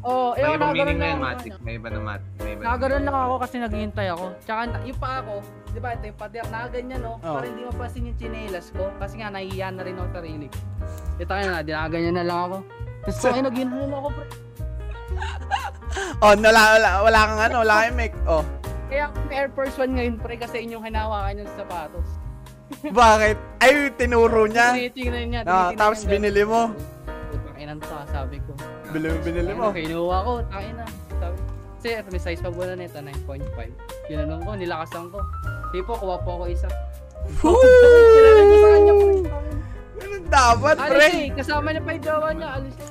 Oo, 0.05 0.31
oh, 0.31 0.31
May 0.37 0.45
eh, 0.45 0.57
ibang 0.57 0.73
meaning 0.77 0.99
na 1.01 1.07
ako. 1.09 1.21
Matic. 1.25 1.53
May 1.65 1.73
iba 1.81 1.89
na 1.89 1.99
mat. 1.99 2.21
May 2.37 2.51
iba 2.53 2.61
na 2.61 2.65
Nakaganon 2.69 3.03
lang 3.03 3.17
ako 3.17 3.35
kasi 3.41 3.55
naghihintay 3.57 4.07
ako. 4.13 4.25
Tsaka 4.45 4.61
yung 4.85 4.99
pa 5.01 5.09
ako, 5.25 5.33
di 5.73 5.79
ba 5.81 5.89
ito 5.97 6.05
yung 6.05 6.19
pader, 6.19 6.45
nakaganyan 6.53 6.99
no? 7.01 7.13
Oo. 7.17 7.35
Para 7.37 7.45
hindi 7.49 7.61
mapasin 7.65 8.09
yung 8.13 8.17
chinelas 8.21 8.67
ko. 8.71 8.83
Kasi 9.01 9.13
nga, 9.17 9.27
nahihiyan 9.33 9.73
na 9.73 9.83
rin 9.83 9.95
ako 9.97 10.07
sa 10.07 10.15
sarili. 10.21 10.47
Ito 11.17 11.31
kaya 11.33 11.45
na, 11.49 11.65
dinaganyan 11.65 12.15
na 12.21 12.25
lang 12.25 12.39
ako. 12.45 12.57
Tapos 13.01 13.17
kaya 13.25 13.41
naghihinan 13.41 13.91
ako, 13.93 14.09
pre. 14.13 14.25
Oh, 16.21 16.33
wala, 16.37 16.61
wala, 16.77 16.89
wala 17.09 17.19
kang 17.25 17.41
ano, 17.41 17.55
wala 17.65 17.75
kang 17.81 17.97
mic. 17.97 18.13
Oh. 18.29 18.45
Kaya 18.85 19.09
Air 19.33 19.49
Force 19.51 19.75
One 19.81 19.97
ngayon, 19.97 20.15
pre, 20.21 20.37
kasi 20.37 20.61
inyong 20.61 20.85
hinawakan 20.93 21.41
yung 21.41 21.51
sapatos. 21.57 22.09
Bakit? 23.01 23.37
Ay, 23.63 23.89
tinuro 23.95 24.45
niya. 24.45 24.77
Tinitingnan 24.77 25.25
niya. 25.31 25.41
Ah, 25.43 25.71
tinitingnan 25.73 25.79
tapos 25.79 25.99
niya. 26.03 26.11
binili 26.13 26.43
mo. 26.45 26.61
Putang 27.33 27.57
inan 27.57 27.77
to, 27.81 27.93
ah, 27.95 28.05
sabi 28.11 28.37
ko. 28.43 28.53
Bili, 28.87 29.07
binili 29.21 29.51
mo. 29.51 29.69
Ano, 29.69 29.75
kinuha 29.75 30.17
ko, 30.23 30.31
takin 30.47 30.73
na. 30.75 30.85
Sabi, 31.17 31.37
kasi 31.77 31.87
ito, 31.93 32.09
may 32.09 32.21
size 32.21 32.41
pa 32.41 32.49
muna 32.49 32.73
nito, 32.73 32.97
9.5. 32.97 34.09
Ginanong 34.09 34.41
ko, 34.43 34.51
nilakasan 34.55 35.05
ko. 35.11 35.19
Di 35.69 35.79
po, 35.83 35.93
kuha 35.95 36.17
po 36.21 36.29
ako 36.39 36.45
isa. 36.47 36.69
Sinanay 37.27 38.43
ko 38.43 38.55
sa 38.55 38.69
kanya, 38.71 38.93
pre. 38.93 39.13
Ganun 39.97 40.23
dapat, 40.27 40.75
Alis 40.77 40.91
pre. 40.91 41.07
eh, 41.09 41.27
kasama 41.33 41.67
niya 41.69 41.83
pa 41.83 41.91
yung 41.91 42.03
jowa 42.03 42.29
niya, 42.31 42.49
alis 42.55 42.75
eh. 42.77 42.89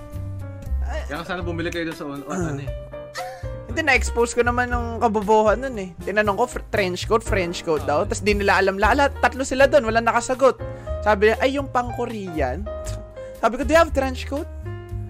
Kaya 1.06 1.22
sana 1.22 1.42
bumili 1.42 1.68
kayo 1.68 1.90
doon 1.90 1.98
sa 1.98 2.04
on, 2.06 2.22
on 2.24 2.40
ano 2.54 2.62
eh. 2.62 2.70
Hindi, 3.68 3.80
na-expose 3.82 4.32
ko 4.32 4.40
naman 4.40 4.70
ng 4.70 5.02
kabobohan 5.02 5.61
nun 5.61 5.76
eh. 5.76 5.90
Tinanong 6.00 6.37
ko, 6.37 6.44
fr- 6.46 6.66
trench 6.70 7.04
coat, 7.04 7.20
French 7.20 7.61
coat 7.61 7.82
daw. 7.85 8.06
Tapos 8.06 8.22
di 8.22 8.32
nila 8.32 8.56
alam. 8.56 8.78
Lala, 8.78 9.11
tatlo 9.11 9.42
sila 9.42 9.66
doon, 9.66 9.90
wala 9.90 10.00
nakasagot. 10.00 10.56
Sabi 11.02 11.28
niya, 11.28 11.37
ay, 11.42 11.50
yung 11.59 11.68
pang 11.68 11.92
Korean. 11.92 12.64
Sabi 13.42 13.54
ko, 13.59 13.62
do 13.66 13.72
you 13.74 13.80
have 13.80 13.92
trench 13.92 14.24
coat? 14.24 14.48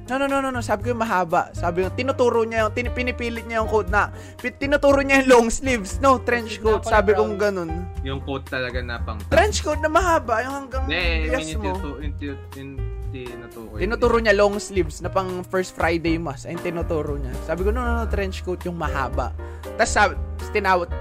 No, 0.07 0.23
no, 0.23 0.31
no, 0.31 0.38
no, 0.38 0.55
no. 0.55 0.62
Sabi 0.62 0.87
ko 0.87 0.95
yung 0.95 1.03
mahaba. 1.03 1.51
Sabi 1.51 1.83
ko, 1.83 1.90
tinuturo 1.90 2.47
niya 2.47 2.66
yung, 2.66 2.73
tin, 2.73 2.87
pinipilit 2.95 3.42
niya 3.51 3.59
yung 3.62 3.71
coat 3.71 3.90
na, 3.90 4.14
tinuturo 4.38 5.03
niya 5.03 5.27
yung 5.27 5.29
long 5.31 5.49
sleeves. 5.51 5.99
No, 5.99 6.23
trench 6.23 6.62
coat. 6.62 6.87
Sabi 6.87 7.11
kong 7.19 7.35
ganun. 7.35 7.90
Yung 8.07 8.23
coat 8.23 8.47
talaga 8.47 8.79
na 8.79 9.03
pang... 9.03 9.19
Trench 9.27 9.66
coat 9.66 9.83
na 9.83 9.90
mahaba, 9.90 10.47
yung 10.47 10.55
hanggang 10.62 10.87
mean, 10.87 11.27
yes 11.27 11.59
mo. 11.59 11.75
tinutu- 11.75 11.99
yung 11.99 12.14
tinutu- 12.23 12.55
yung 12.55 12.73
tinutukoy. 13.11 13.79
Tinuturo 13.83 14.16
niya 14.23 14.35
long 14.38 14.55
sleeves 14.62 15.03
na 15.03 15.11
pang 15.11 15.42
first 15.42 15.75
Friday 15.75 16.23
mas. 16.23 16.47
Ayun 16.47 16.62
tinuturo 16.62 17.19
niya. 17.19 17.35
Sabi 17.42 17.66
ko, 17.66 17.75
no, 17.75 17.83
no, 17.83 18.03
no, 18.03 18.07
trench 18.07 18.47
coat 18.47 18.62
yung 18.62 18.79
mahaba. 18.79 19.35
Tapos 19.75 19.90
sabi, 19.90 20.14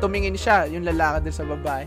tumingin 0.02 0.34
siya, 0.34 0.65
yung 0.65 0.82
lalaki 0.82 1.30
din 1.30 1.36
sa 1.36 1.46
babae. 1.46 1.86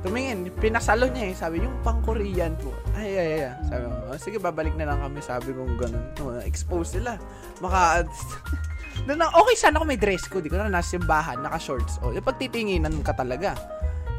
Tumingin, 0.00 0.48
pinasalo 0.56 1.12
niya 1.12 1.24
eh. 1.28 1.34
Sabi, 1.36 1.60
yung 1.60 1.76
pang 1.84 2.00
Korean 2.00 2.56
po. 2.56 2.72
Ay, 2.96 3.12
ay, 3.20 3.28
ay. 3.36 3.42
ay. 3.52 3.54
Sabi 3.68 3.82
ko, 3.84 3.90
"Oh, 4.08 4.16
sige, 4.16 4.38
babalik 4.40 4.74
na 4.80 4.88
lang 4.88 4.98
kami. 5.04 5.20
Sabi 5.20 5.52
ko, 5.52 5.68
ganun. 5.76 6.04
No, 6.16 6.40
expose 6.40 6.96
sila. 6.96 7.20
Maka, 7.60 8.04
Doon 9.08 9.16
na, 9.16 9.32
okay 9.32 9.56
sana 9.56 9.80
kung 9.80 9.88
may 9.88 10.00
dress 10.00 10.28
code. 10.28 10.44
Di 10.44 10.52
ko 10.52 10.60
na 10.60 10.68
nasa 10.68 10.96
simbahan, 10.96 11.40
naka-shorts. 11.40 12.00
O, 12.04 12.12
yung 12.12 12.24
pagtitinginan 12.24 13.00
ka 13.00 13.16
talaga. 13.16 13.56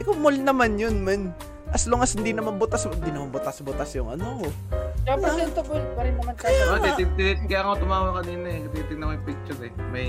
Ikaw, 0.02 0.14
mall 0.18 0.38
naman 0.38 0.78
yun, 0.82 1.06
man. 1.06 1.34
As 1.72 1.88
long 1.88 2.04
as 2.04 2.18
hindi 2.18 2.34
naman 2.36 2.60
butas, 2.60 2.84
hindi 2.84 3.14
naman 3.14 3.32
butas-butas 3.32 3.94
yung 3.96 4.12
ano. 4.12 4.44
Kaya 5.06 5.16
presentable 5.18 5.82
pa 5.96 6.02
rin 6.04 6.14
naman 6.20 6.36
tayo. 6.36 6.76
Oh, 6.76 6.80
titit, 6.82 7.10
titit, 7.16 7.40
kaya 7.48 7.64
ako 7.64 7.88
tumawa 7.88 8.22
kanina 8.22 8.48
eh. 8.50 8.62
Titignan 8.76 9.06
ko 9.08 9.14
yung 9.16 9.26
picture 9.26 9.60
eh. 9.64 9.72
May 9.90 10.08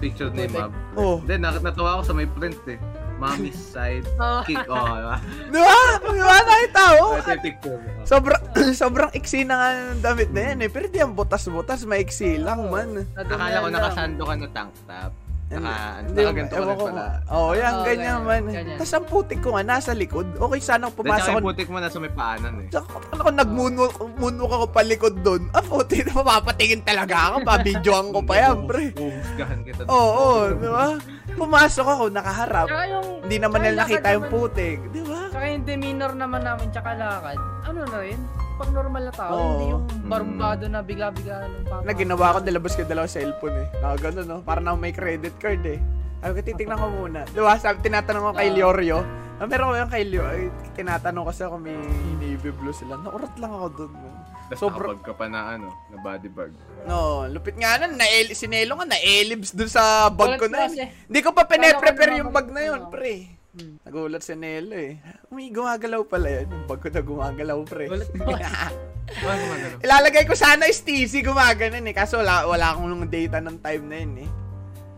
picture 0.00 0.30
ni 0.32 0.48
Mab. 0.48 0.72
Oh. 0.96 1.20
Hindi, 1.20 1.34
nak- 1.36 1.62
natuwa 1.62 2.00
ako 2.00 2.02
sa 2.08 2.14
may 2.16 2.26
print 2.26 2.58
eh. 2.70 2.78
Mommy's 3.16 3.56
side 3.56 4.04
Ah. 4.16 4.42
kick. 4.48 4.58
Oh, 4.66 4.84
diba? 4.84 5.16
Di 5.48 5.60
ba? 5.60 5.76
Di 6.02 6.20
ba? 6.20 6.36
Nakita 6.42 6.82
yung 6.94 7.12
picture. 7.40 7.78
Oh. 7.78 8.04
Sobrang, 8.04 8.42
sobrang 8.74 9.10
iksi 9.14 9.46
na 9.46 9.54
nga 9.54 9.68
ng 9.94 10.02
damit 10.02 10.30
na 10.30 10.52
yan 10.52 10.58
eh. 10.62 10.70
Pero 10.70 10.86
di 10.86 10.98
ang 10.98 11.14
butas-butas, 11.14 11.86
maiksi 11.86 12.36
lang 12.36 12.68
man. 12.68 13.06
Akala 13.14 13.62
ko 13.62 13.68
nakasando 13.70 14.22
ka 14.22 14.34
na 14.34 14.48
tank 14.50 14.72
top. 14.84 15.12
Naka, 15.44 16.00
Hindi, 16.00 16.20
nakaganto 16.24 16.54
ka 16.56 16.58
rin 16.58 16.74
ko. 16.74 16.84
pala. 16.88 17.04
Oo, 17.28 17.44
oh, 17.44 17.52
yan, 17.52 17.72
Oo, 17.76 17.84
ganyan 17.84 18.18
ganyan, 18.24 18.42
man. 18.56 18.74
Tapos 18.74 18.94
ang 18.96 19.06
putik 19.06 19.40
ko 19.44 19.48
nga, 19.54 19.62
nasa 19.62 19.92
likod. 19.92 20.26
Okay, 20.34 20.58
sana 20.58 20.88
Dahil 20.88 20.96
pumasok 20.96 21.28
ko. 21.28 21.36
yung 21.36 21.46
putik 21.46 21.68
mo 21.68 21.78
nasa 21.78 21.96
may 22.00 22.10
paanan 22.10 22.52
eh. 22.64 22.68
Tsaka 22.72 22.86
ano 23.12 23.20
ko, 23.20 23.30
nag-moonwalk 23.30 23.94
moonwalk 24.16 24.52
ako 24.52 24.66
palikod 24.72 25.14
doon. 25.20 25.42
Ah, 25.52 25.62
putik, 25.68 26.08
mapapatingin 26.10 26.80
talaga 26.80 27.16
ako. 27.30 27.36
Babidyoan 27.44 28.06
ko 28.10 28.20
pa 28.24 28.34
yan, 28.40 28.56
pre. 28.64 28.84
Uhusgahan 28.96 29.60
kita. 29.62 29.80
Oo, 29.84 30.00
oh, 30.16 30.40
di 30.48 30.66
ba? 30.66 30.86
Pumasok 31.34 31.86
ako, 31.86 32.04
nakaharap. 32.14 32.66
Yung... 32.70 33.08
Hindi 33.26 33.36
naman 33.42 33.58
nila 33.62 33.76
nakita 33.84 34.08
yung 34.14 34.26
putik. 34.30 34.78
Di 34.94 35.02
ba? 35.02 35.20
Tsaka 35.34 35.46
yung 35.50 35.64
demeanor 35.66 36.12
naman 36.14 36.40
namin 36.46 36.66
tsaka 36.70 36.90
lakad, 36.94 37.38
ano 37.66 37.80
na 37.84 37.98
rin? 37.98 38.20
Pag 38.54 38.70
normal 38.70 39.02
na 39.10 39.12
tao, 39.12 39.34
Oo. 39.34 39.42
hindi 39.50 39.64
yung 39.74 39.84
barumbado 40.06 40.64
na 40.70 40.78
bigla-bigla 40.78 41.50
ng 41.50 41.66
papa. 41.66 41.82
Na 41.82 41.92
ginawa 41.92 42.34
ko, 42.34 42.38
nilabas 42.38 42.72
ko 42.78 42.86
dalawa 42.86 43.10
cellphone 43.10 43.66
eh. 43.66 43.68
Naka 43.82 43.96
ganun, 43.98 44.26
no? 44.30 44.38
Para 44.46 44.62
na 44.62 44.78
may 44.78 44.94
credit 44.94 45.34
card 45.42 45.66
eh. 45.66 45.82
Sabi 46.22 46.32
ko, 46.38 46.40
titignan 46.40 46.78
ko 46.78 46.88
muna. 46.88 47.20
Di 47.28 47.40
ba? 47.42 47.58
Sabi, 47.58 47.82
tinatanong 47.82 48.30
ko 48.30 48.32
kay. 48.38 48.48
Liorio. 48.54 49.02
Ah, 49.42 49.50
meron 49.50 49.74
ko 49.74 49.76
yung 49.76 49.90
kay 49.90 50.04
Liorio. 50.06 50.48
Tinatanong 50.78 51.26
kasi 51.26 51.42
ako 51.42 51.58
may 51.58 51.74
navy 52.22 52.54
blue 52.54 52.72
sila. 52.72 52.94
Naurat 52.96 53.34
lang 53.42 53.50
ako 53.50 53.66
doon. 53.74 53.92
man. 53.92 54.23
Tapos 54.44 54.60
Sobra- 54.60 54.92
nakabag 54.92 55.02
ka 55.08 55.12
pa 55.16 55.26
na 55.26 55.40
ano, 55.56 55.68
na 55.88 55.96
body 56.04 56.28
bag. 56.28 56.52
No, 56.84 57.24
lupit 57.32 57.56
nga 57.56 57.80
nun. 57.80 57.96
Na 57.96 58.04
sinelo 58.36 58.76
nga, 58.76 58.92
na-elibs 58.92 59.56
dun 59.56 59.70
sa 59.72 60.12
bag 60.12 60.36
ko 60.36 60.46
na. 60.52 60.68
Yun. 60.68 60.92
Hindi 61.08 61.20
ko 61.24 61.32
pa 61.32 61.48
pine-prepare 61.48 62.20
yung 62.20 62.28
bag 62.28 62.52
na 62.52 62.62
yun, 62.62 62.92
pre. 62.92 63.32
Hmm. 63.54 63.78
Nagulat 63.86 64.26
si 64.26 64.34
Nelo 64.34 64.74
eh. 64.74 64.98
Umi, 65.30 65.48
gumagalaw 65.54 66.02
pala 66.04 66.42
yun. 66.42 66.50
Yung 66.50 66.66
bag 66.66 66.80
ko 66.82 66.88
na 66.90 67.00
gumagalaw, 67.00 67.58
pre. 67.64 67.86
Ilalagay 69.84 70.24
ko 70.24 70.34
sana 70.34 70.66
is 70.68 70.80
TC 70.82 71.22
gumaganon 71.22 71.86
eh. 71.86 71.94
Kaso 71.94 72.20
wala, 72.20 72.44
wala 72.50 72.74
akong 72.74 72.88
nung 72.90 73.06
data 73.06 73.38
ng 73.40 73.58
time 73.62 73.84
na 73.86 73.96
yun 74.00 74.14
eh. 74.26 74.30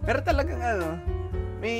Pero 0.07 0.19
talagang 0.23 0.63
ano, 0.63 0.89
may 1.59 1.79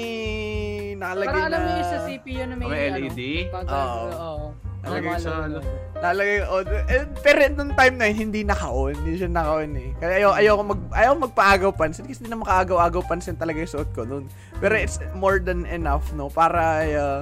nakalagay 0.99 1.33
Para 1.33 1.49
alam 1.49 1.61
na... 1.63 1.67
niyo 1.67 1.77
yung 1.79 1.91
sa 1.91 1.99
CPU 2.05 2.43
na 2.43 2.55
may, 2.59 2.67
May 2.69 2.85
ano, 2.91 2.99
LED? 2.99 3.21
Oo. 3.55 4.03
Oo. 4.13 4.47
Nalagay 4.87 5.19
sa 5.19 5.31
ano? 5.45 5.59
yun. 5.59 5.65
Nakalagay 5.97 6.39
on. 6.47 6.65
Eh, 6.87 7.05
pero 7.25 7.39
nung 7.53 7.73
time 7.75 7.95
na 7.99 8.05
yun, 8.07 8.19
hindi 8.31 8.41
naka-on. 8.47 8.95
Hindi 9.03 9.13
siya 9.19 9.31
naka-on 9.33 9.73
eh. 9.75 9.91
Kaya 9.99 10.13
ayaw, 10.23 10.31
ayaw 10.39 10.53
ko 10.55 10.63
mag, 10.63 10.83
ayaw 10.95 11.13
magpaagaw 11.19 11.71
pansin. 11.75 12.05
Kasi 12.07 12.23
hindi 12.23 12.31
na 12.31 12.43
makaagaw-agaw 12.45 13.03
pansin 13.09 13.35
talaga 13.35 13.59
yung 13.59 13.73
suot 13.73 13.91
ko 13.97 14.07
nun. 14.07 14.25
Pero 14.63 14.79
it's 14.79 15.03
more 15.19 15.43
than 15.43 15.67
enough, 15.67 16.07
no? 16.15 16.31
Para 16.31 16.63
uh, 16.87 17.21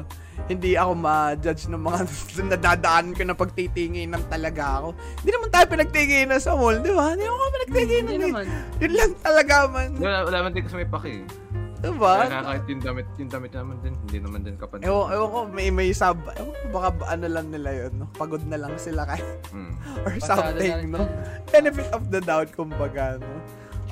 hindi 0.50 0.74
ako 0.74 0.92
ma-judge 0.98 1.70
ng 1.70 1.80
mga 1.80 1.98
nadadaan 2.52 3.14
ko 3.14 3.22
na 3.24 3.34
pagtitinginan 3.38 4.22
talaga 4.28 4.82
ako. 4.82 4.88
Hindi 5.22 5.30
naman 5.30 5.48
tayo 5.54 5.66
pinagtinginan 5.70 6.40
sa 6.42 6.52
mall, 6.58 6.76
di 6.82 6.92
ba? 6.92 7.14
Hindi 7.14 7.24
ako 7.24 7.36
pinagtinginan 7.54 8.10
Hindi 8.10 8.14
eh. 8.14 8.32
naman. 8.34 8.46
Yun 8.82 8.92
lang 8.92 9.12
talaga 9.22 9.54
man. 9.70 9.90
Wala, 10.02 10.18
wala 10.26 10.38
man 10.44 10.50
din 10.52 10.62
kasi 10.66 10.76
may 10.76 10.90
paki. 10.90 11.43
Diba? 11.84 12.14
Kaya 12.24 12.40
kahit 12.42 12.64
yung 12.64 12.82
damit, 12.82 13.06
yung 13.14 13.30
damit 13.30 13.52
naman 13.52 13.76
din, 13.84 13.94
hindi 14.00 14.18
naman 14.18 14.40
din 14.40 14.56
kapansin. 14.56 14.88
Ewan, 14.88 15.06
ewan 15.12 15.28
ko, 15.28 15.38
may, 15.52 15.68
may 15.68 15.90
sub, 15.92 16.16
ewan 16.32 16.54
ko, 16.54 16.66
baka 16.72 16.88
ba- 16.96 17.08
ano 17.12 17.26
lang 17.28 17.46
nila 17.52 17.70
yun, 17.76 17.92
no? 17.94 18.06
Pagod 18.10 18.40
na 18.44 18.56
lang 18.56 18.72
sila 18.76 19.04
kay 19.04 19.20
Hmm. 19.52 19.76
or 20.04 20.16
Pasado 20.16 20.56
something, 20.56 20.88
no? 20.88 21.04
Benefit 21.52 21.88
of 21.92 22.08
the 22.08 22.20
doubt, 22.20 22.48
kumbaga, 22.50 23.20
no? 23.20 23.28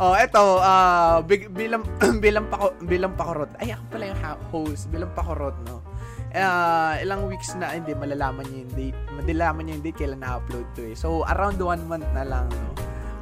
Oh, 0.00 0.16
eto, 0.16 0.56
ah, 0.58 1.20
big, 1.20 1.52
bilang, 1.52 1.84
bilang, 2.24 2.48
pako, 2.48 2.72
bilang 2.82 3.12
pakorot. 3.12 3.52
Ay, 3.60 3.76
ako 3.76 3.84
pala 3.92 4.04
yung 4.08 4.20
host, 4.48 4.88
bilang 4.88 5.12
pakorot, 5.12 5.56
no? 5.62 5.84
Ah, 6.32 6.96
ilang 6.96 7.28
weeks 7.28 7.52
na, 7.60 7.76
hindi, 7.76 7.92
malalaman 7.92 8.48
niyo 8.48 8.64
yung 8.64 8.72
date. 8.72 8.98
Malalaman 9.12 9.68
niyo 9.68 9.72
yung 9.76 9.84
date 9.84 9.98
kailan 10.00 10.20
na-upload 10.24 10.64
to 10.72 10.82
eh. 10.82 10.96
So, 10.96 11.28
around 11.28 11.60
one 11.60 11.84
month 11.84 12.08
na 12.16 12.24
lang, 12.24 12.48
no? 12.48 12.72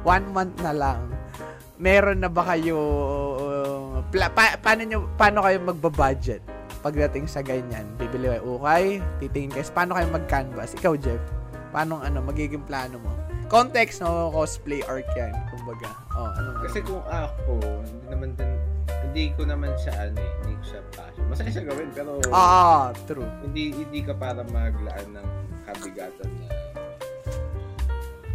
One 0.01 0.31
month 0.31 0.55
na 0.63 0.71
lang. 0.71 1.11
Meron 1.75 2.23
na 2.23 2.31
ba 2.31 2.47
kayo, 2.47 2.79
uh, 3.35 3.99
pla- 4.11 4.29
pa- 4.29 4.57
paano, 4.57 4.81
nyo, 4.83 4.99
paano 5.15 5.41
kayo 5.41 5.57
magbabudget 5.61 6.41
pagdating 6.81 7.25
sa 7.25 7.41
ganyan? 7.41 7.85
Bibili 7.95 8.27
kayo 8.27 8.57
ukay, 8.57 8.99
titingin 9.17 9.51
kayo, 9.51 9.65
paano 9.71 9.95
kayo 9.95 10.07
mag-canvas? 10.09 10.75
Ikaw, 10.75 10.93
Jeff, 10.95 11.21
paano 11.69 11.99
ano, 11.99 12.19
magiging 12.21 12.61
plano 12.61 12.97
mo? 12.97 13.11
Context, 13.47 13.99
no? 13.99 14.31
Cosplay 14.31 14.79
arc 14.81 15.07
yan, 15.11 15.35
kumbaga. 15.49 15.91
Oh, 16.13 16.27
ano 16.29 16.55
Kasi 16.61 16.79
kung 16.79 17.03
ako, 17.03 17.59
hindi 17.83 18.07
naman 18.07 18.29
din, 18.33 18.51
hindi 19.03 19.25
ko 19.35 19.43
naman 19.43 19.75
siya 19.75 19.93
ano 20.01 20.17
eh, 20.17 20.31
hindi 20.39 20.53
ko 20.55 20.63
siya 20.65 20.81
passion. 20.89 21.23
Masaya 21.27 21.49
siya 21.51 21.65
gawin, 21.67 21.89
pero 21.91 22.11
Ah, 22.31 22.95
true. 23.03 23.27
hindi 23.43 23.75
hindi 23.75 23.99
ka 24.01 24.15
para 24.15 24.39
maglaan 24.45 25.07
ng 25.11 25.27
kabigatan 25.65 26.31
na 26.31 26.47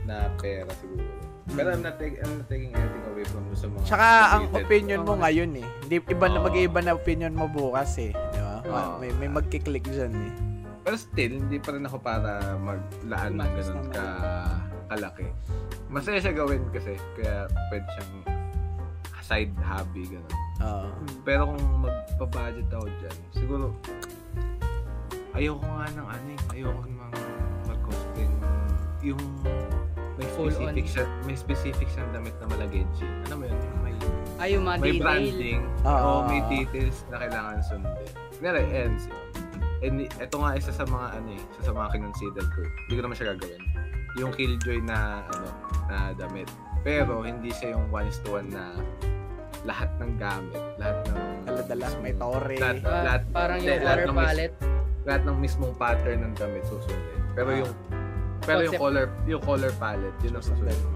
na 0.07 0.17
pera 0.37 0.71
siguro. 0.77 1.09
Pero 1.55 1.69
I'm 1.71 1.83
not, 1.85 1.97
take, 2.03 2.19
I'm 2.19 2.43
not 2.43 2.49
taking 2.51 2.75
anything 2.75 3.05
away 3.07 3.25
from 3.31 3.47
sa 3.55 3.67
mga 3.71 3.85
Tsaka, 3.87 4.09
ang 4.35 4.45
opinion 4.51 5.01
mo 5.07 5.15
ngayon 5.15 5.51
eh. 5.63 5.67
Hindi, 5.87 5.97
iba 6.03 6.27
na, 6.27 6.39
mag-iiba 6.43 6.81
na 6.83 6.93
opinion 6.99 7.33
mo 7.33 7.47
bukas 7.47 7.95
eh. 8.03 8.11
Di 8.11 8.41
ba? 8.43 8.61
Oo. 8.67 8.99
May, 8.99 9.15
may 9.17 9.31
magkiklik 9.31 9.87
dyan 9.87 10.13
eh. 10.13 10.33
Pero 10.83 10.97
still, 10.99 11.39
hindi 11.39 11.59
pa 11.63 11.75
rin 11.75 11.87
ako 11.87 11.99
para 12.03 12.59
maglaan 12.59 13.39
ng 13.39 13.51
ganun 13.59 13.89
ka 13.91 14.05
kalaki. 14.91 15.27
Masaya 15.91 16.19
siya 16.19 16.35
gawin 16.35 16.63
kasi, 16.75 16.99
kaya 17.19 17.47
pwede 17.71 17.87
siyang 17.95 18.13
side 19.27 19.55
hobby, 19.63 20.07
ganun. 20.07 20.35
Oo. 20.63 20.89
Pero 21.27 21.51
kung 21.51 21.67
magpa-budget 21.83 22.71
ako 22.71 22.87
dyan, 23.03 23.17
siguro, 23.35 23.65
ayoko 25.35 25.63
nga 25.63 25.87
ng 25.95 26.07
ano 26.07 26.27
eh, 26.31 26.41
ayoko 26.55 26.83
ng 26.87 26.99
mag-cosplay 27.67 28.27
ng 28.27 28.45
yung 29.05 29.23
may 30.17 30.29
Full 30.33 30.49
specific 30.49 30.83
on. 30.83 30.91
siya, 30.91 31.05
may 31.23 31.37
specific 31.37 31.89
siyang 31.89 32.11
damit 32.11 32.35
na 32.39 32.47
malagenshin. 32.47 33.11
Ano 33.25 33.35
mo 33.37 33.45
yun? 33.45 33.59
May, 33.81 33.95
Ay, 34.37 34.49
yung 34.53 34.65
mga 34.65 34.77
may 34.79 34.91
detail. 34.91 35.03
branding, 35.03 35.61
Oo. 35.83 36.09
o 36.09 36.25
may 36.25 36.41
details 36.47 36.97
na 37.07 37.17
kailangan 37.19 37.57
sundin. 37.63 38.09
Kunyari, 38.35 38.63
ends. 38.67 39.05
And 39.79 39.97
ito 40.03 40.37
nga 40.39 40.51
isa 40.53 40.73
sa 40.73 40.85
mga 40.85 41.07
ano 41.15 41.29
eh, 41.31 41.43
isa 41.43 41.63
sa 41.63 41.73
mga 41.73 41.89
kinonsider 41.91 42.45
ko. 42.49 42.61
Hindi 42.65 42.95
ko 42.95 43.03
naman 43.03 43.15
siya 43.15 43.27
gagawin. 43.33 43.63
Yung 44.17 44.33
Killjoy 44.33 44.81
na 44.81 44.99
ano, 45.27 45.49
na 45.87 45.97
damit. 46.13 46.49
Pero 46.81 47.21
hindi 47.21 47.53
siya 47.53 47.77
yung 47.77 47.89
one 47.91 48.09
to 48.09 48.29
one 48.35 48.49
na 48.49 48.73
lahat 49.63 49.93
ng 49.99 50.17
gamit, 50.17 50.63
lahat 50.77 50.97
ng 51.07 51.19
Dala-dala, 51.45 51.87
may 52.01 52.15
tore. 52.15 52.57
lahat, 52.57 52.79
Ah, 52.83 53.03
lahat, 53.05 53.23
parang 53.31 53.59
yung 53.59 53.81
lahat 53.81 53.99
may- 54.07 54.17
palette. 54.25 54.57
lahat 55.03 55.23
ng 55.23 55.37
mismong 55.39 55.75
pattern 55.75 56.19
ng 56.23 56.33
damit 56.35 56.65
susundin. 56.65 57.21
Pero 57.33 57.49
Ah. 57.49 57.59
yung 57.61 57.71
pero 58.47 58.63
yung 58.63 58.79
color 58.79 59.07
yung 59.27 59.43
color 59.43 59.73
palette 59.77 60.19
yun 60.23 60.39
ang 60.39 60.47
ko. 60.47 60.89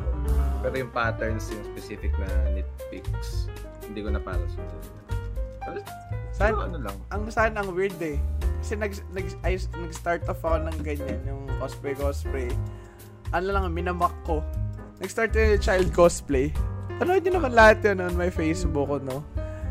Pero 0.61 0.75
yung 0.77 0.93
patterns 0.93 1.51
yung 1.51 1.65
specific 1.75 2.15
na 2.17 2.29
nitpicks 2.55 3.51
hindi 3.91 4.07
ko 4.07 4.15
na 4.15 4.23
para. 4.23 4.39
Pero, 5.67 5.83
Saan, 6.31 6.55
ano 6.55 6.79
lang. 6.79 6.97
ang 7.11 7.27
saan 7.27 7.59
ang 7.59 7.75
weird 7.75 7.99
eh. 7.99 8.17
Kasi 8.63 8.79
nag, 8.79 8.95
nag, 9.11 9.27
ay, 9.43 9.59
nag-start 9.59 10.23
off 10.31 10.41
ako 10.47 10.63
ng 10.71 10.79
ganyan, 10.87 11.19
yung 11.27 11.43
cosplay 11.59 11.93
cosplay. 11.99 12.49
Ano 13.35 13.51
lang, 13.51 13.67
minamak 13.75 14.15
ko. 14.23 14.41
Nag-start 15.03 15.35
yung 15.35 15.59
child 15.59 15.91
cosplay. 15.91 16.55
Panood 17.03 17.27
nyo 17.27 17.43
naman 17.43 17.53
lahat 17.53 17.83
yun 17.83 17.99
on 18.05 18.15
my 18.15 18.31
Facebook 18.31 18.87
ko, 18.87 18.97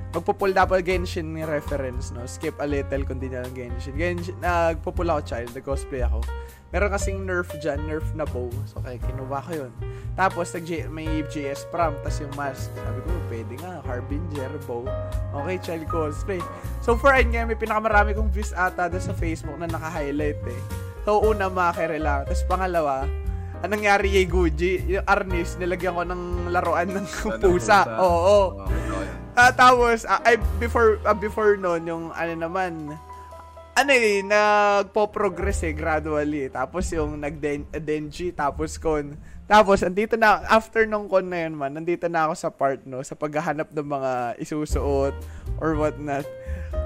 no? 0.10 0.20
Magpupull 0.20 0.58
dapat 0.58 0.82
Genshin 0.82 1.38
ni 1.38 1.46
reference, 1.46 2.10
no? 2.10 2.26
Skip 2.26 2.58
a 2.58 2.66
little 2.66 3.06
kung 3.06 3.22
di 3.22 3.30
nyo 3.30 3.46
lang 3.46 3.54
Genshin. 3.54 3.94
Genshin, 3.94 4.36
nagpupull 4.42 5.06
ako 5.06 5.22
child, 5.22 5.54
nag-cosplay 5.54 6.02
ako. 6.02 6.26
Meron 6.70 6.94
kasing 6.94 7.26
nerf 7.26 7.50
dyan, 7.58 7.82
nerf 7.90 8.06
na 8.14 8.30
bow. 8.30 8.46
So, 8.70 8.78
kaya 8.82 9.02
kinuha 9.02 9.42
ko 9.42 9.52
yun. 9.66 9.74
Tapos, 10.14 10.54
nag 10.54 10.70
may 10.94 11.26
JS 11.26 11.66
prom, 11.74 11.98
tas 12.06 12.22
yung 12.22 12.30
mask. 12.38 12.70
Sabi 12.78 13.00
ko, 13.02 13.10
pwede 13.26 13.54
nga, 13.58 13.82
Harbinger, 13.86 14.54
bow. 14.70 14.86
Okay, 15.34 15.58
child 15.66 15.86
cosplay. 15.90 16.42
So, 16.86 16.94
for 16.94 17.10
ayun 17.10 17.34
nga, 17.34 17.50
may 17.50 17.58
pinakamarami 17.58 18.14
kong 18.14 18.30
views 18.30 18.54
ata 18.54 18.86
doon 18.86 19.02
sa 19.02 19.18
Facebook 19.18 19.58
na 19.58 19.66
naka-highlight 19.66 20.42
eh. 20.46 20.62
So, 21.10 21.26
una, 21.26 21.50
makere 21.50 21.98
lang. 21.98 22.30
Tapos, 22.30 22.46
pangalawa, 22.46 23.10
anong 23.66 23.74
nangyari 23.74 24.22
kay 24.22 24.26
Gucci? 24.30 24.74
Yung 24.94 25.06
Arnis, 25.10 25.58
nilagyan 25.58 25.98
ko 25.98 26.06
ng 26.06 26.54
laruan 26.54 26.94
ng 26.94 27.06
pusa. 27.42 27.82
Oo. 27.98 28.62
Okay, 28.62 28.78
okay. 28.94 28.99
Ah, 29.40 29.56
tapos, 29.56 30.04
ay, 30.04 30.36
before, 30.60 31.00
ah, 31.08 31.16
before 31.16 31.56
noon, 31.56 31.88
yung 31.88 32.06
ano 32.12 32.34
naman, 32.36 32.92
ano 33.72 33.92
eh, 33.96 34.20
nagpo-progress 34.20 35.64
eh, 35.64 35.72
gradually. 35.72 36.52
Tapos 36.52 36.92
yung 36.92 37.16
nag-denji, 37.16 38.36
tapos 38.36 38.76
con. 38.76 39.16
Tapos, 39.48 39.80
andito 39.80 40.20
na, 40.20 40.44
after 40.44 40.84
nung 40.84 41.08
con 41.08 41.32
na 41.32 41.48
yun 41.48 41.56
man, 41.56 41.72
nandito 41.72 42.12
na 42.12 42.28
ako 42.28 42.34
sa 42.36 42.50
part, 42.52 42.84
no, 42.84 43.00
sa 43.00 43.16
paghahanap 43.16 43.72
ng 43.72 43.88
mga 43.88 44.12
isusuot 44.44 45.16
or 45.64 45.72
whatnot. 45.80 46.28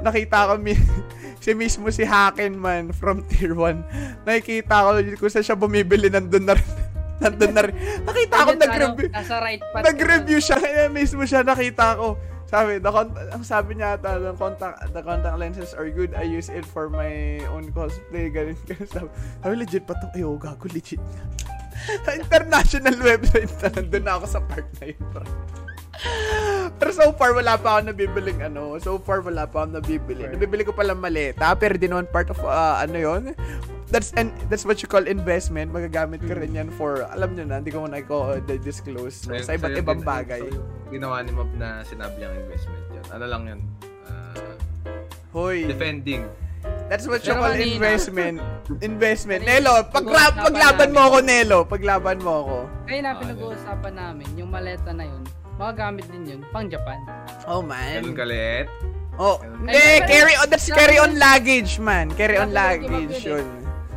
Nakita 0.06 0.54
ko 0.54 0.62
mi 0.62 0.78
si 1.44 1.58
mismo 1.58 1.90
si 1.90 2.06
Haken 2.06 2.54
man 2.54 2.94
from 2.94 3.26
tier 3.34 3.58
1. 3.58 4.30
Nakikita 4.30 4.86
ko 4.86 4.90
kung 5.18 5.32
saan 5.34 5.42
siya 5.42 5.58
bumibili, 5.58 6.14
nandun 6.14 6.46
na 6.46 6.54
rin. 6.54 6.70
nandun 7.26 7.52
na 7.58 7.62
rin. 7.66 7.76
Nakita 8.06 8.36
ko 8.46 8.52
nag-review. 8.54 9.10
ano, 9.10 9.18
Nasa 9.18 9.36
right. 9.42 9.62
Nag-review 9.74 10.38
siya, 10.38 10.58
kaya 10.62 10.86
mismo 10.94 11.26
siya 11.26 11.42
nakita 11.42 11.98
ko. 11.98 12.22
Sabi, 12.54 12.78
the 12.78 12.92
con- 12.94 13.18
ang 13.34 13.42
sabi 13.42 13.82
niya 13.82 13.98
ata, 13.98 14.22
the 14.22 14.38
contact, 14.38 14.78
the 14.94 15.02
contact 15.02 15.42
lenses 15.42 15.74
are 15.74 15.90
good. 15.90 16.14
I 16.14 16.22
use 16.22 16.54
it 16.54 16.62
for 16.62 16.86
my 16.86 17.42
own 17.50 17.74
cosplay. 17.74 18.30
Ganun, 18.30 18.54
ganun. 18.70 18.86
Sabi, 18.86 19.10
sabi 19.42 19.54
legit 19.58 19.90
pa 19.90 19.98
to. 19.98 20.06
Ay, 20.14 20.22
oh, 20.22 20.38
gago, 20.38 20.70
legit. 20.70 21.02
International 22.22 22.94
website 23.02 23.50
na 23.58 23.68
nandun 23.74 24.04
na 24.06 24.22
ako 24.22 24.26
sa 24.30 24.40
part 24.46 24.70
na 24.78 24.94
yun. 24.94 25.02
Pero 26.78 26.90
so 26.94 27.10
far, 27.18 27.34
wala 27.34 27.58
pa 27.58 27.82
ako 27.82 27.90
nabibiling 27.90 28.46
ano. 28.46 28.78
So 28.78 29.02
far, 29.02 29.26
wala 29.26 29.50
pa 29.50 29.66
ako 29.66 29.82
nabibili. 29.82 30.30
Nabibili 30.30 30.62
ko 30.62 30.78
pala 30.78 30.94
maleta, 30.94 31.58
pero 31.58 31.74
di 31.74 31.90
naman 31.90 32.06
part 32.06 32.30
of, 32.30 32.38
uh, 32.46 32.78
ano 32.78 32.98
yon 33.02 33.34
That's 33.94 34.10
and 34.18 34.34
that's 34.50 34.66
what 34.66 34.82
you 34.82 34.90
call 34.90 35.06
investment. 35.06 35.70
Magagamit 35.70 36.26
ka 36.26 36.34
rin 36.34 36.50
yan 36.52 36.74
for, 36.74 37.06
alam 37.06 37.38
nyo 37.38 37.46
na, 37.46 37.62
hindi 37.62 37.70
ko 37.70 37.86
muna 37.86 38.02
ko 38.02 38.34
uh, 38.34 38.42
disclose 38.42 39.30
no? 39.30 39.38
Sa 39.38 39.54
iba't 39.54 39.78
ibang 39.78 40.02
din- 40.02 40.10
bagay. 40.10 40.42
ginawa 40.90 41.22
ni 41.22 41.30
Mob 41.30 41.54
na 41.54 41.86
sinabi 41.86 42.18
niyang 42.18 42.34
investment 42.36 42.82
yan. 42.90 43.06
Ano 43.14 43.26
lang 43.30 43.42
yan? 43.46 43.60
Ah, 44.04 44.54
Hoy, 45.30 45.70
defending. 45.70 46.26
that's 46.90 47.06
what 47.06 47.22
you 47.22 47.34
call 47.34 47.54
investment. 47.54 48.42
Investment. 48.82 49.46
Nelo, 49.46 49.86
pag 49.86 50.06
paglaban 50.42 50.90
mo 50.90 51.02
ako, 51.04 51.18
Nelo. 51.22 51.60
Paglaban 51.62 52.18
mo 52.18 52.32
ako. 52.42 52.58
Kaya 52.90 53.00
na 53.00 53.10
Ah, 53.14 53.22
pinag-uusapan 53.22 53.94
namin, 53.94 54.28
yung 54.34 54.50
maleta 54.50 54.90
na 54.90 55.06
yun, 55.06 55.22
magagamit 55.54 56.10
din 56.10 56.24
yun, 56.28 56.42
pang 56.50 56.66
Japan. 56.66 56.98
Oh, 57.46 57.62
man. 57.62 58.02
Ganun 58.02 58.18
kalit. 58.18 58.66
Oh, 59.14 59.38
hindi, 59.38 59.78
Ay, 59.78 60.02
carry 60.10 60.34
on, 60.34 60.50
that's 60.50 60.66
carry 60.66 60.98
on 60.98 61.14
luggage, 61.14 61.78
man. 61.78 62.10
Carry 62.10 62.42
on 62.42 62.50
luggage 62.50 63.22
yun. 63.22 63.46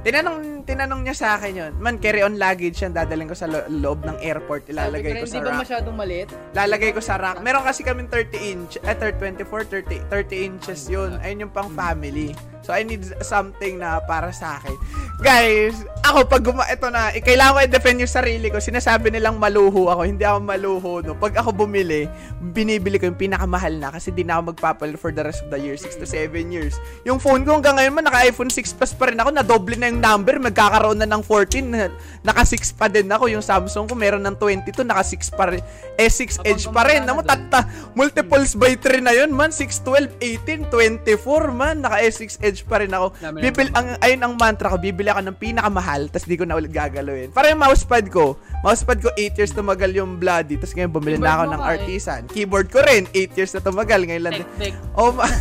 Tinanong, 0.07 0.63
tinanong 0.63 1.03
niya 1.03 1.17
sa 1.19 1.29
akin 1.35 1.53
yun. 1.53 1.73
Man, 1.83 1.99
carry 1.99 2.23
on 2.23 2.39
luggage 2.39 2.79
yan. 2.79 2.95
Dadaling 2.95 3.27
ko 3.27 3.35
sa 3.35 3.51
lo- 3.51 3.67
loob 3.67 4.07
ng 4.07 4.23
airport. 4.23 4.71
Ilalagay 4.71 5.19
ko 5.19 5.27
sa 5.27 5.35
Hindi 5.35 5.43
ba 5.43 5.51
rack. 5.51 5.63
masyadong 5.67 5.97
maliit? 5.99 6.29
Lalagay 6.55 6.91
ko 6.95 7.03
sa 7.03 7.19
rack. 7.19 7.43
Meron 7.43 7.67
kasi 7.67 7.83
kaming 7.83 8.07
30 8.07 8.39
inch, 8.39 8.73
eh, 8.79 8.95
30, 8.95 9.43
24, 9.43 9.67
30, 9.67 10.07
30 10.07 10.47
inches 10.47 10.87
yun. 10.87 11.19
Ayun 11.19 11.51
yung 11.51 11.53
pang 11.53 11.67
family. 11.75 12.39
So, 12.67 12.75
I 12.75 12.83
need 12.83 13.07
something 13.23 13.79
na 13.79 14.03
para 14.03 14.35
sa 14.35 14.59
akin. 14.59 14.75
Guys, 15.23 15.87
ako, 16.03 16.27
pag 16.27 16.43
guma, 16.43 16.67
ito 16.67 16.91
na, 16.91 17.15
eh, 17.15 17.23
kailangan 17.23 17.55
ko 17.55 17.59
i-defend 17.63 17.99
yung 18.03 18.11
sarili 18.11 18.47
ko. 18.51 18.59
Sinasabi 18.59 19.15
nilang 19.15 19.39
maluho 19.39 19.87
ako. 19.87 20.03
Hindi 20.03 20.27
ako 20.27 20.39
maluho, 20.43 20.93
no. 21.03 21.15
Pag 21.15 21.39
ako 21.39 21.67
bumili, 21.67 22.11
binibili 22.53 22.99
ko 22.99 23.07
yung 23.07 23.19
pinakamahal 23.19 23.75
na 23.79 23.95
kasi 23.95 24.11
di 24.11 24.27
na 24.27 24.39
ako 24.39 24.55
magpapalit 24.55 24.99
for 24.99 25.15
the 25.15 25.23
rest 25.23 25.47
of 25.47 25.51
the 25.55 25.59
year, 25.59 25.79
6 25.79 25.95
to 25.95 26.07
7 26.07 26.31
years. 26.51 26.75
Yung 27.07 27.23
phone 27.23 27.47
ko 27.47 27.55
hanggang 27.55 27.79
ngayon 27.79 27.93
man, 27.95 28.05
naka-iPhone 28.07 28.51
6 28.51 28.77
Plus 28.77 28.93
pa 28.93 29.09
rin 29.09 29.19
ako. 29.19 29.31
Na-double 29.33 29.77
na 29.81 29.89
yung 29.89 30.03
number. 30.03 30.37
Magkakaroon 30.37 31.01
na 31.01 31.09
ng 31.09 31.23
14. 31.25 31.71
na- 31.73 31.93
Naka-6 32.23 32.77
pa 32.77 32.87
din 32.87 33.09
ako. 33.09 33.31
Yung 33.33 33.43
Samsung 33.43 33.89
ko, 33.89 33.95
meron 33.97 34.23
ng 34.23 34.37
22. 34.37 34.85
Naka-6 34.85 35.33
pa 35.33 35.49
rin. 35.49 35.63
S6 35.97 36.45
Edge 36.45 36.69
pa 36.69 36.85
rin. 36.85 37.03
Namo, 37.09 37.25
tata, 37.25 37.65
multiples 37.97 38.53
by 38.53 38.77
3 38.77 39.01
na 39.01 39.17
yun, 39.17 39.33
man. 39.33 39.49
6, 39.49 39.81
12, 39.81 40.13
18, 40.21 40.69
24, 40.69 41.51
man. 41.51 41.81
Naka-S6 41.81 42.37
Edge 42.45 42.56
pa 42.65 42.81
rin 42.81 42.93
ako. 42.95 43.13
Bibil, 43.37 43.69
ang, 43.77 44.01
ayun 44.01 44.21
ang 44.25 44.35
mantra 44.41 44.73
ko, 44.73 44.81
bibili 44.81 45.13
ako 45.13 45.27
ng 45.27 45.37
pinakamahal, 45.37 46.09
tapos 46.09 46.25
di 46.25 46.37
ko 46.39 46.49
na 46.49 46.57
ulit 46.57 46.73
gagalawin. 46.73 47.35
Para 47.35 47.53
yung 47.53 47.61
mousepad 47.61 48.09
ko, 48.09 48.41
mousepad 48.65 49.03
ko 49.03 49.13
8 49.13 49.37
years 49.37 49.53
tumagal 49.53 49.93
yung 49.93 50.17
bloody, 50.17 50.57
tapos 50.57 50.73
ngayon 50.73 50.93
bumili 50.95 51.19
na 51.21 51.37
ako 51.37 51.43
Keyboard 51.43 51.53
ng 51.53 51.63
eh. 51.63 51.73
artisan. 51.75 52.21
Keyboard 52.31 52.69
ko 52.71 52.79
rin, 52.81 53.05
8 53.13 53.37
years 53.37 53.53
na 53.53 53.61
tumagal. 53.61 54.01
Ngayon 54.07 54.25
lang, 54.25 54.35
Tek, 54.41 54.49
tek. 54.57 54.75
oh 54.97 55.11
ma... 55.13 55.27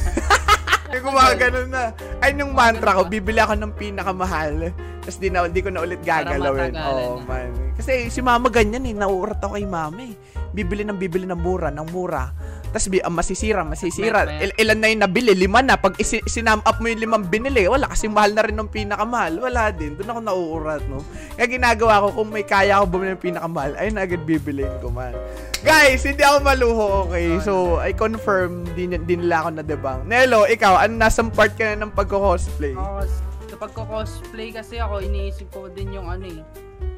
May 0.95 1.01
gumagano 1.03 1.59
na. 1.67 1.91
Ayun 2.23 2.47
yung 2.47 2.53
mantra 2.55 2.95
ko, 2.95 3.03
bibili 3.09 3.41
ako 3.41 3.57
ng 3.57 3.73
pinakamahal. 3.75 4.71
Tapos 5.03 5.17
di, 5.19 5.27
na, 5.27 5.43
di 5.51 5.59
ko 5.59 5.67
na 5.67 5.83
ulit 5.83 5.99
gagalawin. 6.01 6.71
Oh, 6.77 7.19
man. 7.21 7.51
Kasi 7.75 8.07
si 8.07 8.23
mama 8.23 8.47
ganyan 8.47 8.87
eh. 8.87 8.95
Nauurat 8.95 9.43
ako 9.43 9.59
kay 9.59 9.67
mama 9.67 10.01
eh. 10.07 10.15
Bibili 10.55 10.87
ng 10.87 10.95
bibili 10.95 11.27
ng 11.27 11.35
mura, 11.35 11.67
ng 11.67 11.89
mura. 11.91 12.31
Tapos 12.75 12.91
bi- 12.91 12.99
ah, 12.99 13.07
masisira, 13.07 13.63
masisira. 13.63 14.27
May- 14.27 14.35
may- 14.35 14.51
Il- 14.51 14.57
ilan 14.59 14.77
na 14.83 14.87
yung 14.91 15.03
nabili? 15.07 15.31
Lima 15.31 15.63
na. 15.63 15.79
Pag 15.79 15.95
isi- 15.95 16.19
sinam 16.27 16.59
up 16.67 16.83
mo 16.83 16.91
yung 16.91 16.99
limang 16.99 17.23
binili, 17.23 17.71
wala. 17.71 17.87
Kasi 17.87 18.11
mahal 18.11 18.35
na 18.35 18.43
rin 18.43 18.51
ng 18.51 18.67
pinakamahal. 18.67 19.39
Wala 19.39 19.71
din. 19.71 19.95
Doon 19.95 20.11
ako 20.11 20.19
nauurat, 20.19 20.83
no? 20.91 20.99
Kaya 21.39 21.47
ginagawa 21.47 22.03
ko, 22.03 22.19
kung 22.19 22.35
may 22.35 22.43
kaya 22.43 22.75
ako 22.75 22.99
bumili 22.99 23.15
ng 23.15 23.23
pinakamahal, 23.23 23.79
ayun 23.79 23.95
na 23.95 24.03
agad 24.03 24.27
bibiliin 24.27 24.75
ko 24.83 24.91
man. 24.91 25.15
Guys, 25.63 26.03
hindi 26.03 26.19
ako 26.19 26.37
maluho, 26.43 26.87
okay? 27.07 27.39
So, 27.39 27.79
I 27.79 27.95
confirm, 27.95 28.67
di, 28.75 28.91
di 28.91 29.15
nila 29.15 29.47
ako 29.47 29.49
na-debang. 29.55 30.03
Nelo, 30.03 30.43
ikaw, 30.43 30.75
ano 30.75 30.99
nasang 30.99 31.31
part 31.31 31.55
ka 31.55 31.73
na 31.73 31.87
ng 31.87 31.95
pagko-cosplay? 31.95 32.75
Ako, 32.75 33.07
sa 33.47 33.55
pagko-cosplay 33.55 34.51
kasi 34.51 34.83
ako, 34.83 34.99
iniisip 34.99 35.47
ko 35.49 35.71
din 35.71 35.95
yung 35.95 36.11
ano 36.11 36.27
eh. 36.27 36.43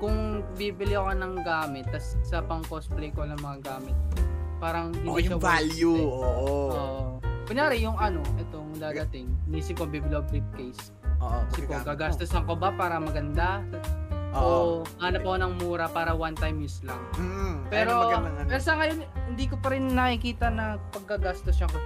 Kung 0.01 0.41
bibili 0.57 0.97
ako 0.97 1.13
ng 1.13 1.33
gamit, 1.45 1.85
tas 1.93 2.17
sa 2.25 2.41
pang 2.41 2.65
cosplay 2.65 3.13
ko 3.13 3.29
ng 3.29 3.37
mga 3.37 3.57
gamit, 3.61 3.93
parang 4.57 4.91
hindi 4.91 5.07
Oh, 5.07 5.15
siya 5.15 5.25
yung 5.29 5.33
worth 5.35 5.47
value, 5.47 5.95
it 5.95 6.03
oo. 6.03 6.21
Oo. 6.67 7.05
Kunyari, 7.47 7.75
yung 7.79 7.95
ano, 7.95 8.19
itong 8.37 8.75
dadating, 8.75 9.31
inisip 9.47 9.79
ko 9.79 9.87
bibili 9.87 10.19
briefcase. 10.27 10.91
Oo, 11.17 11.39
Isip 11.49 11.65
ko, 11.65 11.79
gagastusan 11.81 12.43
ko 12.43 12.53
ba 12.53 12.69
para 12.71 12.99
maganda? 12.99 13.63
Oo. 14.35 14.83
O 14.83 14.99
hanap 14.99 15.23
ako 15.23 15.35
ng 15.39 15.53
mura 15.57 15.87
para 15.87 16.11
one 16.11 16.35
time 16.35 16.59
use 16.59 16.83
lang? 16.83 16.99
Mm, 17.15 17.71
Pero, 17.71 18.11
ano. 18.11 18.27
pero 18.43 18.59
sa 18.59 18.75
ngayon, 18.75 19.01
hindi 19.25 19.45
ko 19.47 19.55
pa 19.57 19.71
rin 19.71 19.87
nakikita 19.87 20.51
na 20.51 20.77
paggagastos 20.91 21.55
siya 21.55 21.71
ko. 21.71 21.79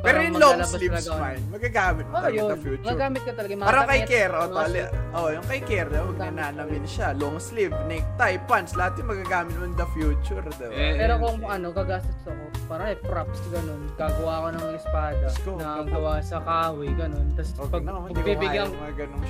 Pero 0.00 0.16
yung 0.22 0.36
long 0.36 0.60
sleeves 0.62 1.06
man, 1.08 1.38
magagamit 1.50 2.06
mo 2.06 2.14
Oh, 2.14 2.22
talaga 2.22 2.36
yun. 2.36 2.48
the 2.48 2.58
future. 2.58 2.86
Magagamit 2.86 3.22
ka 3.22 3.32
talaga. 3.34 3.52
mga 3.52 3.66
Parang 3.66 3.86
kay 3.86 4.00
Kier, 4.04 4.30
oh, 4.30 4.46
mga 4.46 4.54
tali, 4.54 4.80
oh, 5.12 5.28
yung 5.28 5.46
kay 5.46 5.60
Kier, 5.60 5.86
diba, 5.86 5.98
Magagamit 5.98 6.16
magnananamin 6.16 6.84
siya, 6.86 7.08
long 7.12 7.36
sleeve, 7.36 7.74
necktie, 7.84 8.38
pants, 8.44 8.72
lahat 8.72 8.92
yung 8.96 9.08
magagamit 9.10 9.54
mo 9.54 9.64
in 9.64 9.74
the 9.74 9.88
future, 9.90 10.42
diba? 10.46 10.70
Eh, 10.70 10.94
Pero 10.94 11.12
kung 11.18 11.36
ano, 11.42 11.66
gagastos 11.70 12.22
ako, 12.22 12.44
parang 12.66 12.88
eh, 12.88 12.98
props, 12.98 13.40
ganun. 13.48 13.82
Gagawa 13.94 14.32
ko 14.38 14.46
ng 14.52 14.64
espada 14.74 15.26
go. 15.42 15.52
na 15.56 15.68
gawa 15.82 16.12
sa 16.20 16.38
kahoy, 16.40 16.90
ganun. 16.92 17.26
Tapos 17.34 17.50
Okay 17.56 17.70
pag, 17.72 17.82
na, 17.82 17.90
pag 17.98 18.22
bibigyan, 18.22 18.68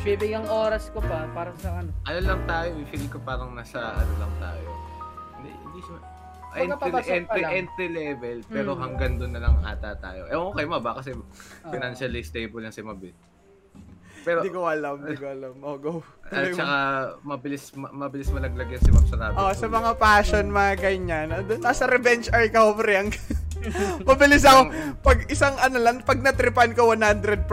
bibigyan 0.03 0.45
oras 0.47 0.89
ko 0.91 1.01
pa 1.01 1.25
para 1.31 1.51
sa 1.57 1.81
ano. 1.81 1.91
ano 2.05 2.19
lang 2.21 2.41
tayo, 2.45 2.69
feel 2.87 3.07
ko 3.09 3.19
parang 3.19 3.53
nasa 3.53 3.79
ano 3.95 4.13
lang 4.19 4.33
tayo. 4.39 4.67
Hindi, 5.37 5.51
hindi 5.55 5.81
siya, 5.81 5.97
entry, 6.57 6.91
entry, 7.13 7.43
entry 7.45 7.87
level, 7.89 8.37
pero 8.47 8.71
Mm. 8.73 8.81
hanggang 8.81 9.13
doon 9.17 9.33
na 9.33 9.41
lang 9.41 9.55
ata 9.63 9.91
tayo. 9.97 10.27
Ewan 10.27 10.45
ko 10.45 10.53
kay 10.55 10.67
Mab, 10.67 10.87
kasi 10.95 11.11
financially 11.65 12.23
stable 12.23 12.61
yan 12.61 12.71
si 12.71 12.81
Mab 12.81 13.01
eh. 13.01 13.15
Pero, 14.23 14.43
Hindi 14.43 14.51
ko 14.51 14.67
alam, 14.67 14.95
hindi 14.99 15.15
ko 15.15 15.27
alam. 15.29 15.55
Oh, 15.61 15.77
go. 15.77 15.93
at 16.27 16.51
saka, 16.51 16.79
mabilis, 17.23 17.71
ma- 17.73 17.95
mabilis 17.95 18.27
malaglag 18.29 18.67
yan 18.69 18.83
si 18.83 18.91
Mab 18.91 19.07
sa 19.07 19.17
rabbit 19.17 19.39
Oh, 19.39 19.53
sa 19.53 19.67
mga 19.69 19.93
passion, 19.97 20.45
mga 20.49 20.73
ganyan. 20.77 21.27
Nasa 21.57 21.87
revenge 21.87 22.27
arc 22.29 22.51
ako, 22.51 22.71
pre. 22.77 22.95
Ang, 22.99 23.11
Mabilis 24.05 24.43
ako. 24.43 24.71
Pag 25.01 25.27
isang 25.27 25.55
ano 25.57 25.79
lang, 25.79 25.99
pag 26.01 26.19
natripan 26.19 26.71
ko 26.73 26.91
100%, 26.91 27.47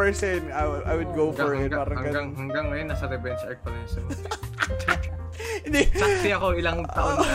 I, 0.46 0.63
would- 0.63 0.86
I 0.86 0.94
would 0.96 1.13
go 1.13 1.30
for 1.30 1.54
it. 1.54 1.70
hanggang, 1.70 1.80
Parang 1.80 1.98
hanggang, 2.00 2.13
ganun. 2.28 2.38
hanggang 2.39 2.66
ngayon, 2.70 2.88
nasa 2.89 3.06
revenge 3.06 3.42
arc 3.44 3.60
pa 3.62 3.70
rin 3.70 3.86
siya. 3.86 4.02
Hindi. 4.02 5.10
Saksi 5.71 6.30
ako 6.36 6.60
ilang 6.60 6.84
taon 6.91 7.23
na. 7.23 7.28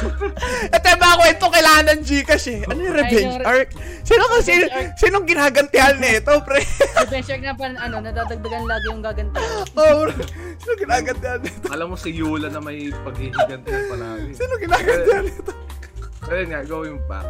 Ito 0.76 0.86
yung 0.86 1.02
mga 1.02 1.16
kwento 1.20 1.44
kailangan 1.52 1.84
ng 1.92 2.00
Gcash 2.00 2.46
eh. 2.48 2.60
Ano 2.64 2.80
yung 2.80 2.96
revenge 2.96 3.36
Ay, 3.36 3.36
yung- 3.36 3.44
arc? 3.44 3.68
Sino 4.00 4.24
ka, 4.24 4.36
sino, 4.40 4.64
arc. 4.66 4.88
sinong 4.96 5.26
ginagantihan 5.28 5.96
nito, 6.00 6.32
pre? 6.40 6.64
Revenge 7.04 7.28
arc 7.30 7.42
na 7.44 7.52
pa, 7.52 7.64
ano, 7.68 7.96
nadadagdagan 8.00 8.64
lagi 8.64 8.86
yung 8.88 9.02
gaganti. 9.04 9.36
oh, 9.76 9.92
bro. 10.00 10.12
Sino 10.56 10.72
ginagantihan 10.74 11.40
nito? 11.40 11.66
Alam 11.68 11.86
mo 11.92 11.96
si 11.96 12.10
Yula 12.10 12.48
na 12.48 12.58
may 12.58 12.88
paghihigantihan 13.04 13.82
palagi. 13.86 14.30
Sino 14.32 14.52
ginagantihan 14.56 15.24
nito? 15.28 15.52
Pero 16.20 16.36
yun 16.36 16.48
nga, 16.48 16.60
going 16.64 16.98
back, 17.04 17.28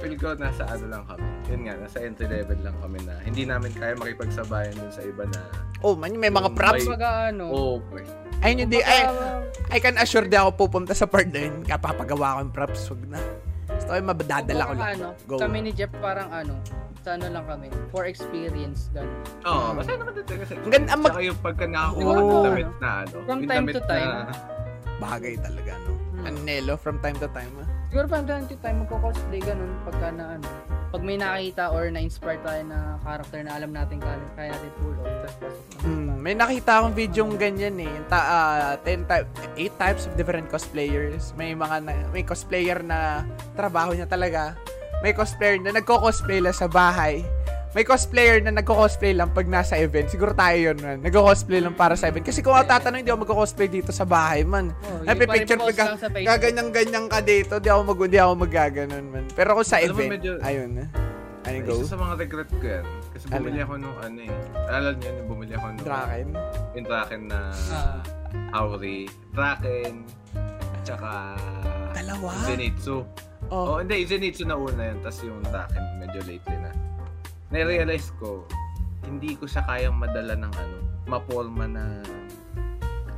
feel 0.00 0.14
ko 0.16 0.32
nasa 0.34 0.64
ano 0.66 0.84
lang 0.88 1.04
kami. 1.04 1.26
Yun 1.46 1.60
nga, 1.62 1.74
nasa 1.76 1.98
entry 2.00 2.26
level 2.26 2.58
lang 2.60 2.76
kami 2.78 2.98
na 3.04 3.20
hindi 3.20 3.44
namin 3.44 3.70
kaya 3.70 3.92
makipagsabayan 3.94 4.72
dun 4.74 4.88
sa 4.88 5.02
iba 5.02 5.24
na 5.26 5.40
Oh, 5.80 5.92
man, 5.94 6.12
may 6.12 6.28
mga 6.28 6.50
props. 6.50 6.84
may- 6.84 7.00
ano, 7.00 7.44
oh, 7.46 7.74
pre. 7.82 8.04
Ayun 8.40 8.64
hindi, 8.64 8.80
ay, 8.80 9.00
kumbaga, 9.02 9.28
I 9.70 9.78
can 9.78 9.96
assure 9.96 10.24
di 10.24 10.34
ako 10.34 10.50
pupunta 10.58 10.92
sa 10.92 11.04
part 11.04 11.28
na 11.28 11.40
yun. 11.42 11.60
Kapapagawa 11.62 12.26
ko 12.34 12.38
yung 12.40 12.52
props, 12.52 12.80
wag 12.88 13.02
na. 13.06 13.20
Gusto 13.66 13.86
ko 13.86 13.94
yung 13.94 14.08
mabadadala 14.08 14.62
ko 14.62 14.72
lang. 14.74 14.88
ano, 14.90 15.06
Go. 15.24 15.36
kami 15.38 15.58
ni 15.62 15.70
Jeff 15.70 15.92
parang 15.94 16.28
ano, 16.28 16.56
sa 17.00 17.16
ano 17.16 17.28
lang 17.28 17.44
kami, 17.46 17.68
for 17.88 18.04
experience, 18.04 18.88
gano'n. 18.90 19.20
Oo, 19.42 19.56
Mm. 19.66 19.74
masaya 19.74 19.96
naman 19.96 20.12
din 20.18 20.36
kasi. 20.38 20.52
Ang 20.54 20.68
ganda- 20.70 20.96
mag- 20.98 21.04
Tsaka 21.06 21.22
yung 21.22 21.40
pagka 21.40 21.64
nakakuha 21.66 22.10
Oo. 22.10 22.18
ng 22.18 22.44
damit 22.46 22.70
na 22.76 22.90
ano. 22.98 23.16
From 23.22 23.40
time 23.42 23.66
to 23.66 23.80
time. 23.82 24.08
Na, 24.10 24.24
Bagay 25.02 25.34
talaga, 25.38 25.72
no? 25.80 25.90
Hmm. 26.14 26.28
Anelo 26.28 26.74
from 26.76 26.96
time 27.00 27.16
to 27.16 27.28
time, 27.30 27.52
ah. 27.56 27.68
Siguro 27.90 28.06
from 28.06 28.22
time 28.22 28.46
to 28.46 28.54
time, 28.62 28.86
magko-cosplay 28.86 29.42
ganun 29.42 29.74
pagka 29.82 30.14
na 30.14 30.38
ano, 30.38 30.46
pag 30.94 31.02
may 31.02 31.18
nakita 31.18 31.74
or 31.74 31.90
na-inspire 31.90 32.38
tayo 32.46 32.62
na 32.62 32.94
character 33.02 33.42
na 33.42 33.58
alam 33.58 33.74
natin 33.74 33.98
kaya, 33.98 34.14
kaya 34.38 34.54
natin 34.54 34.70
pull 34.78 34.94
off. 35.02 35.34
Hmm, 35.82 36.22
may 36.22 36.38
nakita 36.38 36.70
akong 36.78 36.94
video 36.94 37.26
yung 37.26 37.34
ganyan 37.34 37.74
eh. 37.82 37.90
Yung 37.90 38.06
Ta 38.06 38.20
ah, 38.22 38.72
10 38.86 39.10
type 39.10 39.26
8 39.58 39.82
types 39.82 40.02
of 40.06 40.14
different 40.14 40.46
cosplayers. 40.46 41.34
May 41.34 41.50
mga 41.58 41.76
na, 41.82 41.92
may 42.14 42.22
cosplayer 42.22 42.78
na 42.78 43.26
trabaho 43.58 43.90
niya 43.90 44.06
talaga. 44.06 44.54
May 45.02 45.10
cosplayer 45.10 45.58
na 45.58 45.74
nagko-cosplay 45.74 46.38
lang 46.38 46.54
sa 46.54 46.70
bahay. 46.70 47.26
May 47.70 47.86
cosplayer 47.86 48.42
na 48.42 48.50
nagko-cosplay 48.50 49.14
lang 49.14 49.30
pag 49.30 49.46
nasa 49.46 49.78
event. 49.78 50.10
Siguro 50.10 50.34
tayo 50.34 50.58
yun, 50.58 50.78
man. 50.78 50.98
Nagko-cosplay 51.00 51.62
lang 51.62 51.72
para 51.72 51.94
sa 51.94 52.10
event. 52.10 52.26
Kasi 52.26 52.42
kung 52.42 52.50
ako 52.50 52.66
tatanong, 52.66 52.98
hindi 52.98 53.14
ako 53.14 53.22
magko-cosplay 53.22 53.70
dito 53.70 53.94
sa 53.94 54.02
bahay, 54.02 54.42
man. 54.42 54.74
Oh, 54.82 55.06
Ay, 55.06 55.14
yung 55.14 55.30
picture 55.30 55.54
pare-post 55.54 55.70
pag 55.70 55.78
lang 55.78 55.94
sa 55.94 56.08
Facebook. 56.08 56.26
gaganyan-ganyan 56.34 57.06
ka 57.06 57.18
dito, 57.22 57.52
di 57.56 57.68
ako 57.70 57.80
mag 57.86 58.00
di 58.04 58.18
ako 58.18 58.32
magaganon, 58.36 59.04
man. 59.06 59.24
Pero 59.30 59.54
kung 59.54 59.62
sa 59.62 59.78
Alam 59.78 59.86
mo, 59.88 60.02
event, 60.02 60.10
medyo- 60.10 60.42
ayun. 60.42 60.70
Ano 61.40 61.56
go? 61.64 61.72
isa 61.72 61.88
sa 61.88 61.96
mga 61.96 62.14
regret 62.18 62.50
ko 62.52 62.66
yan. 62.68 62.84
Kasi 63.10 63.24
Ano? 63.26 63.34
bumili 63.38 63.58
ako 63.62 63.74
nung 63.78 63.96
ano 63.96 64.18
eh. 64.20 64.32
Alam 64.68 64.94
niyo 64.98 65.08
yung 65.14 65.28
bumili 65.28 65.52
ako 65.54 65.66
nung 65.70 65.86
Draken. 65.86 66.28
yung 66.74 66.84
Draken 66.84 67.22
na 67.24 67.40
Ah, 67.70 67.98
Auri. 68.52 68.98
Draken. 69.30 69.94
At 70.60 70.82
saka 70.84 71.10
Dalawa? 71.92 72.30
Zenitsu. 72.44 72.96
Oh. 73.48 73.64
Oh, 73.66 73.78
hindi, 73.78 74.04
Zenitsu 74.04 74.44
na 74.44 74.54
una 74.54 74.82
yun. 74.84 74.98
Tapos 75.00 75.20
yung 75.22 75.40
Draken 75.42 75.84
medyo 75.96 76.20
lately 76.22 76.56
na. 76.58 76.70
Na-realize 77.50 78.14
ko, 78.22 78.46
hindi 79.02 79.34
ko 79.34 79.44
siya 79.46 79.66
kayang 79.66 79.98
madala 79.98 80.38
ng 80.38 80.52
ano, 80.54 80.76
maporma 81.10 81.66
na 81.66 81.98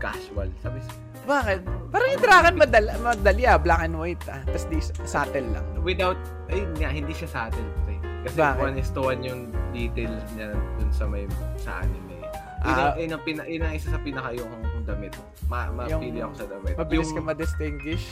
casual. 0.00 0.48
Sabi 0.64 0.82
Bakit? 1.22 1.60
Parang 1.94 2.08
yung 2.10 2.22
Draken 2.24 2.56
madali, 2.58 2.90
madali 2.98 3.42
ah, 3.46 3.58
black 3.60 3.80
and 3.86 3.94
white 3.94 4.24
ah. 4.26 4.42
Tapos 4.42 4.66
di 4.66 4.82
subtle 5.06 5.48
lang. 5.54 5.66
without, 5.86 6.18
ayun 6.50 6.74
nga, 6.74 6.90
hindi 6.90 7.14
siya 7.14 7.30
subtle. 7.30 7.68
Pre. 7.86 7.94
Kasi 8.26 8.36
Bakit? 8.38 8.62
one 8.62 8.76
is 8.78 8.90
to 8.90 9.00
one 9.02 9.20
yung 9.22 9.40
details 9.70 10.26
niya 10.34 10.50
dun 10.78 10.90
sa 10.90 11.04
may 11.06 11.24
sa 11.60 11.84
anime. 11.86 12.18
Yun, 12.62 12.74
Ah. 12.78 12.94
ang, 12.94 13.22
yun, 13.50 13.62
ang, 13.66 13.74
isa 13.74 13.90
sa 13.90 13.98
pinakayokong 13.98 14.62
kong 14.62 14.86
damit. 14.86 15.12
Ma, 15.50 15.66
mapili 15.74 16.22
Yung 16.22 16.30
ako 16.30 16.34
sa 16.38 16.46
damit. 16.46 16.74
Mabilis 16.78 17.10
yung, 17.10 17.18
ka 17.18 17.22
ma-distinguish. 17.22 18.06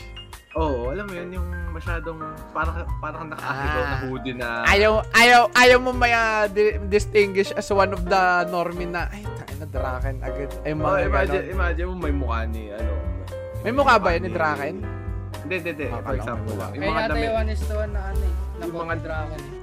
Oo, 0.53 0.91
alam 0.91 1.07
mo 1.07 1.13
yun, 1.13 1.29
yung 1.31 1.47
masyadong, 1.71 2.19
parang, 2.51 2.83
parang 2.99 3.23
naka-akidaw 3.25 3.81
na 3.81 3.87
Ah. 3.89 4.01
hoodie 4.03 4.35
na, 4.35 4.49
Ayaw, 4.65 4.99
ayaw, 5.13 5.41
ayaw 5.53 5.77
mo 5.79 5.91
maya 5.91 6.21
di- 6.45 6.75
distinguish 6.85 7.51
as 7.51 7.67
one 7.67 7.89
of 7.89 8.03
the 8.03 8.21
normie 8.45 8.83
na, 8.85 9.07
ay, 9.07 9.23
tayo 9.23 9.53
na 9.55 9.67
Draken 9.69 10.15
agad. 10.19 10.51
Ay, 10.61 10.71
oh, 10.71 10.77
mga 10.77 10.97
imagine, 11.01 11.39
ganon. 11.41 11.55
imagine 11.55 11.85
mo 11.87 11.95
may 11.97 12.13
mukha 12.13 12.39
ni, 12.45 12.63
ano, 12.69 12.91
May 13.61 13.71
mukha 13.71 13.95
ba 13.95 14.09
yun 14.11 14.21
ni 14.21 14.31
Draken? 14.31 14.75
Hindi, 15.41 15.55
hindi, 15.55 15.69
hindi. 15.71 15.87
Ah, 15.87 16.01
For 16.01 16.15
example 16.15 16.53
lang. 16.53 16.71
Yung 16.73 16.83
mga 16.83 16.99
yata 16.99 17.07
damit, 17.07 17.23
yung 17.23 17.35
one 17.35 17.49
is 17.49 17.61
to 17.61 17.73
one 17.73 17.91
na 17.91 18.01
ano 18.03 18.19
eh, 18.19 18.33
na 18.51 18.61
Yung 18.61 18.73
mga 18.73 18.83
mga- 18.83 19.01
dragon 19.01 19.39
eh. 19.39 19.60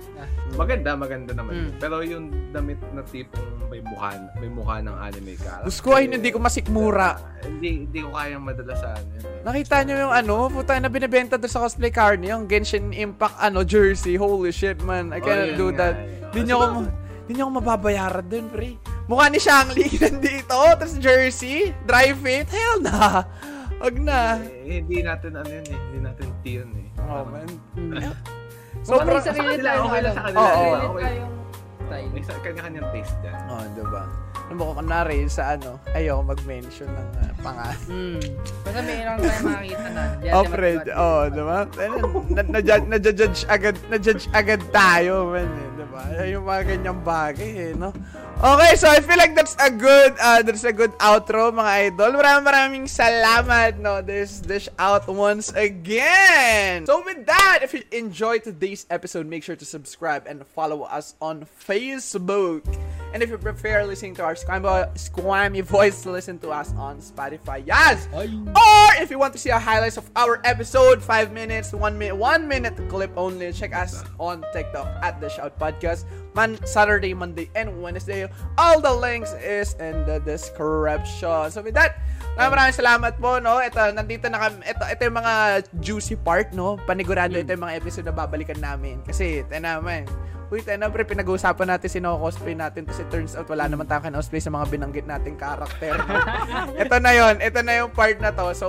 Maganda, 0.50 0.90
maganda 0.92 1.33
naman. 1.33 1.52
Mm. 1.54 1.70
Pero 1.76 2.00
yung 2.00 2.24
damit 2.50 2.81
na 2.90 3.02
tipong 3.02 3.44
may 3.68 3.78
mukha, 3.81 4.11
may 4.37 4.48
mukha 4.48 4.81
ng 4.81 4.96
anime 4.96 5.37
ka. 5.37 5.62
Gusto 5.62 5.81
ko, 5.85 5.88
ay, 5.94 6.09
hindi 6.09 6.28
ko 6.28 6.38
masikmura. 6.38 7.20
Hindi, 7.40 7.85
hindi 7.85 7.98
ko 8.00 8.11
kayang 8.11 8.42
madala 8.42 8.74
sa 8.74 8.96
ano 8.96 9.09
yun. 9.12 9.24
Nakita 9.44 9.74
niyo 9.83 9.94
yung 10.00 10.14
ano, 10.14 10.35
puta 10.48 10.74
na 10.74 10.88
binibenta 10.88 11.37
doon 11.37 11.48
sa 11.48 11.62
cosplay 11.62 11.88
car 11.88 12.16
niyo, 12.16 12.35
yung 12.35 12.46
Genshin 12.46 12.90
Impact 12.90 13.37
ano 13.37 13.62
jersey. 13.62 14.14
Holy 14.14 14.50
shit, 14.50 14.81
man. 14.81 15.11
I 15.11 15.18
Oh, 15.18 15.22
cannot 15.22 15.48
yun 15.48 15.57
do 15.57 15.66
nga 15.68 15.78
that. 15.78 15.94
eh. 15.94 16.33
Di 16.33 16.40
niyo 16.42 16.57
ako 16.59 16.66
ma- 16.81 16.94
di 17.22 17.31
niyo 17.31 17.42
ako 17.44 17.52
mababayaran 17.54 18.26
din, 18.26 18.46
pre. 18.48 18.70
Mukha 19.04 19.28
ni 19.28 19.38
Shangli 19.38 19.88
nandito, 20.00 20.52
tapos 20.52 20.96
jersey, 20.96 21.70
dry 21.85 22.12
fit. 22.14 22.44
Hell 22.44 22.81
na. 22.81 23.24
Wag 23.78 23.94
na. 23.94 24.42
Eh, 24.64 24.83
hindi 24.83 25.00
natin 25.00 25.37
ano 25.37 25.46
yun 25.46 25.66
eh. 25.66 25.78
Hindi 25.87 25.98
natin 26.02 26.26
tea 26.42 26.59
yun 26.59 26.70
eh. 26.74 26.88
Oh, 26.98 27.22
man. 27.22 27.46
So, 28.87 29.01
may 29.01 29.07
pro- 29.07 29.21
sarili 29.21 29.25
sa 29.25 29.33
kanila, 29.33 29.69
tayong 29.69 29.87
okay 29.87 30.01
lang 30.01 30.12
ano, 30.12 30.19
sa 30.19 30.23
kanila. 30.23 30.41
Oo. 30.41 30.69
Okay. 30.95 31.05
tayong 31.05 31.38
style. 31.88 32.09
May 32.12 32.23
sa- 32.23 32.43
kanya-kanyang 32.45 32.88
taste 32.93 33.17
dyan. 33.25 33.37
Oh, 33.49 33.64
diba? 33.73 34.03
Ano 34.49 34.55
mo, 34.57 34.64
kunwari 34.73 35.19
sa 35.29 35.43
ano, 35.57 35.71
ayoko 35.93 36.23
mag-mention 36.25 36.88
ng 36.88 37.09
uh, 37.21 37.33
pangalan. 37.45 37.81
Mm. 37.88 38.21
Basta 38.64 38.81
may 38.81 38.97
ilang 39.05 39.19
tayo 39.21 39.41
makakita 39.45 39.88
na. 39.93 40.03
Oh, 40.33 40.45
Fred. 40.49 40.79
matiwala. 40.85 41.01
Oh, 41.01 41.23
diba? 41.29 41.59
Na, 42.33 42.41
na, 42.45 42.59
na, 42.81 42.97
judge 43.01 43.41
agad, 43.49 43.77
na-judge 43.93 44.25
agad 44.33 44.61
tayo, 44.73 45.33
man. 45.33 45.49
Eh, 45.49 45.69
diba? 45.77 45.78
Yung 46.28 46.44
mga 46.46 46.62
ganyang 46.76 47.00
bagay, 47.02 47.52
eh, 47.70 47.72
no? 47.74 47.90
Okay, 48.38 48.78
so 48.78 48.87
I 48.87 49.02
feel 49.02 49.18
like 49.18 49.34
that's 49.34 49.58
a 49.58 49.66
good, 49.66 50.14
uh, 50.22 50.42
that's 50.46 50.62
a 50.62 50.70
good 50.70 50.94
outro, 51.02 51.50
mga 51.50 51.90
idol. 51.90 52.14
Maraming 52.14 52.46
maraming 52.46 52.84
salamat, 52.87 53.82
no? 53.82 53.98
This 53.98 54.38
dish 54.38 54.70
out 54.78 55.11
once 55.11 55.50
again. 55.58 56.87
So 56.87 57.02
with 57.02 57.26
that, 57.26 57.66
if 57.66 57.74
you 57.74 57.82
enjoyed 57.90 58.46
today's 58.46 58.87
episode, 58.94 59.26
make 59.26 59.42
sure 59.42 59.58
to 59.58 59.66
subscribe 59.66 60.30
and 60.30 60.46
follow 60.54 60.87
us 60.87 61.18
on 61.18 61.50
Facebook. 61.50 62.62
And 63.12 63.23
if 63.23 63.31
you 63.31 63.38
prefer 63.38 63.85
listening 63.85 64.14
to 64.16 64.25
our 64.25 64.35
squammy, 64.35 64.92
squammy 64.94 65.62
voice, 65.64 66.05
listen 66.05 66.38
to 66.44 66.51
us 66.51 66.73
on 66.77 67.01
Spotify. 67.01 67.64
Yes! 67.64 68.09
Or 68.12 68.87
if 69.01 69.11
you 69.11 69.18
want 69.18 69.33
to 69.33 69.40
see 69.40 69.51
a 69.51 69.59
highlights 69.59 69.97
of 69.97 70.11
our 70.14 70.40
episode, 70.44 71.03
five 71.03 71.33
minutes, 71.33 71.73
one 71.73 71.97
minute, 71.97 72.16
one 72.16 72.47
minute 72.47 72.77
clip 72.88 73.11
only, 73.16 73.53
check 73.53 73.75
us 73.75 74.05
on 74.18 74.44
TikTok 74.53 74.87
at 75.03 75.21
the 75.21 75.29
Shout 75.29 75.59
Podcast. 75.59 76.05
Man, 76.37 76.61
Saturday, 76.66 77.14
Monday, 77.14 77.51
and 77.57 77.83
Wednesday. 77.83 78.29
All 78.59 78.81
the 78.81 78.92
links 78.92 79.33
is 79.40 79.75
in 79.81 80.05
the 80.05 80.21
description. 80.21 81.51
So 81.51 81.64
with 81.64 81.75
that, 81.75 81.99
maraming 82.37 82.68
maraming 82.68 82.77
salamat 82.77 83.12
po, 83.18 83.40
no? 83.40 83.59
Ito, 83.59 83.90
nandito 83.97 84.29
na 84.29 84.38
kami. 84.38 84.62
Ito, 84.62 84.83
ito 84.87 85.01
yung 85.09 85.18
mga 85.18 85.35
juicy 85.81 86.16
part, 86.21 86.53
no? 86.53 86.77
Panigurado 86.85 87.35
ito 87.35 87.51
yung 87.51 87.64
mga 87.64 87.77
episode 87.81 88.07
na 88.07 88.14
babalikan 88.14 88.61
namin. 88.61 89.01
Kasi, 89.03 89.42
ito 89.42 89.57
naman. 89.57 90.05
Uy, 90.48 90.64
tayo 90.64 90.80
na, 90.80 90.88
pre, 90.88 91.04
pinag-uusapan 91.04 91.76
natin 91.76 91.88
sino 91.92 92.16
cosplay 92.16 92.56
natin. 92.56 92.88
Kasi 92.88 93.04
turns 93.12 93.37
out, 93.37 93.44
wala 93.52 93.68
naman 93.68 93.84
tayong 93.84 94.16
cosplay 94.16 94.40
sa 94.40 94.48
mga 94.48 94.64
binanggit 94.72 95.04
nating 95.04 95.37
karakter. 95.37 95.92
No? 95.92 96.16
ito 96.82 96.96
na 97.04 97.12
yon 97.12 97.37
ito 97.37 97.61
na 97.61 97.84
yung 97.84 97.92
part 97.92 98.16
na 98.16 98.32
to. 98.32 98.56
So, 98.56 98.66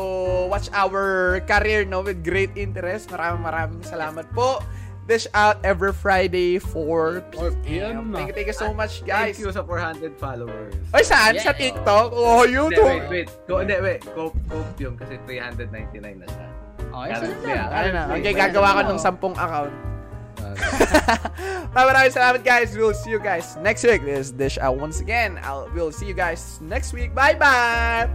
watch 0.52 0.68
our 0.76 1.40
career, 1.48 1.88
no, 1.88 2.04
with 2.04 2.20
great 2.20 2.52
interest. 2.60 3.08
Maraming 3.08 3.40
maraming 3.40 3.82
salamat 3.82 4.28
po. 4.36 4.60
Dish 5.08 5.26
out 5.34 5.58
every 5.66 5.90
Friday 5.90 6.62
4 6.62 7.34
p.m. 7.66 8.14
Thank 8.14 8.30
you, 8.30 8.36
thank 8.36 8.46
you 8.46 8.54
so 8.54 8.70
much, 8.70 9.02
guys. 9.02 9.34
Thank 9.34 9.42
you 9.42 9.50
sa 9.50 9.66
400 9.66 10.20
followers. 10.22 10.76
Oy, 10.94 11.02
saan? 11.02 11.34
Sa 11.40 11.50
Yeah. 11.50 11.58
TikTok? 11.58 12.14
Oh, 12.14 12.46
YouTube. 12.46 13.10
wait, 13.10 13.26
wait. 13.26 13.30
Go, 13.50 13.64
hindi, 13.64 13.74
wait. 13.82 14.04
Cope, 14.14 14.38
cope 14.46 14.76
yun 14.78 14.94
kasi 15.00 15.18
399 15.26 15.96
na 16.22 16.28
siya. 16.28 16.48
Okay, 16.90 17.10
Currently, 17.10 17.34
sunod 17.42 17.58
na. 17.58 17.74
Ano 17.74 17.90
na? 17.90 18.02
Okay, 18.14 18.34
gagawa 18.36 18.70
ko 18.76 18.82
ng 18.86 19.00
sampung 19.00 19.34
account. 19.34 19.74
Salamat, 22.10 22.44
guys. 22.44 22.76
We'll 22.76 22.94
see 22.94 23.12
you 23.12 23.20
guys 23.20 23.56
next 23.58 23.84
week. 23.84 24.04
This 24.04 24.28
is 24.28 24.32
Dish 24.32 24.58
out 24.58 24.78
once 24.78 25.00
again. 25.00 25.40
I'll, 25.44 25.70
we'll 25.74 25.92
see 25.92 26.08
you 26.08 26.14
guys 26.14 26.60
next 26.62 26.94
week. 26.94 27.14
Bye-bye. 27.14 28.10